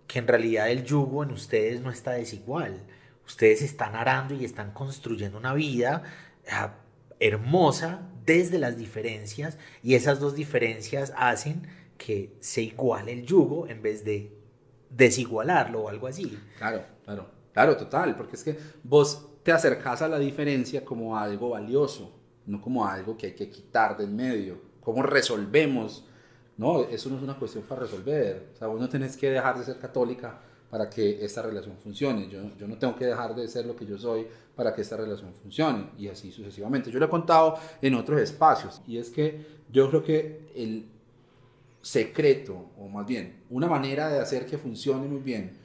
que 0.08 0.20
en 0.20 0.28
realidad 0.28 0.70
el 0.70 0.84
yugo 0.84 1.24
en 1.24 1.32
ustedes 1.32 1.82
no 1.82 1.92
está 1.92 2.12
desigual. 2.12 2.82
Ustedes 3.26 3.62
están 3.62 3.96
arando 3.96 4.34
y 4.34 4.44
están 4.44 4.72
construyendo 4.72 5.38
una 5.38 5.54
vida 5.54 6.04
ah, 6.50 6.76
hermosa 7.20 8.10
desde 8.26 8.58
las 8.58 8.78
diferencias 8.78 9.58
y 9.84 9.96
esas 9.96 10.20
dos 10.20 10.36
diferencias 10.36 11.14
hacen 11.16 11.68
que 11.98 12.34
se 12.40 12.62
iguale 12.62 13.12
el 13.12 13.26
yugo 13.26 13.68
en 13.68 13.82
vez 13.82 14.04
de 14.04 14.39
desigualarlo 14.90 15.84
o 15.84 15.90
algo 15.90 16.08
así. 16.08 16.38
Claro, 16.58 16.84
claro, 17.04 17.28
claro, 17.54 17.78
total, 17.78 18.16
porque 18.16 18.36
es 18.36 18.44
que 18.44 18.58
vos 18.84 19.28
te 19.44 19.52
acercás 19.52 20.02
a 20.02 20.08
la 20.08 20.20
diferencia 20.20 20.84
como 20.84 21.18
algo 21.18 21.50
valioso, 21.50 22.12
no 22.46 22.62
como 22.62 22.86
algo 22.86 23.18
que 23.18 23.28
hay 23.28 23.34
que 23.34 23.50
quitar 23.50 23.98
del 23.98 24.12
medio. 24.12 24.62
¿Cómo 24.82 25.04
resolvemos? 25.04 26.06
No, 26.58 26.84
eso 26.84 27.10
no 27.10 27.18
es 27.18 27.24
una 27.24 27.38
cuestión 27.38 27.64
para 27.64 27.82
resolver. 27.82 28.50
O 28.54 28.58
sea, 28.58 28.68
vos 28.68 28.80
no 28.80 28.90
tenés 28.90 29.16
que 29.16 29.30
dejar 29.30 29.58
de 29.58 29.64
ser 29.64 29.78
católica 29.78 30.40
para 30.70 30.90
que 30.90 31.24
esta 31.24 31.42
relación 31.42 31.78
funcione. 31.78 32.28
Yo, 32.30 32.42
yo 32.58 32.68
no 32.68 32.78
tengo 32.78 32.96
que 32.96 33.06
dejar 33.06 33.36
de 33.36 33.48
ser 33.48 33.66
lo 33.66 33.76
que 33.76 33.86
yo 33.86 33.98
soy 33.98 34.28
para 34.56 34.74
que 34.74 34.82
esta 34.82 34.98
relación 34.98 35.34
funcione 35.34 35.90
y 35.98 36.08
así 36.08 36.32
sucesivamente. 36.32 36.92
Yo 36.92 37.00
lo 37.00 37.06
he 37.06 37.10
contado 37.10 37.58
en 37.82 37.96
otros 37.96 38.20
espacios 38.20 38.82
y 38.88 38.98
es 38.98 39.10
que 39.10 39.46
yo 39.72 39.90
creo 39.90 40.04
que 40.04 40.52
el 40.56 40.86
secreto, 41.82 42.72
o 42.78 42.88
más 42.88 43.06
bien, 43.06 43.44
una 43.50 43.68
manera 43.68 44.10
de 44.10 44.20
hacer 44.20 44.46
que 44.46 44.58
funcione 44.58 45.08
muy 45.08 45.22
bien, 45.22 45.58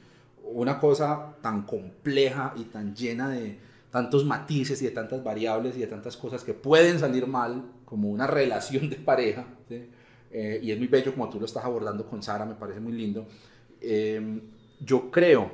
una 0.43 0.79
cosa 0.79 1.35
tan 1.41 1.63
compleja 1.63 2.53
y 2.55 2.65
tan 2.65 2.95
llena 2.95 3.29
de 3.29 3.57
tantos 3.91 4.25
matices 4.25 4.81
y 4.81 4.85
de 4.85 4.91
tantas 4.91 5.23
variables 5.23 5.75
y 5.77 5.79
de 5.79 5.87
tantas 5.87 6.17
cosas 6.17 6.43
que 6.43 6.53
pueden 6.53 6.99
salir 6.99 7.27
mal, 7.27 7.63
como 7.85 8.09
una 8.09 8.27
relación 8.27 8.89
de 8.89 8.97
pareja, 8.97 9.45
eh, 10.31 10.59
y 10.61 10.71
es 10.71 10.77
muy 10.77 10.87
bello 10.87 11.13
como 11.13 11.29
tú 11.29 11.39
lo 11.39 11.45
estás 11.45 11.63
abordando 11.63 12.05
con 12.05 12.21
Sara, 12.21 12.45
me 12.45 12.55
parece 12.55 12.79
muy 12.79 12.93
lindo. 12.93 13.25
Eh, 13.79 14.41
yo 14.81 15.09
creo 15.09 15.49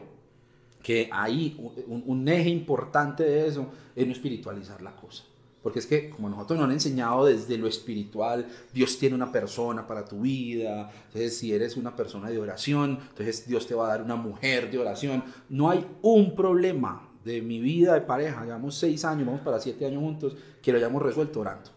que 0.82 1.10
ahí 1.12 1.56
un, 1.88 2.04
un, 2.08 2.28
eje 2.28 2.50
importante 2.50 3.24
de 3.24 3.48
eso 3.48 3.72
es 3.96 4.08
no 4.08 4.14
espiritualizar 4.14 4.82
la 4.82 4.96
cosa. 4.96 5.24
Porque 5.62 5.80
es 5.80 5.86
que 5.86 6.10
como 6.10 6.28
nosotros 6.28 6.58
nos 6.58 6.66
han 6.66 6.74
enseñado 6.74 7.26
desde 7.26 7.58
lo 7.58 7.68
espiritual, 7.68 8.48
Dios 8.74 8.98
tiene 8.98 9.16
una 9.16 9.32
persona 9.32 9.86
para 9.86 10.06
tu 10.06 10.22
vida, 10.22 10.90
entonces 11.08 11.38
si 11.38 11.54
eres 11.54 11.78
una 11.78 11.96
persona 11.96 12.30
de 12.30 12.40
oración, 12.40 13.00
entonces 13.10 13.48
Dios 13.48 13.68
te 13.68 13.76
va 13.76 13.86
a 13.86 13.90
dar 13.90 14.02
una 14.02 14.16
mujer 14.16 14.72
de 14.72 14.80
oración. 14.80 15.24
No 15.50 15.70
hay 15.70 15.86
un 16.02 16.36
problema 16.36 17.08
de 17.24 17.42
mi 17.42 17.60
vida 17.60 17.94
de 17.94 18.02
pareja, 18.02 18.44
llevamos 18.44 18.76
seis 18.76 19.06
años, 19.06 19.28
vamos 19.28 19.42
para 19.42 19.60
siete 19.60 19.86
años 19.86 20.02
juntos, 20.02 20.36
que 20.62 20.72
lo 20.72 20.80
hayamos 20.80 21.02
resuelto 21.02 21.42
orando. 21.42 21.70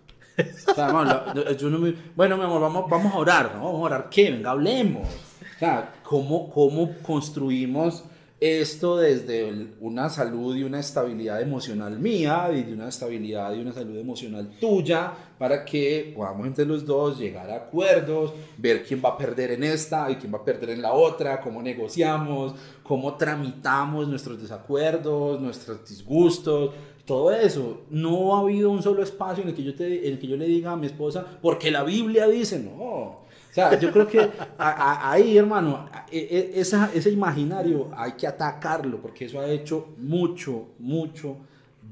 bueno, 2.17 2.37
mi 2.37 2.45
amor, 2.45 2.61
vamos, 2.63 2.91
vamos 2.91 3.13
a 3.13 3.19
orar, 3.19 3.55
¿no? 3.55 3.65
Vamos 3.65 3.81
a 3.81 3.85
orar, 3.85 4.09
¿qué? 4.11 4.31
Venga, 4.31 4.51
hablemos. 4.53 5.07
O 5.07 5.59
sea, 5.59 5.93
¿cómo, 6.03 6.51
cómo 6.51 6.97
construimos 7.03 8.05
esto 8.45 8.99
desde 8.99 9.69
una 9.81 10.11
salud 10.11 10.55
y 10.55 10.65
una 10.65 10.81
estabilidad 10.81 11.41
emocional 11.41 11.99
mía 11.99 12.51
y 12.53 12.63
de 12.63 12.75
una 12.75 12.91
estabilidad 12.91 13.55
y 13.55 13.61
una 13.61 13.73
salud 13.73 13.97
emocional 13.97 14.51
tuya 14.61 15.15
para 15.39 15.65
que 15.65 16.13
podamos 16.15 16.47
entre 16.47 16.67
los 16.67 16.85
dos 16.85 17.19
llegar 17.19 17.51
a 17.51 17.57
acuerdos, 17.57 18.35
ver 18.59 18.85
quién 18.85 19.01
va 19.03 19.11
a 19.11 19.17
perder 19.17 19.53
en 19.53 19.65
esta 19.65 20.11
y 20.11 20.17
quién 20.17 20.35
va 20.35 20.39
a 20.39 20.45
perder 20.45 20.71
en 20.71 20.83
la 20.83 20.93
otra, 20.93 21.41
cómo 21.41 21.63
negociamos, 21.63 22.55
cómo 22.83 23.15
tramitamos 23.15 24.09
nuestros 24.09 24.39
desacuerdos, 24.43 25.41
nuestros 25.41 25.89
disgustos, 25.89 26.73
todo 27.07 27.33
eso. 27.33 27.85
No 27.89 28.37
ha 28.37 28.41
habido 28.41 28.71
un 28.71 28.83
solo 28.83 29.03
espacio 29.03 29.43
en 29.43 29.49
el 29.49 29.55
que 29.55 29.63
yo, 29.63 29.75
te, 29.75 30.07
en 30.07 30.13
el 30.13 30.19
que 30.19 30.27
yo 30.27 30.37
le 30.37 30.47
diga 30.47 30.73
a 30.73 30.77
mi 30.77 30.87
esposa, 30.87 31.25
porque 31.41 31.71
la 31.71 31.83
Biblia 31.83 32.29
dice, 32.29 32.59
no. 32.59 33.24
O 33.55 33.57
sea, 33.57 33.79
yo 33.79 33.93
creo 33.93 34.09
que 34.09 34.31
ahí, 34.59 35.39
hermano, 35.39 35.89
e, 36.11 36.19
e, 36.19 36.61
esa, 36.61 36.91
ese 36.93 37.09
imaginario 37.13 37.89
hay 37.97 38.15
que 38.15 38.27
atacarlo 38.27 39.01
porque 39.01 39.27
eso 39.27 39.39
ha 39.39 39.47
hecho 39.49 39.95
mucho, 39.97 40.71
mucho 40.81 41.37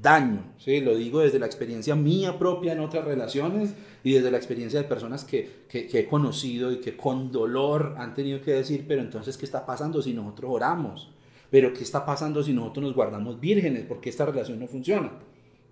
daño. 0.01 0.43
¿sí? 0.57 0.81
Lo 0.81 0.93
digo 0.93 1.21
desde 1.21 1.39
la 1.39 1.45
experiencia 1.45 1.95
mía 1.95 2.37
propia 2.37 2.73
en 2.73 2.81
otras 2.81 3.05
relaciones 3.05 3.73
y 4.03 4.11
desde 4.11 4.29
la 4.29 4.35
experiencia 4.35 4.81
de 4.81 4.89
personas 4.89 5.23
que, 5.23 5.63
que, 5.69 5.87
que 5.87 5.99
he 5.99 6.05
conocido 6.05 6.69
y 6.69 6.81
que 6.81 6.97
con 6.97 7.31
dolor 7.31 7.95
han 7.97 8.13
tenido 8.13 8.41
que 8.41 8.51
decir, 8.51 8.83
pero 8.85 8.99
entonces, 8.99 9.37
¿qué 9.37 9.45
está 9.45 9.65
pasando 9.65 10.01
si 10.01 10.13
nosotros 10.13 10.51
oramos? 10.53 11.11
Pero 11.49 11.71
¿qué 11.71 11.83
está 11.83 12.05
pasando 12.05 12.43
si 12.43 12.51
nosotros 12.51 12.87
nos 12.87 12.93
guardamos 12.93 13.39
vírgenes? 13.39 13.85
Porque 13.87 14.09
esta 14.09 14.25
relación 14.25 14.59
no 14.59 14.67
funciona. 14.67 15.13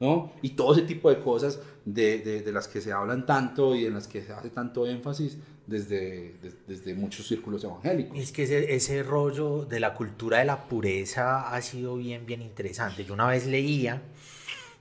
¿No? 0.02 0.34
Y 0.42 0.50
todo 0.50 0.74
ese 0.74 0.82
tipo 0.82 1.10
de 1.12 1.20
cosas 1.20 1.60
de, 1.86 2.20
de, 2.20 2.42
de, 2.42 2.52
las 2.52 2.68
que 2.68 2.82
se 2.82 2.92
hablan 2.92 3.26
tanto 3.26 3.76
y 3.76 3.86
en 3.86 3.94
las 3.94 4.08
que 4.08 4.24
se 4.24 4.34
hace 4.34 4.50
tanto 4.50 4.88
énfasis 4.88 5.38
desde, 5.68 6.34
desde 6.68 6.96
muchos 6.96 7.28
círculos 7.28 7.64
evangélicos. 7.64 8.18
Es 8.18 8.32
que 8.32 8.44
ese, 8.44 8.74
ese, 8.74 9.04
rollo 9.04 9.64
de 9.64 9.80
la 9.80 9.94
cultura 9.94 10.40
de 10.40 10.46
la 10.46 10.66
pureza 10.66 11.54
ha 11.54 11.62
sido 11.62 11.98
bien, 11.98 12.26
bien 12.26 12.42
interesante. 12.42 13.06
Yo 13.06 13.14
una 13.14 13.28
vez 13.28 13.46
leía 13.46 14.02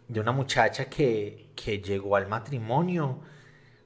de 0.09 0.21
una 0.21 0.33
muchacha 0.33 0.87
que, 0.87 1.51
que 1.55 1.81
llegó 1.81 2.17
al 2.17 2.27
matrimonio 2.27 3.19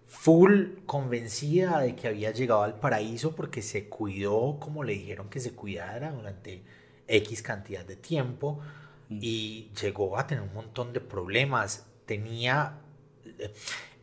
full 0.06 0.66
convencida 0.86 1.80
de 1.80 1.96
que 1.96 2.06
había 2.06 2.30
llegado 2.30 2.62
al 2.62 2.78
paraíso 2.78 3.34
porque 3.34 3.60
se 3.60 3.88
cuidó 3.88 4.58
como 4.60 4.84
le 4.84 4.92
dijeron 4.92 5.28
que 5.28 5.40
se 5.40 5.52
cuidara 5.52 6.12
durante 6.12 6.62
X 7.08 7.42
cantidad 7.42 7.84
de 7.84 7.96
tiempo 7.96 8.60
y 9.20 9.70
llegó 9.80 10.18
a 10.18 10.26
tener 10.26 10.42
un 10.42 10.54
montón 10.54 10.92
de 10.92 11.00
problemas. 11.00 11.86
Tenía 12.06 12.80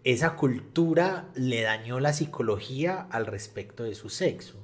esa 0.03 0.35
cultura 0.35 1.29
le 1.35 1.61
dañó 1.61 1.99
la 1.99 2.13
psicología 2.13 3.07
al 3.11 3.27
respecto 3.27 3.83
de 3.83 3.95
su 3.95 4.09
sexo. 4.09 4.55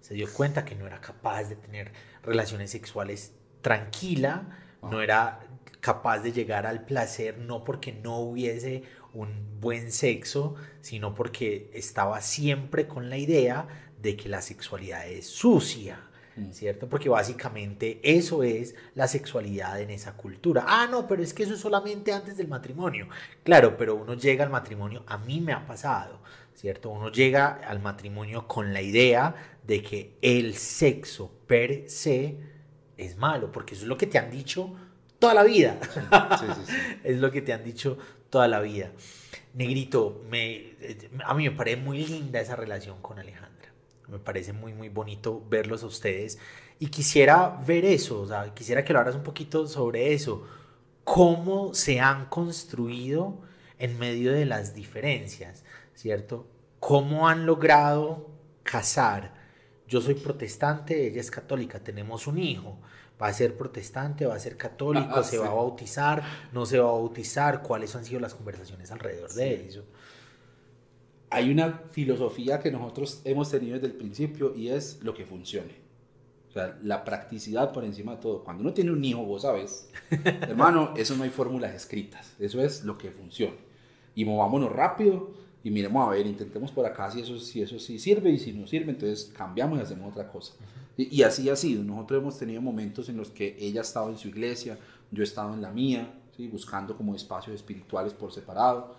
Se 0.00 0.14
dio 0.14 0.32
cuenta 0.32 0.64
que 0.64 0.74
no 0.74 0.86
era 0.86 1.00
capaz 1.00 1.44
de 1.44 1.56
tener 1.56 1.92
relaciones 2.22 2.70
sexuales 2.70 3.32
tranquila, 3.60 4.60
no 4.82 5.00
era 5.00 5.40
capaz 5.80 6.20
de 6.20 6.32
llegar 6.32 6.66
al 6.66 6.84
placer 6.84 7.38
no 7.38 7.64
porque 7.64 7.92
no 7.92 8.18
hubiese 8.20 8.84
un 9.12 9.60
buen 9.60 9.90
sexo, 9.90 10.54
sino 10.80 11.14
porque 11.14 11.70
estaba 11.74 12.20
siempre 12.20 12.86
con 12.86 13.10
la 13.10 13.16
idea 13.16 13.66
de 14.00 14.16
que 14.16 14.28
la 14.28 14.42
sexualidad 14.42 15.08
es 15.08 15.26
sucia. 15.26 15.98
¿Cierto? 16.50 16.88
Porque 16.88 17.08
básicamente 17.08 18.00
eso 18.02 18.42
es 18.42 18.74
la 18.94 19.06
sexualidad 19.06 19.80
en 19.80 19.90
esa 19.90 20.16
cultura. 20.16 20.64
Ah, 20.66 20.88
no, 20.90 21.06
pero 21.06 21.22
es 21.22 21.32
que 21.32 21.44
eso 21.44 21.54
es 21.54 21.60
solamente 21.60 22.12
antes 22.12 22.36
del 22.36 22.48
matrimonio. 22.48 23.08
Claro, 23.42 23.76
pero 23.76 23.94
uno 23.94 24.14
llega 24.14 24.44
al 24.44 24.50
matrimonio, 24.50 25.04
a 25.06 25.18
mí 25.18 25.40
me 25.40 25.52
ha 25.52 25.66
pasado, 25.66 26.20
¿cierto? 26.54 26.90
Uno 26.90 27.10
llega 27.10 27.60
al 27.66 27.80
matrimonio 27.80 28.46
con 28.48 28.72
la 28.72 28.82
idea 28.82 29.34
de 29.66 29.82
que 29.82 30.16
el 30.22 30.54
sexo 30.54 31.30
per 31.46 31.88
se 31.88 32.36
es 32.96 33.16
malo, 33.16 33.52
porque 33.52 33.74
eso 33.74 33.84
es 33.84 33.88
lo 33.88 33.96
que 33.96 34.06
te 34.06 34.18
han 34.18 34.30
dicho 34.30 34.74
toda 35.18 35.34
la 35.34 35.44
vida. 35.44 35.78
Sí, 35.92 36.00
sí, 36.38 36.62
sí, 36.66 36.72
es 37.04 37.18
lo 37.18 37.30
que 37.30 37.42
te 37.42 37.52
han 37.52 37.64
dicho 37.64 37.98
toda 38.30 38.48
la 38.48 38.60
vida. 38.60 38.90
Negrito, 39.54 40.22
me, 40.28 40.74
a 41.24 41.34
mí 41.34 41.48
me 41.48 41.54
parece 41.54 41.76
muy 41.76 42.04
linda 42.04 42.40
esa 42.40 42.56
relación 42.56 43.00
con 43.00 43.18
Alejandro. 43.18 43.43
Me 44.08 44.18
parece 44.18 44.52
muy, 44.52 44.74
muy 44.74 44.88
bonito 44.88 45.42
verlos 45.48 45.82
a 45.82 45.86
ustedes. 45.86 46.38
Y 46.78 46.88
quisiera 46.88 47.60
ver 47.66 47.84
eso, 47.84 48.20
o 48.20 48.26
sea, 48.26 48.52
quisiera 48.54 48.84
que 48.84 48.92
lo 48.92 48.98
hablas 48.98 49.14
un 49.14 49.22
poquito 49.22 49.66
sobre 49.66 50.12
eso. 50.12 50.46
¿Cómo 51.04 51.74
se 51.74 52.00
han 52.00 52.26
construido 52.26 53.38
en 53.78 53.98
medio 53.98 54.32
de 54.32 54.46
las 54.46 54.74
diferencias, 54.74 55.64
¿cierto? 55.94 56.46
¿Cómo 56.80 57.28
han 57.28 57.46
logrado 57.46 58.30
casar? 58.62 59.34
Yo 59.86 60.00
soy 60.00 60.14
protestante, 60.14 61.06
ella 61.06 61.20
es 61.20 61.30
católica, 61.30 61.80
tenemos 61.80 62.26
un 62.26 62.38
hijo. 62.38 62.78
¿Va 63.20 63.28
a 63.28 63.32
ser 63.32 63.56
protestante? 63.56 64.26
¿Va 64.26 64.34
a 64.34 64.40
ser 64.40 64.56
católico? 64.56 65.14
Ah, 65.16 65.22
¿Se 65.22 65.38
va 65.38 65.46
a 65.46 65.54
bautizar? 65.54 66.22
¿No 66.52 66.66
se 66.66 66.78
va 66.78 66.88
a 66.88 66.92
bautizar? 66.92 67.62
¿Cuáles 67.62 67.94
han 67.94 68.04
sido 68.04 68.20
las 68.20 68.34
conversaciones 68.34 68.90
alrededor 68.90 69.32
de 69.32 69.66
eso? 69.66 69.84
Hay 71.34 71.50
una 71.50 71.82
filosofía 71.90 72.60
que 72.60 72.70
nosotros 72.70 73.20
hemos 73.24 73.50
tenido 73.50 73.74
desde 73.74 73.88
el 73.88 73.94
principio 73.94 74.54
y 74.54 74.68
es 74.68 75.00
lo 75.02 75.14
que 75.14 75.26
funcione. 75.26 75.74
O 76.48 76.52
sea, 76.52 76.78
la 76.84 77.02
practicidad 77.02 77.72
por 77.72 77.84
encima 77.84 78.12
de 78.12 78.22
todo. 78.22 78.44
Cuando 78.44 78.62
uno 78.62 78.72
tiene 78.72 78.92
un 78.92 79.04
hijo, 79.04 79.24
vos 79.24 79.42
sabes, 79.42 79.90
hermano, 80.24 80.94
eso 80.96 81.16
no 81.16 81.24
hay 81.24 81.30
fórmulas 81.30 81.74
escritas. 81.74 82.36
Eso 82.38 82.62
es 82.62 82.84
lo 82.84 82.96
que 82.96 83.10
funcione. 83.10 83.56
Y 84.14 84.24
movámonos 84.24 84.70
rápido 84.70 85.32
y 85.64 85.72
miremos 85.72 86.06
a 86.06 86.10
ver, 86.12 86.24
intentemos 86.24 86.70
por 86.70 86.86
acá 86.86 87.10
si 87.10 87.22
eso, 87.22 87.36
si 87.40 87.60
eso 87.62 87.80
sí 87.80 87.98
sirve 87.98 88.30
y 88.30 88.38
si 88.38 88.52
no 88.52 88.68
sirve, 88.68 88.92
entonces 88.92 89.32
cambiamos 89.36 89.80
y 89.80 89.82
hacemos 89.82 90.12
otra 90.12 90.28
cosa. 90.28 90.54
y, 90.96 91.16
y, 91.16 91.24
así 91.24 91.50
ha 91.50 91.56
sido. 91.56 91.82
Nosotros 91.82 92.20
hemos 92.22 92.38
tenido 92.38 92.62
momentos 92.62 93.08
en 93.08 93.16
los 93.16 93.30
que 93.30 93.56
ella 93.58 93.80
ha 93.80 93.82
estado 93.82 94.10
en 94.10 94.18
su 94.18 94.28
iglesia, 94.28 94.78
yo 95.10 95.22
he 95.22 95.24
estado 95.24 95.52
en 95.52 95.62
la 95.62 95.72
mía, 95.72 96.14
¿sí? 96.36 96.46
buscando 96.46 96.96
como 96.96 97.16
espacios 97.16 97.56
espirituales 97.56 98.14
por 98.14 98.32
separado. 98.32 98.94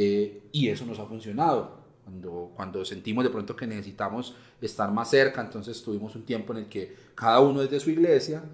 Eh, 0.00 0.42
y 0.52 0.68
eso 0.68 0.86
nos 0.86 1.00
ha 1.00 1.06
funcionado. 1.06 1.76
Cuando, 2.04 2.52
cuando 2.54 2.84
sentimos 2.84 3.24
de 3.24 3.30
pronto 3.30 3.56
que 3.56 3.66
necesitamos 3.66 4.36
estar 4.60 4.92
más 4.92 5.10
cerca, 5.10 5.40
entonces 5.40 5.82
tuvimos 5.82 6.14
un 6.14 6.22
tiempo 6.22 6.52
en 6.52 6.60
el 6.60 6.68
que 6.68 6.94
cada 7.16 7.40
uno 7.40 7.60
desde 7.62 7.80
su 7.80 7.90
iglesia 7.90 8.44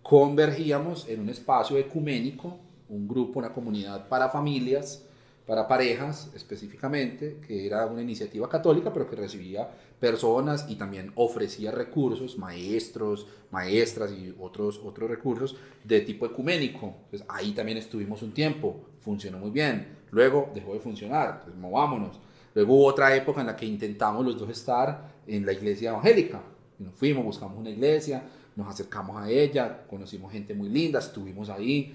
convergíamos 0.00 1.08
en 1.08 1.22
un 1.22 1.28
espacio 1.28 1.76
ecuménico, 1.76 2.60
un 2.88 3.08
grupo, 3.08 3.40
una 3.40 3.52
comunidad 3.52 4.08
para 4.08 4.28
familias, 4.28 5.04
para 5.46 5.68
parejas 5.68 6.30
específicamente, 6.34 7.38
que 7.46 7.66
era 7.66 7.86
una 7.86 8.02
iniciativa 8.02 8.48
católica, 8.48 8.92
pero 8.92 9.08
que 9.08 9.14
recibía 9.14 9.70
personas 10.00 10.66
y 10.68 10.74
también 10.74 11.12
ofrecía 11.14 11.70
recursos, 11.70 12.36
maestros, 12.36 13.28
maestras 13.52 14.10
y 14.10 14.34
otros, 14.40 14.80
otros 14.84 15.08
recursos 15.08 15.56
de 15.84 16.00
tipo 16.00 16.26
ecuménico. 16.26 16.94
Entonces 17.04 17.26
ahí 17.28 17.52
también 17.52 17.78
estuvimos 17.78 18.22
un 18.22 18.32
tiempo, 18.32 18.80
funcionó 19.00 19.38
muy 19.38 19.50
bien. 19.50 19.86
Luego 20.10 20.50
dejó 20.52 20.74
de 20.74 20.80
funcionar, 20.80 21.42
pues 21.44 21.56
movámonos. 21.56 22.18
Luego 22.54 22.74
hubo 22.74 22.86
otra 22.86 23.14
época 23.14 23.40
en 23.40 23.46
la 23.46 23.56
que 23.56 23.66
intentamos 23.66 24.24
los 24.24 24.36
dos 24.36 24.50
estar 24.50 25.12
en 25.28 25.46
la 25.46 25.52
iglesia 25.52 25.90
evangélica. 25.90 26.42
Nos 26.78 26.94
fuimos, 26.94 27.24
buscamos 27.24 27.56
una 27.56 27.70
iglesia, 27.70 28.24
nos 28.56 28.68
acercamos 28.68 29.16
a 29.16 29.30
ella, 29.30 29.86
conocimos 29.86 30.32
gente 30.32 30.54
muy 30.54 30.68
linda, 30.68 30.98
estuvimos 30.98 31.50
ahí 31.50 31.94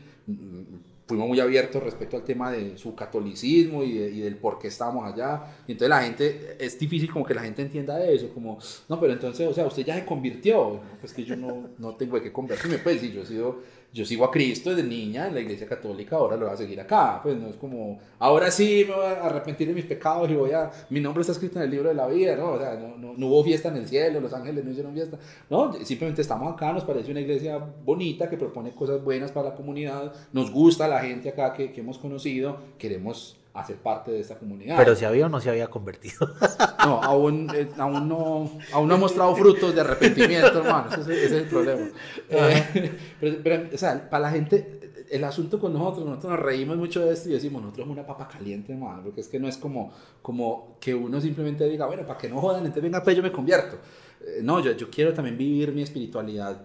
fuimos 1.12 1.28
muy 1.28 1.42
abiertos 1.42 1.84
respecto 1.84 2.16
al 2.16 2.24
tema 2.24 2.50
de 2.54 2.78
su 2.78 2.96
catolicismo 2.96 3.84
y, 3.84 3.98
y, 3.98 4.22
del 4.22 4.38
por 4.38 4.58
qué 4.58 4.70
estábamos 4.70 5.12
allá. 5.12 5.44
Y 5.68 5.74
entonces 5.74 5.90
la 5.90 6.02
gente, 6.04 6.56
es 6.58 6.80
difícil 6.80 7.12
como 7.12 7.26
que 7.26 7.34
la 7.34 7.42
gente 7.42 7.62
entienda 7.62 8.02
eso, 8.02 8.30
como, 8.34 8.58
no, 8.88 8.98
pero 8.98 9.12
entonces, 9.12 9.46
o 9.46 9.54
sea, 9.54 9.66
usted 9.66 9.84
ya 9.84 9.96
se 9.96 10.06
convirtió. 10.06 10.80
Pues 11.02 11.12
que 11.14 11.26
yo 11.26 11.36
no, 11.36 11.72
no 11.80 11.96
tengo 11.98 12.22
que 12.22 12.32
convertirme, 12.32 12.78
pues 12.78 13.02
sí, 13.02 13.12
yo 13.12 13.24
he 13.24 13.26
sido 13.26 13.60
yo 13.94 14.06
sigo 14.06 14.24
a 14.24 14.32
Cristo 14.32 14.70
desde 14.74 14.88
niña 14.88 15.28
en 15.28 15.34
la 15.34 15.42
iglesia 15.42 15.68
católica, 15.68 16.16
ahora 16.16 16.38
lo 16.38 16.46
voy 16.46 16.54
a 16.54 16.58
seguir 16.58 16.80
acá. 16.80 17.20
Pues 17.22 17.38
no 17.38 17.48
es 17.48 17.58
como, 17.58 18.00
ahora 18.20 18.50
sí 18.50 18.86
me 18.88 18.96
voy 18.96 19.06
a 19.06 19.26
arrepentir 19.26 19.68
de 19.68 19.74
mis 19.74 19.86
pecados 19.86 20.30
y 20.30 20.36
voy 20.36 20.52
a, 20.52 20.72
mi 20.90 21.02
nombre 21.02 21.22
está 21.22 21.34
escrito 21.34 21.58
en 21.60 21.66
el 21.66 21.72
libro 21.72 21.90
de 21.90 21.96
la 21.96 22.08
vida, 22.08 22.36
¿no? 22.36 22.54
O 22.54 22.60
sea, 22.60 22.76
no, 22.76 23.14
no, 23.18 23.28
hubo 23.28 23.44
fiesta 23.44 23.68
en 23.70 23.78
el 23.78 23.88
cielo, 23.88 24.22
los 24.22 24.34
ángeles 24.34 24.64
no 24.64 24.72
hicieron 24.72 24.94
fiesta. 24.94 25.18
No, 25.50 25.74
simplemente 25.84 26.22
estamos 26.22 26.54
acá, 26.54 26.72
nos 26.72 26.86
parece 26.86 27.12
una 27.12 27.20
iglesia 27.20 27.58
bonita 27.58 28.30
que 28.30 28.38
propone 28.38 28.72
cosas 28.72 29.04
buenas 29.04 29.32
para 29.32 29.50
la 29.50 29.56
comunidad, 29.56 30.14
nos 30.32 30.52
gusta 30.52 30.88
la 30.88 31.02
gente 31.02 31.30
acá 31.30 31.54
que, 31.54 31.74
que 31.74 31.82
hemos 31.82 31.98
conocido, 31.98 32.60
queremos 32.78 33.41
hacer 33.54 33.78
parte 33.78 34.12
de 34.12 34.20
esta 34.20 34.38
comunidad. 34.38 34.78
Pero 34.78 34.96
si 34.96 35.06
había 35.06 35.26
o 35.26 35.30
no 35.30 35.42
se 35.42 35.50
había 35.50 35.70
convertido. 35.70 36.34
No, 36.84 37.00
aún, 37.04 37.48
eh, 37.54 37.70
aún, 37.78 38.10
no, 38.10 38.50
aún 38.74 38.88
no 38.88 38.96
ha 38.96 38.98
mostrado 38.98 39.36
frutos 39.36 39.76
de 39.76 39.82
arrepentimiento, 39.82 40.64
hermano. 40.64 40.90
Ese, 40.92 41.26
es 41.26 41.32
el 41.32 41.46
problema. 41.46 41.88
Eh, 42.30 43.40
pero, 43.44 43.70
o 43.72 43.78
sea, 43.78 44.10
para 44.10 44.24
la 44.24 44.32
gente, 44.32 45.06
el 45.12 45.24
asunto 45.24 45.60
con 45.60 45.74
nosotros, 45.74 46.06
nosotros 46.08 46.32
nos 46.32 46.40
reímos 46.40 46.78
mucho 46.78 47.06
de 47.06 47.14
esto 47.14 47.30
y 47.30 47.34
decimos, 47.34 47.62
nosotros 47.62 47.84
somos 47.84 47.98
una 48.00 48.08
papa 48.08 48.28
caliente, 48.28 48.74
hermano, 48.74 49.04
porque 49.04 49.22
es 49.22 49.28
que 49.28 49.40
no 49.40 49.48
es 49.48 49.58
como, 49.58 49.94
como 50.24 50.78
que 50.80 50.96
uno 50.96 51.22
simplemente 51.22 51.70
diga, 51.70 51.86
bueno, 51.86 52.04
para 52.08 52.18
que 52.18 52.30
no 52.30 52.42
jodan, 52.42 52.62
entonces 52.62 52.82
venga, 52.82 53.04
pues 53.04 53.16
yo 53.16 53.22
me 53.22 53.32
convierto. 53.32 53.78
Eh, 54.22 54.40
no, 54.42 54.60
yo, 54.60 54.72
yo 54.72 54.90
quiero 54.90 55.14
también 55.14 55.38
vivir 55.38 55.72
mi 55.72 55.84
espiritualidad 55.84 56.60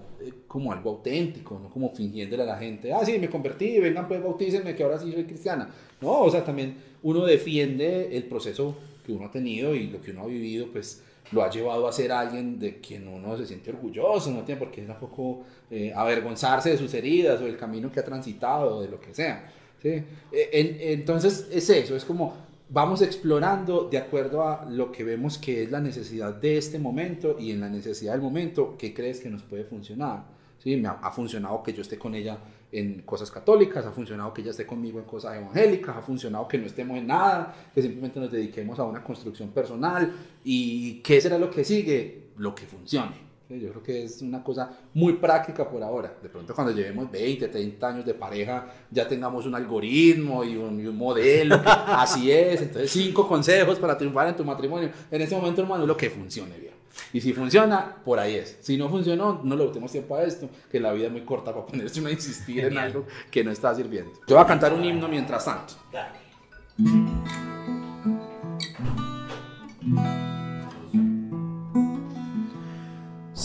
como 0.46 0.72
algo 0.72 0.90
auténtico, 0.90 1.58
no 1.58 1.70
como 1.70 1.90
fingiéndole 1.90 2.42
a 2.42 2.46
la 2.46 2.56
gente, 2.56 2.92
ah, 2.92 3.04
sí, 3.04 3.18
me 3.18 3.28
convertí, 3.28 3.78
vengan 3.78 4.08
pues 4.08 4.22
bautícenme, 4.22 4.74
que 4.74 4.82
ahora 4.82 4.98
sí 4.98 5.12
soy 5.12 5.24
cristiana. 5.24 5.68
No, 6.00 6.20
o 6.20 6.30
sea, 6.30 6.44
también 6.44 6.76
uno 7.02 7.24
defiende 7.24 8.16
el 8.16 8.24
proceso 8.24 8.76
que 9.04 9.12
uno 9.12 9.26
ha 9.26 9.30
tenido 9.30 9.74
y 9.74 9.88
lo 9.88 10.00
que 10.00 10.10
uno 10.10 10.22
ha 10.22 10.26
vivido, 10.26 10.66
pues 10.72 11.02
lo 11.32 11.42
ha 11.42 11.50
llevado 11.50 11.88
a 11.88 11.92
ser 11.92 12.12
alguien 12.12 12.58
de 12.58 12.80
quien 12.80 13.08
uno 13.08 13.36
se 13.36 13.46
siente 13.46 13.70
orgulloso, 13.70 14.30
no 14.30 14.42
tiene 14.42 14.58
por 14.58 14.70
qué 14.70 14.82
tampoco 14.82 15.42
eh, 15.70 15.92
avergonzarse 15.94 16.70
de 16.70 16.78
sus 16.78 16.92
heridas 16.94 17.40
o 17.40 17.44
del 17.44 17.56
camino 17.56 17.90
que 17.90 18.00
ha 18.00 18.04
transitado 18.04 18.80
de 18.82 18.88
lo 18.88 19.00
que 19.00 19.14
sea. 19.14 19.50
¿sí? 19.82 20.02
E, 20.32 20.92
entonces 20.92 21.48
es 21.50 21.68
eso, 21.70 21.96
es 21.96 22.04
como 22.04 22.45
vamos 22.68 23.02
explorando 23.02 23.88
de 23.88 23.98
acuerdo 23.98 24.46
a 24.46 24.64
lo 24.68 24.90
que 24.90 25.04
vemos 25.04 25.38
que 25.38 25.62
es 25.62 25.70
la 25.70 25.80
necesidad 25.80 26.34
de 26.34 26.58
este 26.58 26.78
momento 26.78 27.36
y 27.38 27.50
en 27.52 27.60
la 27.60 27.68
necesidad 27.68 28.12
del 28.12 28.22
momento, 28.22 28.76
¿qué 28.78 28.92
crees 28.92 29.20
que 29.20 29.30
nos 29.30 29.42
puede 29.42 29.64
funcionar? 29.64 30.24
¿Sí? 30.58 30.76
Me 30.76 30.88
ha 30.88 31.10
funcionado 31.10 31.62
que 31.62 31.72
yo 31.72 31.82
esté 31.82 31.98
con 31.98 32.14
ella 32.14 32.38
en 32.72 33.02
cosas 33.02 33.30
católicas, 33.30 33.86
ha 33.86 33.92
funcionado 33.92 34.34
que 34.34 34.42
ella 34.42 34.50
esté 34.50 34.66
conmigo 34.66 34.98
en 34.98 35.04
cosas 35.04 35.36
evangélicas, 35.36 35.96
ha 35.96 36.02
funcionado 36.02 36.48
que 36.48 36.58
no 36.58 36.66
estemos 36.66 36.98
en 36.98 37.06
nada, 37.06 37.54
que 37.74 37.82
simplemente 37.82 38.18
nos 38.18 38.32
dediquemos 38.32 38.78
a 38.78 38.84
una 38.84 39.02
construcción 39.02 39.50
personal. 39.50 40.12
¿Y 40.44 41.00
qué 41.00 41.20
será 41.20 41.38
lo 41.38 41.50
que 41.50 41.64
sigue? 41.64 42.30
Lo 42.36 42.54
que 42.54 42.66
funcione. 42.66 43.25
Yo 43.48 43.70
creo 43.70 43.82
que 43.82 44.04
es 44.04 44.22
una 44.22 44.42
cosa 44.42 44.70
muy 44.92 45.14
práctica 45.14 45.68
por 45.68 45.82
ahora. 45.82 46.12
De 46.20 46.28
pronto 46.28 46.52
cuando 46.52 46.72
llevemos 46.72 47.10
20, 47.10 47.46
30 47.46 47.88
años 47.88 48.04
de 48.04 48.14
pareja, 48.14 48.66
ya 48.90 49.06
tengamos 49.06 49.46
un 49.46 49.54
algoritmo 49.54 50.42
y 50.42 50.56
un, 50.56 50.80
y 50.80 50.86
un 50.86 50.96
modelo. 50.96 51.60
así 51.64 52.30
es. 52.30 52.62
Entonces, 52.62 52.90
cinco 52.90 53.28
consejos 53.28 53.78
para 53.78 53.96
triunfar 53.96 54.28
en 54.28 54.36
tu 54.36 54.44
matrimonio. 54.44 54.90
En 55.10 55.22
ese 55.22 55.36
momento, 55.36 55.62
hermano, 55.62 55.86
lo 55.86 55.96
que 55.96 56.10
funcione 56.10 56.58
bien. 56.58 56.74
Y 57.12 57.20
si 57.20 57.32
funciona, 57.32 57.96
por 58.04 58.18
ahí 58.18 58.34
es. 58.34 58.58
Si 58.60 58.76
no 58.76 58.88
funcionó, 58.88 59.40
no 59.44 59.54
le 59.56 59.64
botemos 59.64 59.92
tiempo 59.92 60.16
a 60.16 60.24
esto, 60.24 60.48
que 60.70 60.80
la 60.80 60.92
vida 60.92 61.06
es 61.06 61.12
muy 61.12 61.22
corta 61.22 61.52
para 61.52 61.66
ponerse 61.66 62.04
a 62.04 62.10
insistir 62.10 62.64
en 62.64 62.78
algo 62.78 63.06
que 63.30 63.44
no 63.44 63.50
está 63.50 63.74
sirviendo. 63.74 64.12
Yo 64.26 64.36
voy 64.36 64.44
a 64.44 64.46
cantar 64.46 64.72
un 64.72 64.84
himno 64.84 65.06
mientras 65.06 65.44
tanto. 65.44 65.74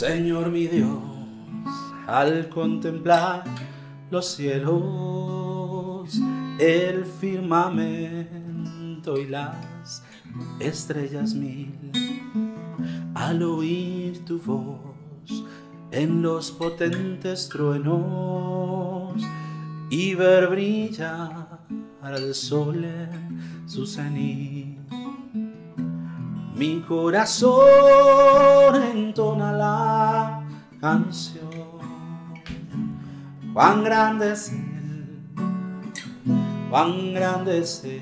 Señor 0.02 0.50
mi 0.50 0.66
Dios, 0.66 0.98
al 2.08 2.50
contemplar 2.50 3.44
los 4.10 4.34
cielos, 4.34 6.10
el 6.58 7.06
firmamento 7.06 9.16
y 9.16 9.28
las 9.28 10.04
estrellas 10.60 11.36
mil, 11.36 11.92
al 13.14 13.44
oír 13.44 14.26
tu 14.26 14.40
voz 14.40 15.46
en 15.92 16.24
los 16.24 16.50
potentes 16.50 17.48
truenos 17.48 19.22
y 19.92 20.16
ver 20.16 20.48
brillar 20.48 21.60
al 22.02 22.34
sol 22.34 22.84
su 23.68 23.86
cenit. 23.86 24.80
Mi 26.56 26.82
corazón 26.82 27.64
entona 28.94 29.52
la 29.54 30.44
canción. 30.80 31.50
Cuán 33.54 33.84
grande 33.84 34.32
es 34.34 34.52
Él, 34.52 35.24
cuán 36.70 37.14
grande 37.14 37.60
es 37.60 37.84
Él. 37.84 38.02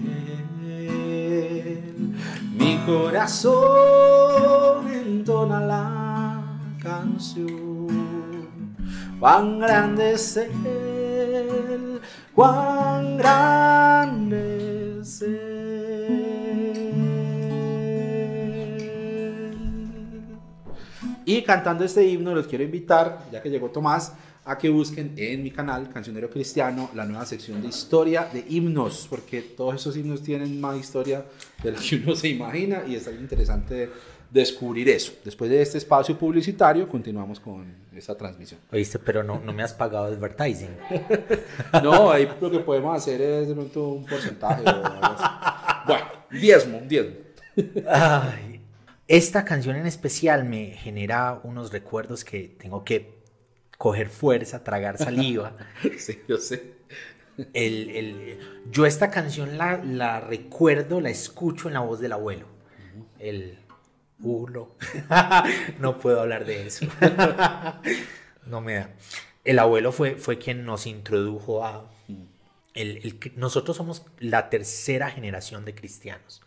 Mi 2.58 2.78
corazón 2.86 4.88
entona 4.88 5.60
la 5.60 6.42
canción. 6.82 7.88
Cuán 9.20 9.60
grande 9.60 10.14
es 10.14 10.38
Él, 10.38 12.00
cuán 12.34 13.18
grande 13.18 14.19
Y 21.30 21.44
cantando 21.44 21.86
este 21.86 22.04
himno 22.04 22.34
los 22.34 22.48
quiero 22.48 22.64
invitar, 22.64 23.28
ya 23.32 23.40
que 23.40 23.52
llegó 23.52 23.70
Tomás, 23.70 24.14
a 24.46 24.58
que 24.58 24.68
busquen 24.68 25.14
en 25.16 25.44
mi 25.44 25.52
canal, 25.52 25.88
Cancionero 25.94 26.28
Cristiano, 26.28 26.90
la 26.96 27.06
nueva 27.06 27.24
sección 27.24 27.62
de 27.62 27.68
historia 27.68 28.28
de 28.34 28.44
himnos, 28.50 29.06
porque 29.08 29.44
todos 29.44 29.76
esos 29.76 29.96
himnos 29.96 30.24
tienen 30.24 30.60
más 30.60 30.80
historia 30.80 31.24
de 31.62 31.72
lo 31.72 31.78
que 31.78 31.98
uno 31.98 32.16
se 32.16 32.30
imagina 32.30 32.82
y 32.88 32.96
es 32.96 33.08
algo 33.08 33.22
interesante 33.22 33.92
descubrir 34.32 34.90
eso. 34.90 35.14
Después 35.24 35.52
de 35.52 35.62
este 35.62 35.78
espacio 35.78 36.18
publicitario, 36.18 36.90
continuamos 36.90 37.40
con 37.40 37.76
esta 37.96 38.18
transmisión. 38.18 38.60
Oíste, 38.72 38.98
pero 38.98 39.22
no, 39.22 39.40
no 39.40 39.54
me 39.54 39.62
has 39.62 39.76
pagado 39.76 40.06
advertising. 40.06 40.76
no, 41.84 42.10
ahí 42.10 42.28
lo 42.42 42.50
que 42.50 42.60
podemos 42.62 42.98
hacer 42.98 43.22
es 43.22 43.50
de 43.50 43.54
pronto 43.54 43.88
un 43.90 44.06
porcentaje. 44.08 44.64
bueno, 44.64 46.06
diezmo, 46.32 46.80
diezmo. 46.88 47.18
Ay, 47.88 48.49
esta 49.10 49.44
canción 49.44 49.76
en 49.76 49.88
especial 49.88 50.46
me 50.46 50.68
genera 50.68 51.42
unos 51.44 51.72
recuerdos 51.74 52.24
que 52.24 52.56
tengo 52.60 52.86
que 52.86 53.20
coger 53.78 54.08
fuerza, 54.08 54.64
tragar 54.64 54.98
saliva. 55.00 55.58
sí, 55.98 56.22
yo 56.28 56.38
sé. 56.38 56.78
El, 57.54 57.90
el, 57.90 58.40
yo 58.70 58.86
esta 58.86 59.10
canción 59.10 59.58
la, 59.58 59.78
la, 59.84 60.20
recuerdo, 60.20 61.02
la 61.02 61.10
escucho 61.10 61.70
en 61.70 61.74
la 61.74 61.80
voz 61.80 62.00
del 62.00 62.12
abuelo. 62.12 62.46
El 63.18 63.58
uno. 64.22 64.76
no 65.80 65.98
puedo 65.98 66.22
hablar 66.22 66.46
de 66.46 66.68
eso. 66.68 66.86
no 68.46 68.62
me 68.62 68.76
da. 68.76 68.90
El 69.44 69.58
abuelo 69.58 69.92
fue, 69.92 70.16
fue 70.16 70.38
quien 70.38 70.66
nos 70.66 70.86
introdujo 70.86 71.66
a... 71.66 71.90
El, 72.76 73.20
nosotros 73.36 73.76
somos 73.76 74.06
la 74.20 74.50
tercera 74.50 75.10
generación 75.10 75.66
de 75.66 75.74
cristianos. 75.74 76.42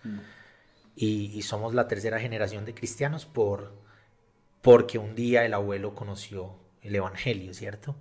Y, 0.94 1.30
y, 1.34 1.42
somos 1.42 1.74
la 1.74 1.88
tercera 1.88 2.20
generación 2.20 2.64
de 2.66 2.74
cristianos 2.74 3.24
por, 3.24 3.72
porque 4.60 4.98
un 4.98 5.14
día 5.14 5.44
el 5.46 5.54
abuelo 5.54 5.94
conoció 5.94 6.56
el 6.82 6.94
Evangelio, 6.94 7.54
¿cierto? 7.54 7.96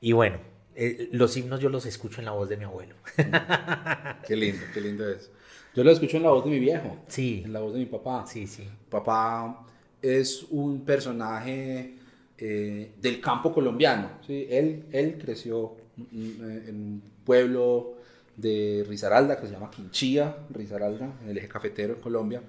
Y 0.00 0.12
bueno, 0.12 0.40
eh, 0.74 1.08
los 1.12 1.36
himnos 1.36 1.60
yo 1.60 1.68
los 1.68 1.86
escucho 1.86 2.20
en 2.20 2.24
la 2.24 2.32
voz 2.32 2.48
de 2.48 2.56
mi 2.56 2.64
abuelo. 2.64 2.96
qué 4.26 4.36
lindo, 4.36 4.62
qué 4.72 4.80
lindo 4.80 5.08
es. 5.08 5.30
Yo 5.74 5.84
lo 5.84 5.90
escucho 5.90 6.16
en 6.16 6.22
la 6.22 6.30
voz 6.30 6.44
de 6.44 6.50
mi 6.50 6.58
viejo. 6.58 6.98
Sí. 7.08 7.42
En 7.44 7.52
la 7.52 7.60
voz 7.60 7.72
de 7.74 7.80
mi 7.80 7.86
papá. 7.86 8.26
Sí, 8.26 8.46
sí. 8.46 8.68
Papá 8.90 9.66
es 10.00 10.44
un 10.50 10.84
personaje 10.84 11.96
eh, 12.38 12.94
del 13.00 13.20
campo 13.20 13.52
colombiano. 13.52 14.18
¿sí? 14.26 14.46
Él, 14.50 14.86
él 14.92 15.18
creció 15.18 15.76
en 15.96 16.74
un 16.74 17.02
pueblo 17.24 17.98
de 18.42 18.84
Risaralda, 18.88 19.38
que 19.40 19.46
se 19.46 19.52
llama 19.52 19.70
Quinchía, 19.70 20.36
Risaralda, 20.50 21.10
en 21.22 21.30
el 21.30 21.38
eje 21.38 21.48
cafetero 21.48 21.94
en 21.94 22.00
Colombia. 22.00 22.42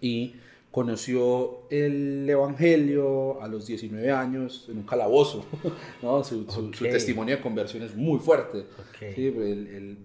Y 0.00 0.34
conoció 0.70 1.60
el 1.70 2.28
Evangelio 2.28 3.40
a 3.42 3.48
los 3.48 3.66
19 3.66 4.10
años 4.10 4.66
en 4.68 4.78
un 4.78 4.82
calabozo. 4.84 5.44
¿no? 6.02 6.22
Su, 6.24 6.44
su- 6.50 6.72
su 6.72 6.84
Ok. 6.84 6.90
testimonio 6.90 7.36
de 7.36 7.42
conversión 7.42 7.82
es 7.82 7.94
muy 7.94 8.18
fuerte. 8.18 8.58
Ok. 8.60 9.14
Sí, 9.14 9.26
el- 9.26 9.66
el- 9.68 9.98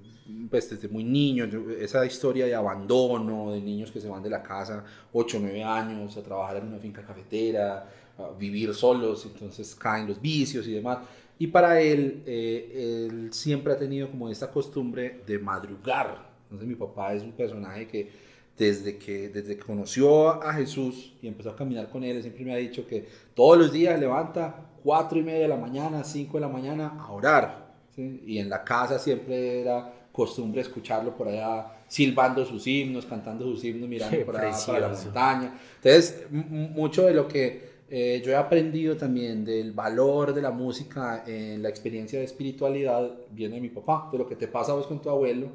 pues 0.49 0.69
desde 0.69 0.87
muy 0.87 1.03
niño, 1.03 1.45
esa 1.79 2.05
historia 2.05 2.45
de 2.45 2.55
abandono, 2.55 3.51
de 3.51 3.59
niños 3.59 3.91
que 3.91 3.99
se 3.99 4.07
van 4.07 4.23
de 4.23 4.29
la 4.29 4.41
casa 4.41 4.83
8 5.11 5.37
o 5.37 5.39
9 5.41 5.61
años 5.63 6.15
a 6.15 6.23
trabajar 6.23 6.57
en 6.57 6.67
una 6.67 6.77
finca 6.79 7.01
cafetera, 7.05 7.89
a 8.17 8.29
vivir 8.39 8.73
solos, 8.73 9.25
entonces 9.25 9.75
caen 9.75 10.07
los 10.07 10.21
vicios 10.21 10.65
y 10.67 10.71
demás. 10.73 10.99
Y 11.41 11.47
para 11.47 11.81
él, 11.81 12.21
eh, 12.27 13.07
él 13.09 13.33
siempre 13.33 13.73
ha 13.73 13.75
tenido 13.75 14.11
como 14.11 14.29
esta 14.29 14.51
costumbre 14.51 15.21
de 15.25 15.39
madrugar. 15.39 16.29
Entonces 16.43 16.67
mi 16.67 16.75
papá 16.75 17.15
es 17.15 17.23
un 17.23 17.31
personaje 17.31 17.87
que 17.87 18.11
desde 18.55 18.99
que, 18.99 19.29
desde 19.29 19.57
que 19.57 19.63
conoció 19.63 20.43
a 20.43 20.53
Jesús 20.53 21.15
y 21.19 21.27
empezó 21.27 21.49
a 21.49 21.55
caminar 21.55 21.89
con 21.89 22.03
él, 22.03 22.21
siempre 22.21 22.45
me 22.45 22.53
ha 22.53 22.57
dicho 22.57 22.85
que 22.85 23.07
todos 23.33 23.57
los 23.57 23.73
días 23.73 23.99
levanta 23.99 24.55
cuatro 24.83 25.17
y 25.17 25.23
media 25.23 25.39
de 25.39 25.47
la 25.47 25.57
mañana, 25.57 26.03
5 26.03 26.37
de 26.37 26.41
la 26.41 26.47
mañana 26.47 26.93
a 26.99 27.11
orar. 27.11 27.73
¿sí? 27.95 28.21
Y 28.23 28.37
en 28.37 28.47
la 28.47 28.63
casa 28.63 28.99
siempre 28.99 29.61
era 29.61 29.91
costumbre 30.11 30.61
escucharlo 30.61 31.17
por 31.17 31.27
allá 31.27 31.71
silbando 31.87 32.45
sus 32.45 32.67
himnos, 32.67 33.07
cantando 33.07 33.45
sus 33.45 33.63
himnos, 33.63 33.89
mirando 33.89 34.15
Qué 34.15 34.25
por 34.25 34.37
allá 34.37 34.55
para 34.67 34.79
la 34.79 34.89
montaña. 34.89 35.59
Entonces, 35.77 36.27
mucho 36.29 37.07
de 37.07 37.15
lo 37.15 37.27
que 37.27 37.70
eh, 37.91 38.21
yo 38.25 38.31
he 38.31 38.35
aprendido 38.35 38.95
también 38.97 39.43
del 39.45 39.73
valor 39.73 40.33
de 40.33 40.41
la 40.41 40.49
música 40.51 41.23
en 41.27 41.61
la 41.61 41.69
experiencia 41.69 42.17
de 42.19 42.25
espiritualidad 42.25 43.11
viene 43.31 43.55
de 43.55 43.61
mi 43.61 43.69
papá. 43.69 44.09
De 44.11 44.17
lo 44.17 44.25
que 44.27 44.35
te 44.37 44.47
pasa 44.47 44.71
a 44.71 44.75
vos 44.75 44.87
con 44.87 45.01
tu 45.01 45.09
abuelo, 45.09 45.47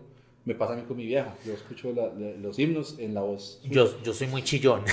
me 0.44 0.54
pasa 0.54 0.74
a 0.74 0.76
mí 0.76 0.82
con 0.82 0.96
mi 0.96 1.06
vieja. 1.06 1.34
Yo 1.44 1.54
escucho 1.54 1.92
la- 1.92 2.08
la- 2.12 2.36
los 2.40 2.58
himnos 2.58 2.96
en 2.98 3.14
la 3.14 3.22
voz. 3.22 3.60
Yo, 3.64 4.00
yo 4.04 4.12
soy 4.12 4.26
muy 4.28 4.42
chillón. 4.42 4.82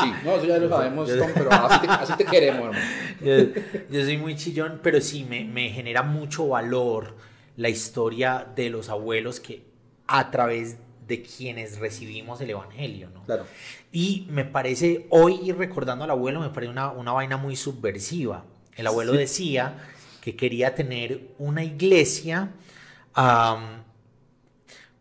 Sí, 0.00 0.10
no, 0.24 0.36
eso 0.36 0.46
ya 0.46 0.58
lo 0.58 0.68
sabemos, 0.68 1.08
Tom, 1.16 1.30
pero 1.34 1.50
así 1.52 1.80
te, 1.80 1.86
así 1.92 2.12
te 2.16 2.24
queremos, 2.24 2.66
hermano. 2.66 2.78
yo, 3.22 3.62
yo 3.90 4.04
soy 4.04 4.16
muy 4.16 4.34
chillón, 4.34 4.80
pero 4.82 5.00
sí 5.00 5.24
me, 5.24 5.44
me 5.44 5.68
genera 5.70 6.02
mucho 6.02 6.48
valor 6.48 7.14
la 7.56 7.68
historia 7.68 8.46
de 8.56 8.68
los 8.70 8.88
abuelos 8.88 9.40
que 9.40 9.62
a 10.06 10.30
través 10.30 10.76
de 11.06 11.22
quienes 11.22 11.78
recibimos 11.78 12.40
el 12.40 12.50
evangelio, 12.50 13.08
¿no? 13.14 13.22
Claro. 13.24 13.46
Y 13.92 14.26
me 14.30 14.44
parece, 14.44 15.06
hoy 15.10 15.52
recordando 15.52 16.04
al 16.04 16.10
abuelo, 16.10 16.40
me 16.40 16.50
parece 16.50 16.70
una, 16.70 16.90
una 16.90 17.12
vaina 17.12 17.36
muy 17.36 17.56
subversiva. 17.56 18.44
El 18.74 18.86
abuelo 18.86 19.12
Sí. 19.12 19.18
decía 19.18 19.78
que 20.20 20.34
quería 20.36 20.74
tener 20.74 21.28
una 21.38 21.62
iglesia 21.64 22.50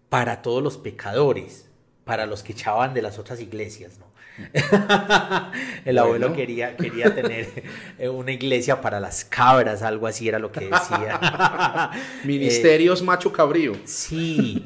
para 0.10 0.42
todos 0.42 0.64
los 0.64 0.78
pecadores, 0.78 1.68
para 2.06 2.26
los 2.26 2.44
que 2.44 2.54
echaban 2.54 2.94
de 2.94 3.02
las 3.02 3.18
otras 3.20 3.40
iglesias, 3.42 3.98
¿no? 4.00 4.06
El 5.86 5.98
abuelo 5.98 6.28
Bueno. 6.28 6.36
quería, 6.36 6.76
quería 6.76 7.16
tener 7.16 7.64
eh, 7.98 8.10
una 8.10 8.32
iglesia 8.34 8.82
para 8.82 9.00
las 9.00 9.24
cabras, 9.26 9.82
algo 9.82 10.08
así 10.08 10.28
era 10.28 10.40
lo 10.40 10.52
que 10.52 10.66
decía. 10.70 11.92
Ministerios 12.26 13.02
macho 13.02 13.32
cabrío. 13.32 13.74
Sí, 13.86 14.66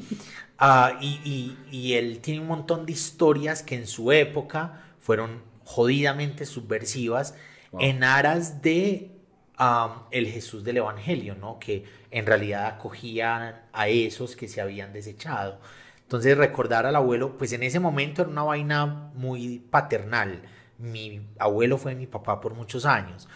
Ah, 0.62 0.98
y, 1.00 1.20
y- 1.24 1.58
y 1.76 1.94
él 1.94 2.20
tiene 2.20 2.40
un 2.40 2.48
montón 2.48 2.84
de 2.86 2.92
historias 2.92 3.62
que 3.62 3.76
en 3.76 3.86
su 3.86 4.12
época 4.12 4.82
fueron 5.00 5.42
jodidamente 5.64 6.44
subversivas 6.46 7.34
Wow. 7.72 7.80
en 7.82 8.04
aras 8.04 8.62
de 8.62 9.10
am, 9.56 10.02
el 10.10 10.26
Jesús 10.28 10.64
del 10.64 10.78
Evangelio, 10.78 11.34
¿no? 11.36 11.58
Que 11.60 11.84
en 12.10 12.26
realidad 12.26 12.66
acogían 12.66 13.60
a 13.72 13.88
esos 13.88 14.36
que 14.36 14.48
se 14.48 14.60
habían 14.60 14.92
desechado. 14.92 15.60
Entonces 16.02 16.36
recordar 16.36 16.86
al 16.86 16.96
abuelo, 16.96 17.38
pues 17.38 17.52
en 17.52 17.62
ese 17.62 17.78
momento 17.80 18.22
era 18.22 18.30
una 18.30 18.42
vaina 18.42 18.86
muy 19.14 19.60
paternal. 19.70 20.42
Mi 20.78 21.20
abuelo 21.38 21.78
fue 21.78 21.94
mi 21.94 22.06
papá 22.06 22.40
por 22.40 22.54
muchos 22.54 22.84
años. 22.86 23.28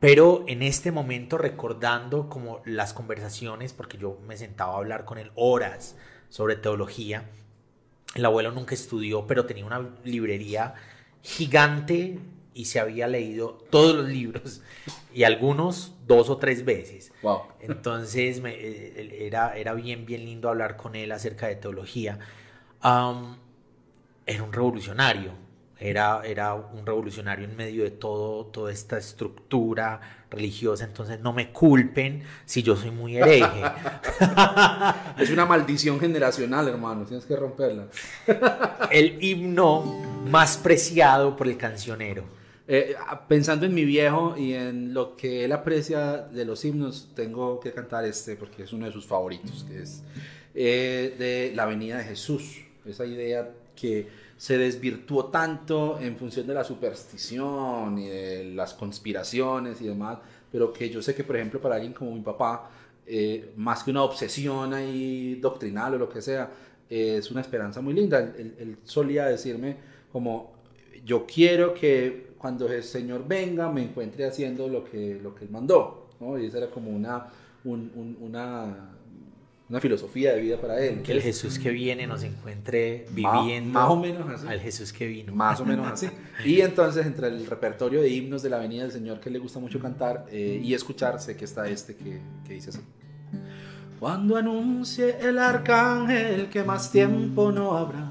Pero 0.00 0.44
en 0.46 0.62
este 0.62 0.92
momento 0.92 1.38
recordando 1.38 2.28
como 2.28 2.60
las 2.64 2.92
conversaciones, 2.92 3.72
porque 3.72 3.98
yo 3.98 4.18
me 4.26 4.36
sentaba 4.36 4.74
a 4.74 4.76
hablar 4.76 5.04
con 5.04 5.18
él 5.18 5.32
horas 5.34 5.96
sobre 6.28 6.56
teología, 6.56 7.24
el 8.14 8.24
abuelo 8.24 8.52
nunca 8.52 8.74
estudió, 8.74 9.26
pero 9.26 9.46
tenía 9.46 9.64
una 9.66 9.88
librería 10.04 10.74
gigante 11.22 12.18
y 12.54 12.64
se 12.66 12.80
había 12.80 13.06
leído 13.06 13.58
todos 13.70 13.94
los 13.94 14.08
libros 14.08 14.62
y 15.14 15.24
algunos 15.24 15.94
dos 16.06 16.30
o 16.30 16.38
tres 16.38 16.64
veces. 16.64 17.12
Wow. 17.22 17.42
Entonces 17.60 18.40
me- 18.40 18.54
eh, 18.54 19.26
era, 19.26 19.56
era 19.56 19.74
bien, 19.74 20.06
bien 20.06 20.24
lindo 20.24 20.48
hablar 20.48 20.76
con 20.76 20.96
él 20.96 21.12
acerca 21.12 21.46
de 21.48 21.56
teología. 21.56 22.18
Era 24.26 24.42
un 24.42 24.52
revolucionario, 24.52 25.32
era, 25.78 26.20
era 26.24 26.54
un 26.54 26.84
revolucionario 26.84 27.46
en 27.46 27.56
medio 27.56 27.84
de 27.84 27.90
todo, 27.90 28.44
toda 28.46 28.70
esta 28.72 28.98
estructura 28.98 30.00
religiosa, 30.30 30.84
entonces 30.84 31.20
no 31.20 31.32
me 31.32 31.52
culpen 31.52 32.22
si 32.44 32.62
yo 32.62 32.76
soy 32.76 32.90
muy 32.90 33.16
hereje. 33.16 33.62
Es 35.18 35.30
una 35.30 35.46
maldición 35.46 35.98
generacional, 35.98 36.68
hermano. 36.68 37.04
Tienes 37.04 37.24
que 37.24 37.34
romperla. 37.34 37.88
El 38.90 39.22
himno 39.22 39.84
más 40.26 40.56
preciado 40.56 41.36
por 41.36 41.48
el 41.48 41.56
cancionero. 41.56 42.24
Eh, 42.70 42.94
pensando 43.26 43.64
en 43.64 43.74
mi 43.74 43.84
viejo 43.84 44.34
y 44.36 44.52
en 44.52 44.92
lo 44.92 45.16
que 45.16 45.44
él 45.44 45.52
aprecia 45.52 46.18
de 46.18 46.44
los 46.44 46.64
himnos, 46.64 47.08
tengo 47.14 47.58
que 47.60 47.72
cantar 47.72 48.04
este 48.04 48.36
porque 48.36 48.64
es 48.64 48.72
uno 48.74 48.84
de 48.84 48.92
sus 48.92 49.06
favoritos, 49.06 49.64
que 49.64 49.82
es 49.82 50.02
eh, 50.54 51.14
de 51.18 51.52
la 51.56 51.64
venida 51.64 51.96
de 51.96 52.04
Jesús. 52.04 52.60
Esa 52.84 53.06
idea 53.06 53.50
que 53.74 54.06
se 54.38 54.56
desvirtuó 54.56 55.26
tanto 55.26 55.98
en 56.00 56.16
función 56.16 56.46
de 56.46 56.54
la 56.54 56.64
superstición 56.64 57.98
y 57.98 58.08
de 58.08 58.44
las 58.54 58.72
conspiraciones 58.74 59.80
y 59.82 59.86
demás, 59.88 60.18
pero 60.50 60.72
que 60.72 60.88
yo 60.88 61.02
sé 61.02 61.14
que, 61.14 61.24
por 61.24 61.36
ejemplo, 61.36 61.60
para 61.60 61.74
alguien 61.74 61.92
como 61.92 62.12
mi 62.12 62.20
papá, 62.22 62.70
eh, 63.06 63.52
más 63.56 63.82
que 63.84 63.90
una 63.90 64.02
obsesión 64.04 64.72
ahí 64.74 65.34
doctrinal 65.36 65.94
o 65.94 65.98
lo 65.98 66.08
que 66.08 66.22
sea, 66.22 66.50
es 66.88 67.30
una 67.30 67.40
esperanza 67.42 67.80
muy 67.82 67.92
linda. 67.94 68.18
Él, 68.18 68.78
solía 68.84 69.26
decirme 69.26 69.76
como, 70.12 70.52
yo 71.04 71.26
quiero 71.26 71.74
que 71.74 72.28
cuando 72.38 72.66
el 72.68 72.82
Señor 72.82 73.26
venga 73.26 73.70
me 73.70 73.82
encuentre 73.82 74.24
haciendo 74.26 74.68
lo 74.68 74.84
que, 74.84 75.18
lo 75.22 75.34
que 75.34 75.44
Él 75.44 75.50
mandó, 75.50 76.08
¿no? 76.20 76.38
Y 76.38 76.46
esa 76.46 76.58
era 76.58 76.70
como 76.70 76.90
una, 76.90 77.26
un- 77.64 77.90
un- 77.94 78.16
una, 78.20 78.90
una 79.68 79.80
filosofía 79.80 80.32
de 80.32 80.40
vida 80.40 80.60
para 80.60 80.80
Él. 80.80 81.02
Que 81.02 81.12
el 81.12 81.20
Jesús 81.20 81.58
que 81.58 81.70
viene 81.70 82.06
nos 82.06 82.22
encuentre 82.22 83.06
viviendo 83.10 83.78
más 83.78 83.90
o 83.90 83.96
menos 83.96 84.28
así. 84.30 84.46
al 84.46 84.60
Jesús 84.60 84.92
que 84.92 85.06
vino. 85.06 85.34
Más 85.34 85.60
o 85.60 85.64
menos 85.64 85.86
así. 85.86 86.08
Y 86.44 86.60
entonces, 86.62 87.04
entre 87.04 87.28
el 87.28 87.46
repertorio 87.46 88.00
de 88.00 88.08
himnos 88.08 88.42
de 88.42 88.50
la 88.50 88.56
Avenida 88.56 88.82
del 88.82 88.92
Señor 88.92 89.20
que 89.20 89.30
le 89.30 89.38
gusta 89.38 89.58
mucho 89.58 89.78
cantar 89.78 90.26
eh, 90.30 90.60
y 90.62 90.72
escuchar, 90.72 91.20
sé 91.20 91.36
que 91.36 91.44
está 91.44 91.68
este 91.68 91.94
que, 91.94 92.20
que 92.46 92.54
dice 92.54 92.70
así. 92.70 92.80
Cuando 94.00 94.36
anuncie 94.36 95.16
el 95.20 95.38
arcángel 95.38 96.48
que 96.48 96.62
más 96.62 96.90
tiempo 96.90 97.52
no 97.52 97.76
habrá 97.76 98.08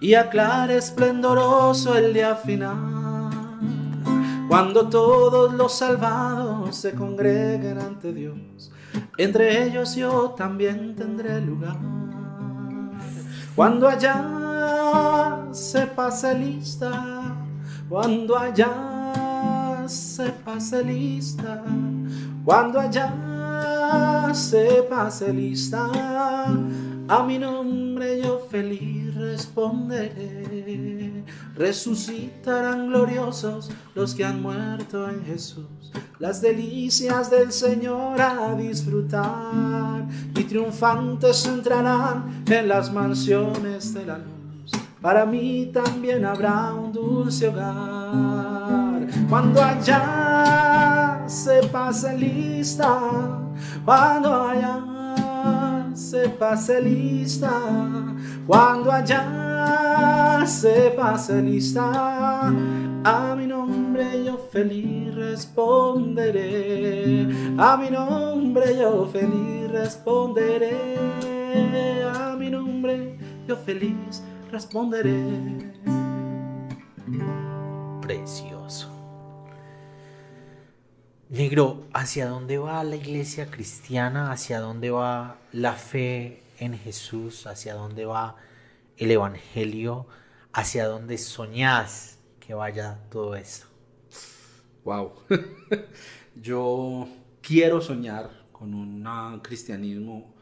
y 0.00 0.14
aclare 0.14 0.76
esplendoroso 0.76 1.96
el 1.96 2.12
día 2.12 2.34
final. 2.34 3.30
Cuando 4.48 4.88
todos 4.88 5.54
los 5.54 5.72
salvados 5.78 6.76
se 6.76 6.92
congreguen 6.92 7.78
ante 7.78 8.12
Dios, 8.12 8.70
entre 9.18 9.64
ellos 9.64 9.96
yo 9.96 10.30
también 10.30 10.94
tendré 10.94 11.40
lugar. 11.40 11.76
Cuando 13.54 13.88
allá 13.88 15.48
se 15.52 15.86
pase 15.86 16.34
lista, 16.34 17.34
cuando 17.88 18.36
allá 18.36 19.84
se 19.86 20.30
pase 20.30 20.82
lista, 20.82 21.62
cuando 22.44 22.80
allá 22.80 24.30
se 24.34 24.82
pase 24.90 25.32
lista, 25.32 25.88
a 27.08 27.22
mi 27.24 27.38
nombre 27.38 28.20
yo 28.22 28.46
feliz 28.50 29.14
responderé. 29.14 31.05
Resucitarán 31.54 32.88
gloriosos 32.88 33.70
los 33.94 34.14
que 34.14 34.24
han 34.24 34.42
muerto 34.42 35.08
en 35.08 35.24
Jesús, 35.24 35.92
las 36.18 36.40
delicias 36.40 37.30
del 37.30 37.52
Señor 37.52 38.20
a 38.20 38.54
disfrutar 38.54 40.06
y 40.34 40.44
triunfantes 40.44 41.46
entrarán 41.46 42.44
en 42.46 42.68
las 42.68 42.92
mansiones 42.92 43.92
de 43.94 44.06
la 44.06 44.18
luz. 44.18 44.72
Para 45.00 45.26
mí 45.26 45.70
también 45.72 46.24
habrá 46.24 46.72
un 46.72 46.92
dulce 46.92 47.48
hogar 47.48 49.06
cuando 49.28 49.62
allá 49.62 51.24
se 51.26 51.62
pase 51.68 52.16
lista, 52.16 52.98
cuando 53.84 54.48
allá 54.48 54.95
se 55.96 56.28
pase 56.28 56.80
lista, 56.80 57.50
cuando 58.46 58.92
allá 58.92 60.44
se 60.46 60.92
pase 60.96 61.40
lista, 61.40 62.52
a 63.04 63.34
mi 63.36 63.46
nombre 63.46 64.24
yo 64.24 64.36
feliz 64.52 65.14
responderé. 65.14 67.26
A 67.58 67.76
mi 67.76 67.90
nombre 67.90 68.76
yo 68.76 69.06
feliz 69.06 69.70
responderé. 69.70 70.96
A 72.14 72.36
mi 72.36 72.50
nombre 72.50 73.18
yo 73.48 73.56
feliz 73.56 74.22
responderé. 74.50 75.72
Precioso. 78.02 78.95
Negro, 81.28 81.88
¿hacia 81.92 82.28
dónde 82.28 82.56
va 82.56 82.84
la 82.84 82.94
iglesia 82.94 83.50
cristiana? 83.50 84.30
¿Hacia 84.30 84.60
dónde 84.60 84.90
va 84.90 85.38
la 85.50 85.72
fe 85.72 86.44
en 86.60 86.78
Jesús? 86.78 87.48
¿Hacia 87.48 87.74
dónde 87.74 88.04
va 88.04 88.36
el 88.96 89.10
Evangelio? 89.10 90.06
¿Hacia 90.52 90.86
dónde 90.86 91.18
soñás 91.18 92.20
que 92.38 92.54
vaya 92.54 93.00
todo 93.10 93.34
esto? 93.34 93.66
Wow. 94.84 95.14
Yo 96.40 97.08
quiero 97.42 97.80
soñar 97.80 98.30
con 98.52 98.72
un 98.72 99.40
cristianismo, 99.40 100.32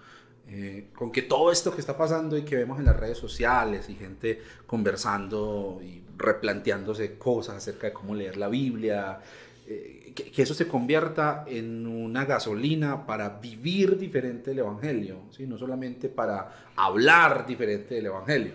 eh, 0.47 0.91
con 0.95 1.11
que 1.11 1.23
todo 1.23 1.51
esto 1.51 1.75
que 1.75 1.81
está 1.81 1.97
pasando 1.97 2.37
y 2.37 2.43
que 2.43 2.57
vemos 2.57 2.79
en 2.79 2.85
las 2.85 2.97
redes 3.01 3.17
sociales 3.17 3.89
y 3.89 3.95
gente 3.95 4.43
conversando 4.67 5.81
y 5.83 6.05
replanteándose 6.19 7.17
cosas 7.17 7.57
acerca 7.57 7.87
de 7.87 7.95
cómo 7.95 8.15
leer 8.15 8.37
la 8.37 8.49
Biblia, 8.49 9.23
eh, 9.67 10.13
que, 10.15 10.43
eso 10.43 10.55
se 10.55 10.69
convierta 10.69 11.45
en 11.47 11.87
una 11.87 12.25
gasolina 12.25 13.07
para 13.07 13.29
vivir 13.41 13.99
diferente 13.99 14.51
el 14.51 14.59
Evangelio, 14.59 15.23
¿sí? 15.31 15.47
no 15.47 15.57
solamente 15.57 16.09
para 16.09 16.67
hablar 16.77 17.47
diferente 17.47 17.95
del 17.95 18.07
Evangelio. 18.07 18.53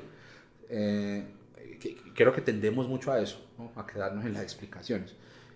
Eh, 0.69 1.25
creo 2.13 2.33
que 2.33 2.41
tendemos 2.41 2.87
mucho 2.87 3.11
a 3.11 3.19
eso, 3.19 3.41
a 3.75 3.85
quedarnos 3.87 4.25
en 4.25 4.33
las 4.33 4.43
explicaciones. 4.43 5.15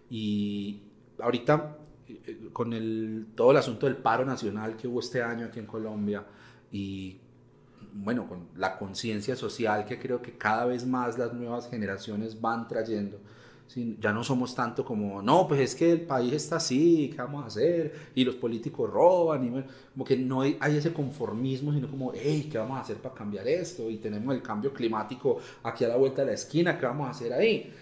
Y 0.10 0.82
ahorita, 1.20 1.78
eh, 2.08 2.50
con 2.52 3.28
todo 3.36 3.52
el 3.52 3.58
asunto 3.58 3.86
del 3.86 3.98
paro 3.98 4.26
nacional 4.26 4.76
que 4.76 4.88
hubo 4.88 5.00
este 5.00 5.22
año 5.22 5.46
aquí 5.46 5.60
en 5.60 5.66
Colombia 5.66 6.26
y 6.72 7.20
bueno, 7.94 8.28
con 8.28 8.48
la 8.56 8.78
conciencia 8.78 9.36
social 9.36 9.86
que 9.86 10.00
creo 10.00 10.22
que 10.22 10.38
cada 10.38 10.66
vez 10.66 10.86
más 10.86 11.18
las 11.18 11.34
nuevas 11.34 11.70
generaciones 11.70 12.42
van 12.42 12.68
trayendo, 12.68 13.20
ya 14.00 14.14
no 14.14 14.24
somos 14.24 14.54
tanto 14.54 14.86
como, 14.86 15.22
no, 15.22 15.48
pues 15.48 15.62
es 15.62 15.76
que 15.76 15.92
el 15.92 16.02
país 16.02 16.34
está 16.34 16.58
así, 16.58 17.10
¿qué 17.10 17.18
vamos 17.18 17.44
a 17.44 17.48
hacer? 17.48 17.94
Y 18.14 18.24
los 18.24 18.36
políticos 18.36 18.90
roban, 18.90 19.46
y 19.46 19.64
como 19.94 20.06
que 20.06 20.16
no 20.16 20.42
hay, 20.42 20.58
ese 20.62 20.94
conformismo, 20.94 21.74
sino 21.74 21.90
como, 21.90 22.12
hey, 22.14 22.50
¿qué 22.52 22.58
vamos 22.58 22.78
a 22.78 22.82
hacer 22.82 22.98
para 22.98 23.16
cambiar 23.16 23.48
esto? 23.48 23.90
Y 23.90 23.98
tenemos 23.98 24.36
el 24.36 24.42
cambio 24.42 24.72
climático 24.74 25.40
aquí 25.64 25.86
a 25.86 25.88
la 25.88 25.96
vuelta 25.96 26.22
de 26.22 26.28
la 26.28 26.34
esquina, 26.34 26.78
¿qué 26.78 26.86
vamos 26.86 27.08
a 27.08 27.12
hacer 27.12 27.34
ahí? 27.34 27.74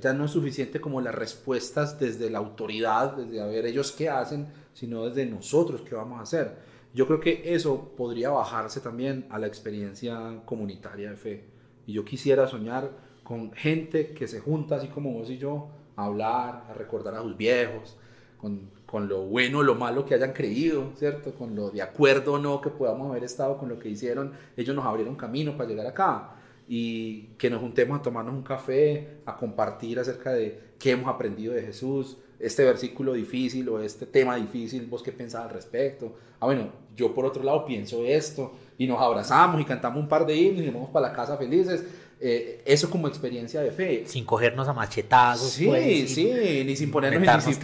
ya, 0.00 0.12
no 0.12 0.24
es 0.24 0.30
suficiente 0.30 0.80
como 0.80 1.00
las 1.00 1.14
respuestas 1.14 1.98
desde 1.98 2.30
la 2.30 2.38
autoridad, 2.38 3.16
desde 3.16 3.40
a 3.40 3.46
ver 3.46 3.66
ellos 3.66 3.92
qué 3.92 4.08
hacen, 4.08 4.46
sino 4.74 5.06
desde 5.06 5.26
nosotros 5.26 5.82
qué 5.82 5.94
vamos 5.94 6.18
a 6.18 6.22
hacer. 6.22 6.56
Yo 6.94 7.06
creo 7.06 7.20
que 7.20 7.42
eso 7.54 7.92
podría 7.96 8.30
bajarse 8.30 8.80
también 8.80 9.26
a 9.30 9.38
la 9.38 9.46
experiencia 9.46 10.40
comunitaria 10.44 11.10
de 11.10 11.16
fe. 11.16 11.44
Y 11.86 11.92
yo 11.92 12.04
quisiera 12.04 12.48
soñar 12.48 13.05
con 13.26 13.52
gente 13.52 14.12
que 14.12 14.28
se 14.28 14.38
junta, 14.38 14.76
así 14.76 14.86
como 14.86 15.12
vos 15.12 15.28
y 15.30 15.36
yo, 15.36 15.68
a 15.96 16.04
hablar, 16.04 16.64
a 16.70 16.74
recordar 16.74 17.14
a 17.16 17.22
sus 17.22 17.36
viejos, 17.36 17.96
con, 18.38 18.70
con 18.86 19.08
lo 19.08 19.22
bueno 19.22 19.58
o 19.58 19.62
lo 19.64 19.74
malo 19.74 20.06
que 20.06 20.14
hayan 20.14 20.32
creído, 20.32 20.92
¿cierto? 20.94 21.34
Con 21.34 21.56
lo 21.56 21.70
de 21.70 21.82
acuerdo 21.82 22.34
o 22.34 22.38
no 22.38 22.60
que 22.60 22.70
podamos 22.70 23.10
haber 23.10 23.24
estado 23.24 23.58
con 23.58 23.68
lo 23.68 23.80
que 23.80 23.88
hicieron. 23.88 24.32
Ellos 24.56 24.76
nos 24.76 24.84
abrieron 24.84 25.16
camino 25.16 25.56
para 25.56 25.68
llegar 25.68 25.86
acá. 25.86 26.34
Y 26.68 27.28
que 27.38 27.50
nos 27.50 27.60
juntemos 27.60 27.98
a 27.98 28.02
tomarnos 28.02 28.34
un 28.34 28.42
café, 28.42 29.18
a 29.26 29.36
compartir 29.36 29.98
acerca 29.98 30.32
de 30.32 30.60
qué 30.78 30.92
hemos 30.92 31.08
aprendido 31.08 31.52
de 31.52 31.62
Jesús, 31.62 32.18
este 32.38 32.64
versículo 32.64 33.14
difícil 33.14 33.68
o 33.68 33.80
este 33.80 34.06
tema 34.06 34.36
difícil, 34.36 34.86
vos 34.86 35.02
qué 35.02 35.10
pensás 35.10 35.44
al 35.44 35.50
respecto. 35.50 36.14
Ah, 36.38 36.46
bueno, 36.46 36.68
yo 36.94 37.12
por 37.14 37.24
otro 37.24 37.42
lado 37.42 37.64
pienso 37.64 38.04
esto, 38.04 38.52
y 38.78 38.86
nos 38.86 39.00
abrazamos 39.00 39.60
y 39.60 39.64
cantamos 39.64 40.00
un 40.00 40.08
par 40.08 40.26
de 40.26 40.36
himnos 40.36 40.64
y 40.64 40.70
vamos 40.70 40.90
para 40.90 41.08
la 41.08 41.14
casa 41.14 41.36
felices. 41.36 41.84
Eh, 42.18 42.62
eso 42.64 42.88
como 42.88 43.08
experiencia 43.08 43.60
de 43.60 43.70
fe. 43.70 44.04
Sin 44.06 44.24
cogernos 44.24 44.66
a 44.66 44.72
machetazos. 44.72 45.50
Sí, 45.50 45.66
pues, 45.66 46.14
sí, 46.14 46.62
ni 46.64 46.74
sin 46.74 46.90
ponernos, 46.90 47.22
en, 47.22 47.54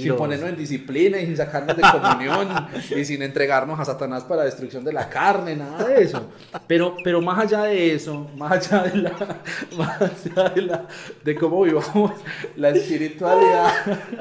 sin 0.00 0.16
ponernos 0.16 0.48
en 0.48 0.56
disciplina 0.56 1.20
y 1.20 1.26
sin 1.26 1.36
sacarnos 1.36 1.76
de 1.76 1.82
comunión 1.92 2.48
y 2.96 3.04
sin 3.04 3.20
entregarnos 3.20 3.78
a 3.78 3.84
Satanás 3.84 4.24
para 4.24 4.38
la 4.38 4.44
destrucción 4.46 4.82
de 4.82 4.94
la 4.94 5.10
carne, 5.10 5.56
nada 5.56 5.86
de 5.86 6.02
eso. 6.02 6.26
Pero, 6.66 6.96
pero 7.04 7.20
más 7.20 7.38
allá 7.38 7.64
de 7.64 7.94
eso, 7.94 8.30
más 8.34 8.52
allá 8.52 8.84
de 8.84 8.96
la, 8.96 9.12
más 9.76 10.00
allá 10.00 10.48
de, 10.54 10.62
la, 10.62 10.88
de 11.22 11.34
cómo 11.34 11.62
vivamos 11.64 12.12
la 12.56 12.70
espiritualidad, 12.70 13.70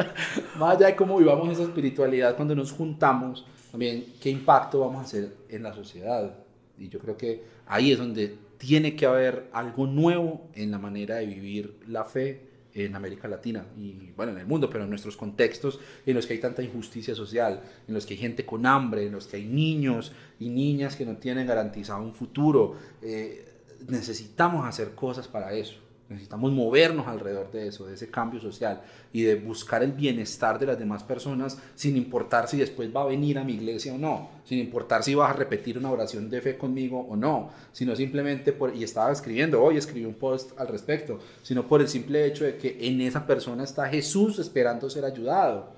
más 0.58 0.76
allá 0.76 0.88
de 0.88 0.96
cómo 0.98 1.18
vivamos 1.18 1.50
esa 1.54 1.64
espiritualidad 1.64 2.36
cuando 2.36 2.54
nos 2.56 2.74
juntamos, 2.74 3.46
también 3.72 4.16
qué 4.20 4.32
impacto 4.32 4.82
vamos 4.82 4.98
a 4.98 5.02
hacer 5.04 5.34
en 5.48 5.64
la 5.64 5.74
sociedad. 5.74 6.30
Y 6.78 6.90
yo 6.90 7.00
creo 7.00 7.16
que 7.16 7.42
ahí 7.66 7.94
es 7.94 7.98
donde 7.98 8.47
tiene 8.58 8.96
que 8.96 9.06
haber 9.06 9.50
algo 9.54 9.88
nuevo 9.88 10.50
en 10.56 10.72
la 10.72 10.80
manera 10.80 11.16
de 11.16 11.26
vivir 11.26 11.80
la 11.88 12.04
fe 12.04 12.48
en 12.74 12.96
América 12.96 13.28
Latina 13.28 13.66
y 13.78 14.12
bueno, 14.16 14.32
en 14.34 14.38
el 14.40 14.46
mundo, 14.46 14.70
pero 14.70 14.84
en 14.84 14.90
nuestros 14.90 15.18
contextos 15.18 15.80
en 16.06 16.16
los 16.16 16.28
que 16.28 16.34
hay 16.34 16.40
tanta 16.40 16.62
injusticia 16.62 17.16
social, 17.16 17.62
en 17.88 17.94
los 17.94 18.06
que 18.06 18.14
hay 18.14 18.20
gente 18.20 18.46
con 18.46 18.66
hambre, 18.66 19.06
en 19.06 19.14
los 19.14 19.28
que 19.28 19.38
hay 19.38 19.46
niños 19.46 20.12
y 20.40 20.50
niñas 20.50 20.96
que 20.96 21.06
no 21.06 21.18
tienen 21.18 21.48
garantizado 21.48 22.04
un 22.04 22.14
futuro. 22.14 22.76
Eh, 23.02 23.46
necesitamos 23.88 24.66
hacer 24.66 24.92
cosas 24.92 25.28
para 25.28 25.54
eso. 25.54 25.87
Necesitamos 26.10 26.54
movernos 26.54 27.06
alrededor 27.08 27.52
de 27.52 27.68
eso, 27.68 27.86
de 27.86 27.96
ese 27.96 28.10
cambio 28.10 28.40
social 28.40 28.82
y 29.12 29.24
de 29.24 29.36
buscar 29.36 29.84
el 29.84 29.92
bienestar 29.92 30.58
de 30.58 30.66
las 30.66 30.80
demás 30.80 31.04
personas 31.04 31.58
sin 31.76 31.98
importar 31.98 32.48
si 32.48 32.58
después 32.58 32.96
va 32.96 33.02
a 33.02 33.08
venir 33.08 33.38
a 33.38 33.44
mi 33.44 33.54
iglesia 33.54 33.94
o 33.94 33.98
no, 33.98 34.30
sin 34.46 34.60
importar 34.60 35.04
si 35.04 35.16
vas 35.16 35.32
a 35.32 35.34
repetir 35.34 35.78
una 35.78 35.92
oración 35.92 36.30
de 36.30 36.42
fe 36.42 36.58
conmigo 36.58 37.06
o 37.10 37.18
no, 37.18 37.50
sino 37.74 37.94
simplemente 37.96 38.54
por, 38.54 38.74
y 38.74 38.84
estaba 38.84 39.12
escribiendo 39.12 39.62
hoy, 39.62 39.76
escribí 39.76 40.06
un 40.06 40.14
post 40.14 40.58
al 40.58 40.70
respecto, 40.70 41.20
sino 41.44 41.68
por 41.68 41.82
el 41.82 41.90
simple 41.90 42.26
hecho 42.26 42.46
de 42.46 42.58
que 42.58 42.78
en 42.88 43.02
esa 43.02 43.28
persona 43.28 43.66
está 43.66 43.90
Jesús 43.90 44.40
esperando 44.40 44.90
ser 44.90 45.04
ayudado. 45.04 45.77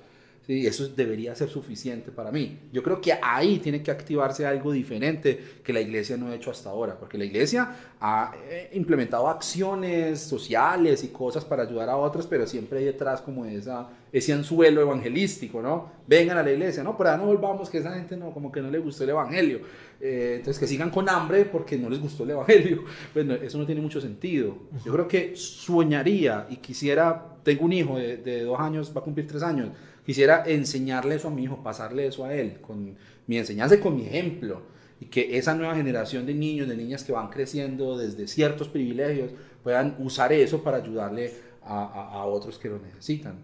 Y 0.50 0.66
eso 0.66 0.88
debería 0.88 1.36
ser 1.36 1.48
suficiente 1.48 2.10
para 2.10 2.32
mí. 2.32 2.58
Yo 2.74 2.82
creo 2.82 3.00
que 3.00 3.14
ahí 3.22 3.60
tiene 3.60 3.84
que 3.84 3.92
activarse 3.92 4.48
algo 4.48 4.72
diferente 4.72 5.40
que 5.64 5.72
la 5.72 5.80
iglesia 5.80 6.18
no 6.18 6.30
ha 6.30 6.36
hecho 6.36 6.50
hasta 6.50 6.72
ahora, 6.72 6.98
porque 6.98 7.20
la 7.20 7.26
iglesia 7.26 7.76
ha 8.02 8.34
eh, 8.50 8.72
implementado 8.74 9.30
acciones 9.30 10.20
sociales 10.20 11.04
y 11.04 11.10
cosas 11.10 11.46
para 11.46 11.62
ayudar 11.62 11.88
a 11.90 11.98
otros, 11.98 12.26
pero 12.26 12.48
siempre 12.48 12.80
hay 12.80 12.86
detrás 12.86 13.22
como 13.22 13.46
esa, 13.46 13.90
ese 14.12 14.34
anzuelo 14.34 14.82
evangelístico, 14.82 15.62
¿no? 15.62 15.92
Vengan 16.08 16.40
a 16.40 16.42
la 16.42 16.52
iglesia, 16.52 16.82
no, 16.82 16.98
pero 16.98 17.16
no 17.16 17.28
volvamos, 17.28 17.70
que 17.70 17.78
esa 17.78 17.94
gente 17.94 18.18
no, 18.18 18.32
como 18.32 18.52
que 18.52 18.60
no 18.60 18.72
le 18.72 18.80
gustó 18.80 19.04
el 19.04 19.12
evangelio. 19.12 19.60
Eh, 20.02 20.38
entonces 20.38 20.60
que 20.60 20.66
sigan 20.66 20.90
con 20.90 21.08
hambre 21.10 21.46
porque 21.46 21.78
no 21.78 21.92
les 21.92 22.00
gustó 22.00 22.24
el 22.24 22.32
evangelio. 22.32 22.86
Bueno, 23.14 23.36
eso 23.36 23.60
no 23.60 23.68
tiene 23.68 23.82
mucho 23.82 24.02
sentido. 24.02 24.58
Yo 24.84 24.94
creo 24.94 25.08
que 25.08 25.36
soñaría 25.36 26.48
y 26.50 26.56
quisiera, 26.56 27.38
tengo 27.44 27.66
un 27.66 27.74
hijo 27.74 28.00
de, 28.00 28.18
de 28.18 28.44
dos 28.46 28.60
años, 28.60 28.92
va 28.96 29.02
a 29.02 29.04
cumplir 29.04 29.28
tres 29.28 29.44
años, 29.44 29.70
quisiera 30.06 30.44
enseñarle 30.46 31.16
eso 31.16 31.28
a 31.28 31.32
mi 31.32 31.44
hijo, 31.44 31.62
pasarle 31.64 32.08
eso 32.08 32.26
a 32.26 32.34
él, 32.34 32.60
con 32.62 32.96
mi 33.28 33.38
enseñanza 33.38 33.76
y 33.76 33.80
con 33.80 33.96
mi 33.96 34.06
ejemplo. 34.06 34.62
Y 35.02 35.06
que 35.06 35.38
esa 35.38 35.56
nueva 35.56 35.76
generación 35.76 36.26
de 36.26 36.34
niños, 36.34 36.68
de 36.68 36.76
niñas 36.76 37.04
que 37.04 37.12
van 37.12 37.30
creciendo 37.30 37.98
desde 37.98 38.28
ciertos 38.28 38.68
privilegios, 38.68 39.32
puedan 39.64 39.96
usar 40.00 40.34
eso 40.34 40.62
para 40.62 40.78
ayudarle 40.78 41.34
a, 41.64 42.26
otros 42.26 42.58
que 42.58 42.68
lo 42.68 42.80
necesitan. 42.80 43.36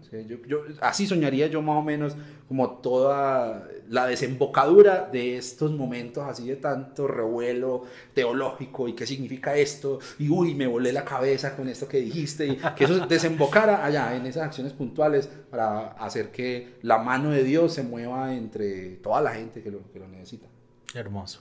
Yo, 0.48 0.64
así 0.80 1.06
soñaría 1.06 1.46
yo 1.46 1.62
más 1.62 1.76
o 1.76 1.82
menos 1.82 2.16
como 2.48 2.70
toda 2.78 3.68
la 3.88 4.06
desembocadura 4.06 5.08
de 5.12 5.36
estos 5.36 5.72
momentos 5.72 6.24
así 6.24 6.46
de 6.48 6.56
tanto 6.56 7.06
revuelo 7.06 7.84
teológico 8.14 8.88
y 8.88 8.94
qué 8.94 9.06
significa 9.06 9.56
esto 9.56 9.98
y 10.18 10.28
uy, 10.28 10.54
me 10.54 10.66
volé 10.66 10.92
la 10.92 11.04
cabeza 11.04 11.56
con 11.56 11.68
esto 11.68 11.88
que 11.88 12.00
dijiste 12.00 12.46
y 12.46 12.56
que 12.76 12.84
eso 12.84 13.06
desembocara 13.08 13.84
allá 13.84 14.14
en 14.16 14.26
esas 14.26 14.44
acciones 14.44 14.72
puntuales 14.72 15.28
para 15.50 15.92
hacer 15.92 16.30
que 16.30 16.74
la 16.82 16.98
mano 16.98 17.30
de 17.30 17.44
Dios 17.44 17.74
se 17.74 17.82
mueva 17.82 18.34
entre 18.34 18.96
toda 18.96 19.20
la 19.20 19.32
gente 19.34 19.62
que 19.62 19.70
lo, 19.70 19.80
que 19.92 19.98
lo 19.98 20.08
necesita. 20.08 20.46
Hermoso. 20.94 21.40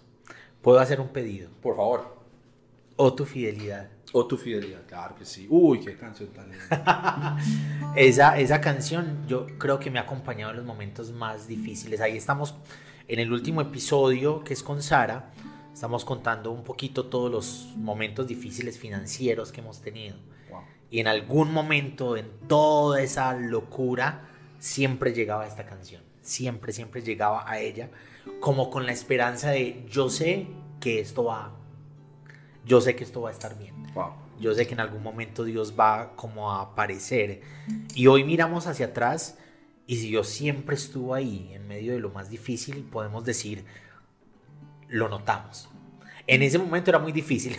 ¿Puedo 0.62 0.80
hacer 0.80 1.00
un 1.00 1.10
pedido? 1.10 1.50
Por 1.62 1.76
favor. 1.76 2.16
O 2.96 3.14
tu 3.14 3.26
fidelidad. 3.26 3.90
O 4.18 4.26
tu 4.26 4.38
fidelidad, 4.38 4.80
claro 4.88 5.14
que 5.14 5.26
sí. 5.26 5.46
Uy, 5.50 5.82
qué 5.82 5.98
canción 5.98 6.30
tan 6.30 6.50
linda. 6.50 7.38
esa, 7.98 8.40
esa 8.40 8.62
canción 8.62 9.28
yo 9.28 9.46
creo 9.58 9.78
que 9.78 9.92
me 9.92 10.00
ha 10.00 10.04
acompañado 10.04 10.52
en 10.52 10.58
los 10.58 10.66
momentos 10.66 11.12
más 11.12 11.50
difíciles. 11.50 12.00
Ahí 12.00 12.16
estamos 12.16 12.56
en 13.10 13.20
el 13.20 13.34
último 13.34 13.60
episodio 13.60 14.42
que 14.46 14.54
es 14.54 14.64
con 14.64 14.82
Sara. 14.82 15.34
Estamos 15.74 16.06
contando 16.06 16.52
un 16.52 16.64
poquito 16.64 17.08
todos 17.08 17.30
los 17.30 17.74
momentos 17.76 18.26
difíciles 18.26 18.80
financieros 18.80 19.52
que 19.52 19.60
hemos 19.60 19.82
tenido. 19.82 20.16
Y 20.90 21.02
en 21.02 21.08
algún 21.08 21.52
momento, 21.52 22.16
en 22.16 22.30
toda 22.48 23.02
esa 23.02 23.34
locura, 23.34 24.30
siempre 24.60 25.12
llegaba 25.12 25.46
esta 25.46 25.66
canción. 25.66 26.02
Siempre, 26.22 26.72
siempre 26.72 27.02
llegaba 27.02 27.44
a 27.46 27.60
ella. 27.60 27.90
Como 28.40 28.70
con 28.70 28.86
la 28.86 28.94
esperanza 28.94 29.50
de 29.50 29.86
yo 29.90 30.08
sé 30.08 30.48
que 30.80 31.02
esto 31.02 31.26
va 31.26 31.52
yo 32.66 32.82
sé 32.82 32.96
que 32.96 33.04
esto 33.04 33.22
va 33.22 33.30
a 33.30 33.32
estar 33.32 33.58
bien. 33.58 33.76
Yo 34.40 34.54
sé 34.54 34.68
que 34.68 34.74
en 34.74 34.82
algún 34.82 35.02
momento 35.02 35.44
Dios 35.44 35.74
va 35.80 36.16
como 36.16 36.52
a 36.52 36.62
aparecer. 36.62 37.42
Y 37.94 38.08
hoy 38.08 38.24
miramos 38.24 38.68
hacia 38.68 38.88
atrás 38.88 39.38
y 39.88 39.98
si 39.98 40.10
Dios 40.10 40.28
siempre 40.28 40.76
estuvo 40.76 41.14
ahí 41.14 41.52
en 41.54 41.68
medio 41.68 41.94
de 41.94 42.00
lo 42.00 42.10
más 42.10 42.30
difícil, 42.30 42.84
podemos 42.84 43.24
decir, 43.24 43.64
lo 44.90 45.08
notamos. 45.08 45.70
En 46.28 46.42
ese 46.42 46.58
momento 46.58 46.90
era 46.90 46.98
muy 46.98 47.12
difícil, 47.12 47.56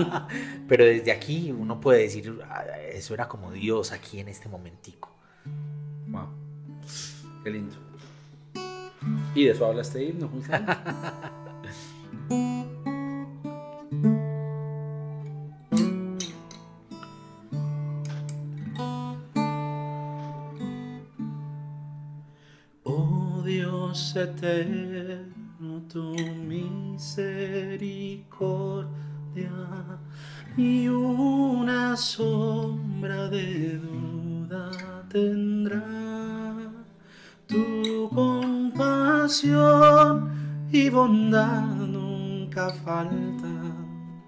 pero 0.68 0.84
desde 0.84 1.10
aquí 1.10 1.50
uno 1.50 1.80
puede 1.80 2.02
decir, 2.02 2.38
"Ah, 2.48 2.64
eso 2.92 3.14
era 3.14 3.28
como 3.28 3.50
Dios 3.50 3.92
aquí 3.92 4.20
en 4.20 4.28
este 4.28 4.48
momentico. 4.48 5.10
Wow. 6.08 6.28
Qué 7.42 7.50
lindo. 7.50 7.74
Y 9.34 9.44
de 9.44 9.50
eso 9.50 9.66
habla 9.66 9.82
este 9.82 10.04
himno, 10.04 10.28
justamente. 10.28 10.74
Eterno, 24.16 25.82
tu 25.92 26.14
misericordia 26.46 28.88
y 30.56 30.86
una 30.86 31.96
sombra 31.96 33.28
de 33.28 33.76
duda 33.78 34.70
tendrá 35.08 35.82
tu 37.48 38.08
compasión 38.14 40.30
y 40.70 40.88
bondad 40.90 41.74
nunca 41.74 42.70
faltan 42.70 44.22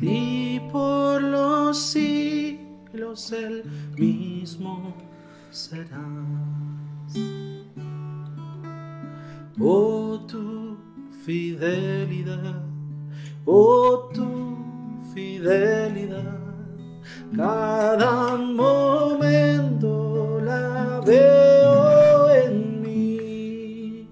y 0.00 0.58
por 0.72 1.22
los 1.22 1.78
siglos 1.78 3.30
el 3.30 3.62
mismo 3.96 4.92
serás. 5.50 6.00
Oh 9.62 10.18
tu 10.26 10.78
fidelidad, 11.22 12.62
oh 13.44 14.08
tu 14.14 14.56
fidelidad, 15.12 16.38
cada 17.36 18.36
momento 18.36 20.40
la 20.42 21.02
veo 21.04 22.30
en 22.30 22.80
mí. 22.80 24.08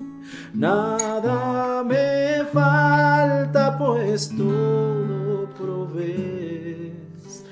Nada 0.52 1.82
me 1.82 2.44
falta, 2.52 3.78
pues 3.78 4.30
todo 4.36 5.48
provees. 5.56 7.46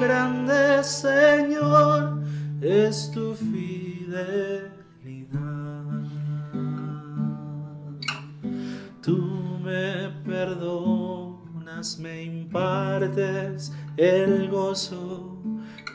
Grande 0.00 0.82
Señor 0.82 2.22
es 2.62 3.10
tu 3.12 3.34
fidelidad. 3.34 4.65
Me 11.98 12.24
impartes 12.24 13.72
el 13.96 14.48
gozo, 14.50 15.38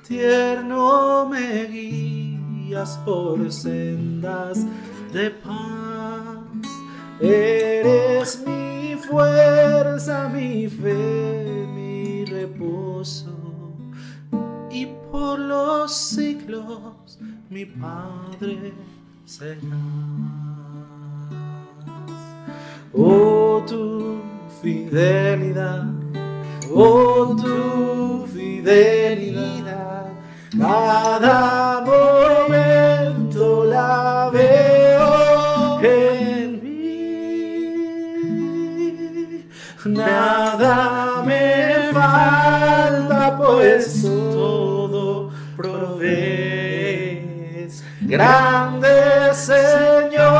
tierno 0.07 1.27
me 1.27 1.65
guías 1.67 2.99
por 3.05 3.51
sendas 3.51 4.65
de 5.13 5.31
paz. 5.31 6.39
Eres 7.19 8.43
mi 8.45 8.95
fuerza, 8.95 10.29
mi 10.29 10.67
fe, 10.67 11.67
mi 11.67 12.25
reposo, 12.25 13.37
y 14.71 14.87
por 15.11 15.39
los 15.39 15.93
siglos 15.93 17.19
mi 17.49 17.65
Padre 17.65 18.73
serás. 19.25 19.61
Oh 22.93 23.63
tu 23.67 24.30
fidelidad, 24.61 25.85
oh 26.73 27.35
tu 27.35 28.27
fidelidad, 28.31 30.11
cada 30.57 31.81
momento 31.81 33.65
la 33.65 34.29
veo 34.31 35.81
en 35.81 36.63
mí. 36.63 37.89
Nada 39.85 41.23
me 41.25 41.91
falta, 41.91 43.37
pues 43.37 44.03
todo 44.03 45.31
provees. 45.57 46.93
Grande 48.01 49.33
Señor 49.33 50.30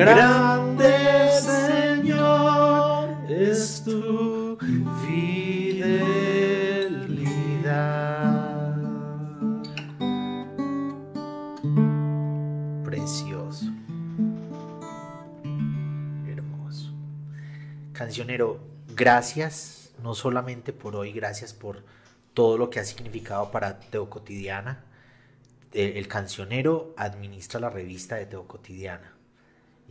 Grande 0.00 1.28
Señor 1.42 3.10
es 3.28 3.84
tu 3.84 4.56
fidelidad. 5.04 6.06
Precioso. 12.82 13.66
Hermoso. 16.26 16.94
Cancionero, 17.92 18.58
gracias, 18.96 19.90
no 20.02 20.14
solamente 20.14 20.72
por 20.72 20.96
hoy, 20.96 21.12
gracias 21.12 21.52
por 21.52 21.84
todo 22.32 22.56
lo 22.56 22.70
que 22.70 22.80
ha 22.80 22.84
significado 22.84 23.50
para 23.50 23.80
Teo 23.80 24.08
Cotidiana. 24.08 24.82
El, 25.74 26.08
cancionero 26.08 26.94
administra 26.96 27.60
la 27.60 27.68
revista 27.68 28.16
de 28.16 28.24
Teo 28.24 28.48
Cotidiana. 28.48 29.19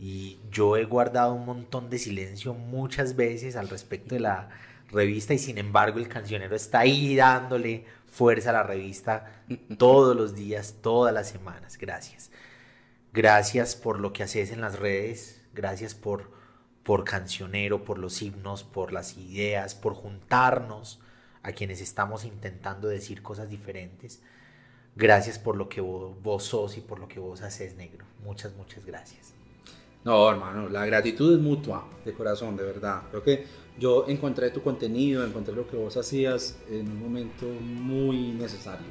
Y 0.00 0.38
yo 0.50 0.78
he 0.78 0.84
guardado 0.84 1.34
un 1.34 1.44
montón 1.44 1.90
de 1.90 1.98
silencio 1.98 2.54
muchas 2.54 3.16
veces 3.16 3.54
al 3.54 3.68
respecto 3.68 4.14
de 4.14 4.22
la 4.22 4.48
revista 4.90 5.34
y 5.34 5.38
sin 5.38 5.58
embargo 5.58 5.98
el 5.98 6.08
cancionero 6.08 6.56
está 6.56 6.80
ahí 6.80 7.14
dándole 7.14 7.84
fuerza 8.06 8.48
a 8.48 8.54
la 8.54 8.62
revista 8.62 9.44
todos 9.76 10.16
los 10.16 10.34
días, 10.34 10.76
todas 10.80 11.12
las 11.12 11.28
semanas. 11.28 11.76
Gracias. 11.76 12.30
Gracias 13.12 13.76
por 13.76 14.00
lo 14.00 14.14
que 14.14 14.22
haces 14.22 14.52
en 14.52 14.62
las 14.62 14.78
redes. 14.78 15.42
Gracias 15.52 15.94
por, 15.94 16.30
por 16.82 17.04
cancionero, 17.04 17.84
por 17.84 17.98
los 17.98 18.22
himnos, 18.22 18.64
por 18.64 18.94
las 18.94 19.18
ideas, 19.18 19.74
por 19.74 19.92
juntarnos 19.92 21.00
a 21.42 21.52
quienes 21.52 21.82
estamos 21.82 22.24
intentando 22.24 22.88
decir 22.88 23.22
cosas 23.22 23.50
diferentes. 23.50 24.22
Gracias 24.96 25.38
por 25.38 25.56
lo 25.56 25.68
que 25.68 25.82
vos, 25.82 26.20
vos 26.22 26.44
sos 26.44 26.78
y 26.78 26.80
por 26.80 26.98
lo 26.98 27.06
que 27.06 27.20
vos 27.20 27.42
haces, 27.42 27.74
negro. 27.74 28.06
Muchas, 28.24 28.54
muchas 28.54 28.86
gracias. 28.86 29.39
No, 30.04 30.30
hermano, 30.30 30.68
la 30.68 30.86
gratitud 30.86 31.34
es 31.34 31.40
mutua, 31.40 31.86
de 32.04 32.12
corazón, 32.14 32.56
de 32.56 32.64
verdad. 32.64 33.02
Creo 33.10 33.22
que 33.22 33.44
yo 33.78 34.06
encontré 34.08 34.50
tu 34.50 34.62
contenido, 34.62 35.24
encontré 35.24 35.54
lo 35.54 35.68
que 35.68 35.76
vos 35.76 35.96
hacías 35.96 36.58
en 36.70 36.88
un 36.88 37.00
momento 37.00 37.46
muy 37.46 38.32
necesario. 38.32 38.86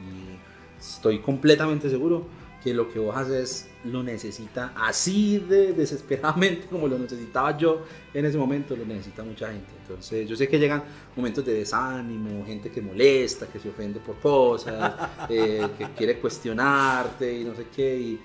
Y 0.00 0.38
estoy 0.80 1.18
completamente 1.18 1.90
seguro 1.90 2.26
que 2.62 2.72
lo 2.72 2.88
que 2.92 3.00
vos 3.00 3.16
haces 3.16 3.68
lo 3.84 4.04
necesita 4.04 4.72
así 4.76 5.38
de 5.38 5.72
desesperadamente 5.72 6.66
como 6.70 6.86
lo 6.86 6.96
necesitaba 6.96 7.56
yo 7.58 7.82
en 8.14 8.24
ese 8.24 8.38
momento, 8.38 8.76
lo 8.76 8.84
necesita 8.84 9.24
mucha 9.24 9.48
gente. 9.48 9.66
Entonces, 9.82 10.28
yo 10.28 10.36
sé 10.36 10.46
que 10.46 10.60
llegan 10.60 10.84
momentos 11.16 11.44
de 11.44 11.54
desánimo, 11.54 12.44
gente 12.46 12.70
que 12.70 12.80
molesta, 12.80 13.48
que 13.48 13.58
se 13.58 13.68
ofende 13.68 13.98
por 13.98 14.20
cosas, 14.20 14.94
eh, 15.28 15.66
que 15.76 15.86
quiere 15.96 16.20
cuestionarte 16.20 17.40
y 17.40 17.42
no 17.42 17.56
sé 17.56 17.66
qué. 17.74 17.98
Y, 17.98 18.20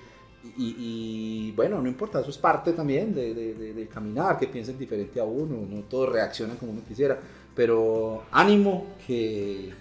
y, 0.56 1.52
bueno, 1.52 1.80
no 1.80 1.88
importa, 1.88 2.20
eso 2.20 2.30
es 2.30 2.38
parte 2.38 2.72
también 2.72 3.14
de, 3.14 3.88
caminar, 3.92 4.38
que 4.38 4.46
piensen 4.46 4.78
diferente 4.78 5.20
a 5.20 5.24
uno, 5.24 5.66
no 5.68 5.82
todos 5.82 6.10
reaccionan 6.10 6.56
como 6.56 6.72
uno 6.72 6.82
quisiera, 6.86 7.18
pero 7.54 8.24
ánimo 8.30 8.94
que, 9.06 9.72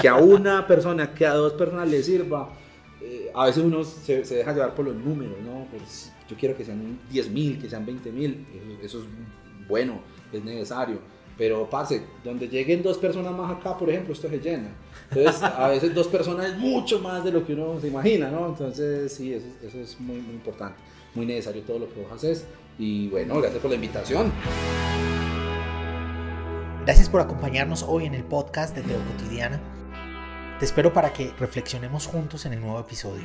que 0.00 0.08
a 0.08 0.16
una 0.16 0.66
persona, 0.66 1.14
que 1.14 1.26
a 1.26 1.34
dos 1.34 1.52
personas 1.54 1.88
les 1.88 2.06
sirva. 2.06 2.50
Eh, 3.00 3.30
a 3.34 3.46
veces 3.46 3.62
uno 3.62 3.84
se, 3.84 4.24
se, 4.24 4.36
deja 4.36 4.52
llevar 4.52 4.74
por 4.74 4.86
los 4.86 4.96
números, 4.96 5.36
¿no? 5.44 5.66
Yo 6.28 6.36
quiero 6.36 6.56
que 6.56 6.64
sean 6.64 6.98
10 7.10 7.30
mil, 7.30 7.60
que 7.60 7.68
sean 7.68 7.84
20 7.84 8.10
mil, 8.10 8.46
eso, 8.82 8.98
eso, 8.98 8.98
es 9.00 9.68
bueno, 9.68 10.00
es 10.32 10.42
necesario. 10.42 10.98
Pero, 11.38 11.68
parce, 11.68 12.02
donde 12.24 12.48
lleguen 12.48 12.82
dos 12.82 12.96
personas 12.98 13.32
más 13.32 13.58
acá, 13.58 13.76
por 13.76 13.90
ejemplo, 13.90 14.12
esto 14.12 14.28
se 14.28 14.38
llena. 14.38 14.70
Entonces, 15.10 15.42
a 15.42 15.68
veces 15.68 15.94
dos 15.94 16.08
personas 16.08 16.46
es 16.46 16.56
mucho 16.56 16.98
más 17.00 17.22
de 17.24 17.32
lo 17.32 17.46
que 17.46 17.52
uno 17.52 17.78
se 17.80 17.88
imagina, 17.88 18.30
¿no? 18.30 18.46
Entonces, 18.48 19.12
sí, 19.12 19.32
eso, 19.34 19.78
es 19.78 20.00
muy, 20.00 20.16
muy 20.16 20.34
importante, 20.34 20.78
muy 21.14 21.26
necesario 21.26 21.62
todo 21.62 21.80
lo 21.80 21.92
que 21.92 22.00
vos 22.00 22.12
haces. 22.12 22.46
Y 22.78 23.08
bueno, 23.08 23.38
gracias 23.40 23.60
por 23.60 23.70
la 23.70 23.74
invitación. 23.76 24.32
Gracias 26.84 27.08
por 27.08 27.20
acompañarnos 27.20 27.82
hoy 27.82 28.06
en 28.06 28.14
el 28.14 28.24
podcast 28.24 28.74
de 28.74 28.82
Teo 28.82 28.98
Cotidiana. 28.98 29.60
Te 30.58 30.64
espero 30.64 30.92
para 30.92 31.12
que 31.12 31.32
reflexionemos 31.38 32.06
juntos 32.06 32.46
en 32.46 32.54
el 32.54 32.60
nuevo 32.60 32.80
episodio. 32.80 33.24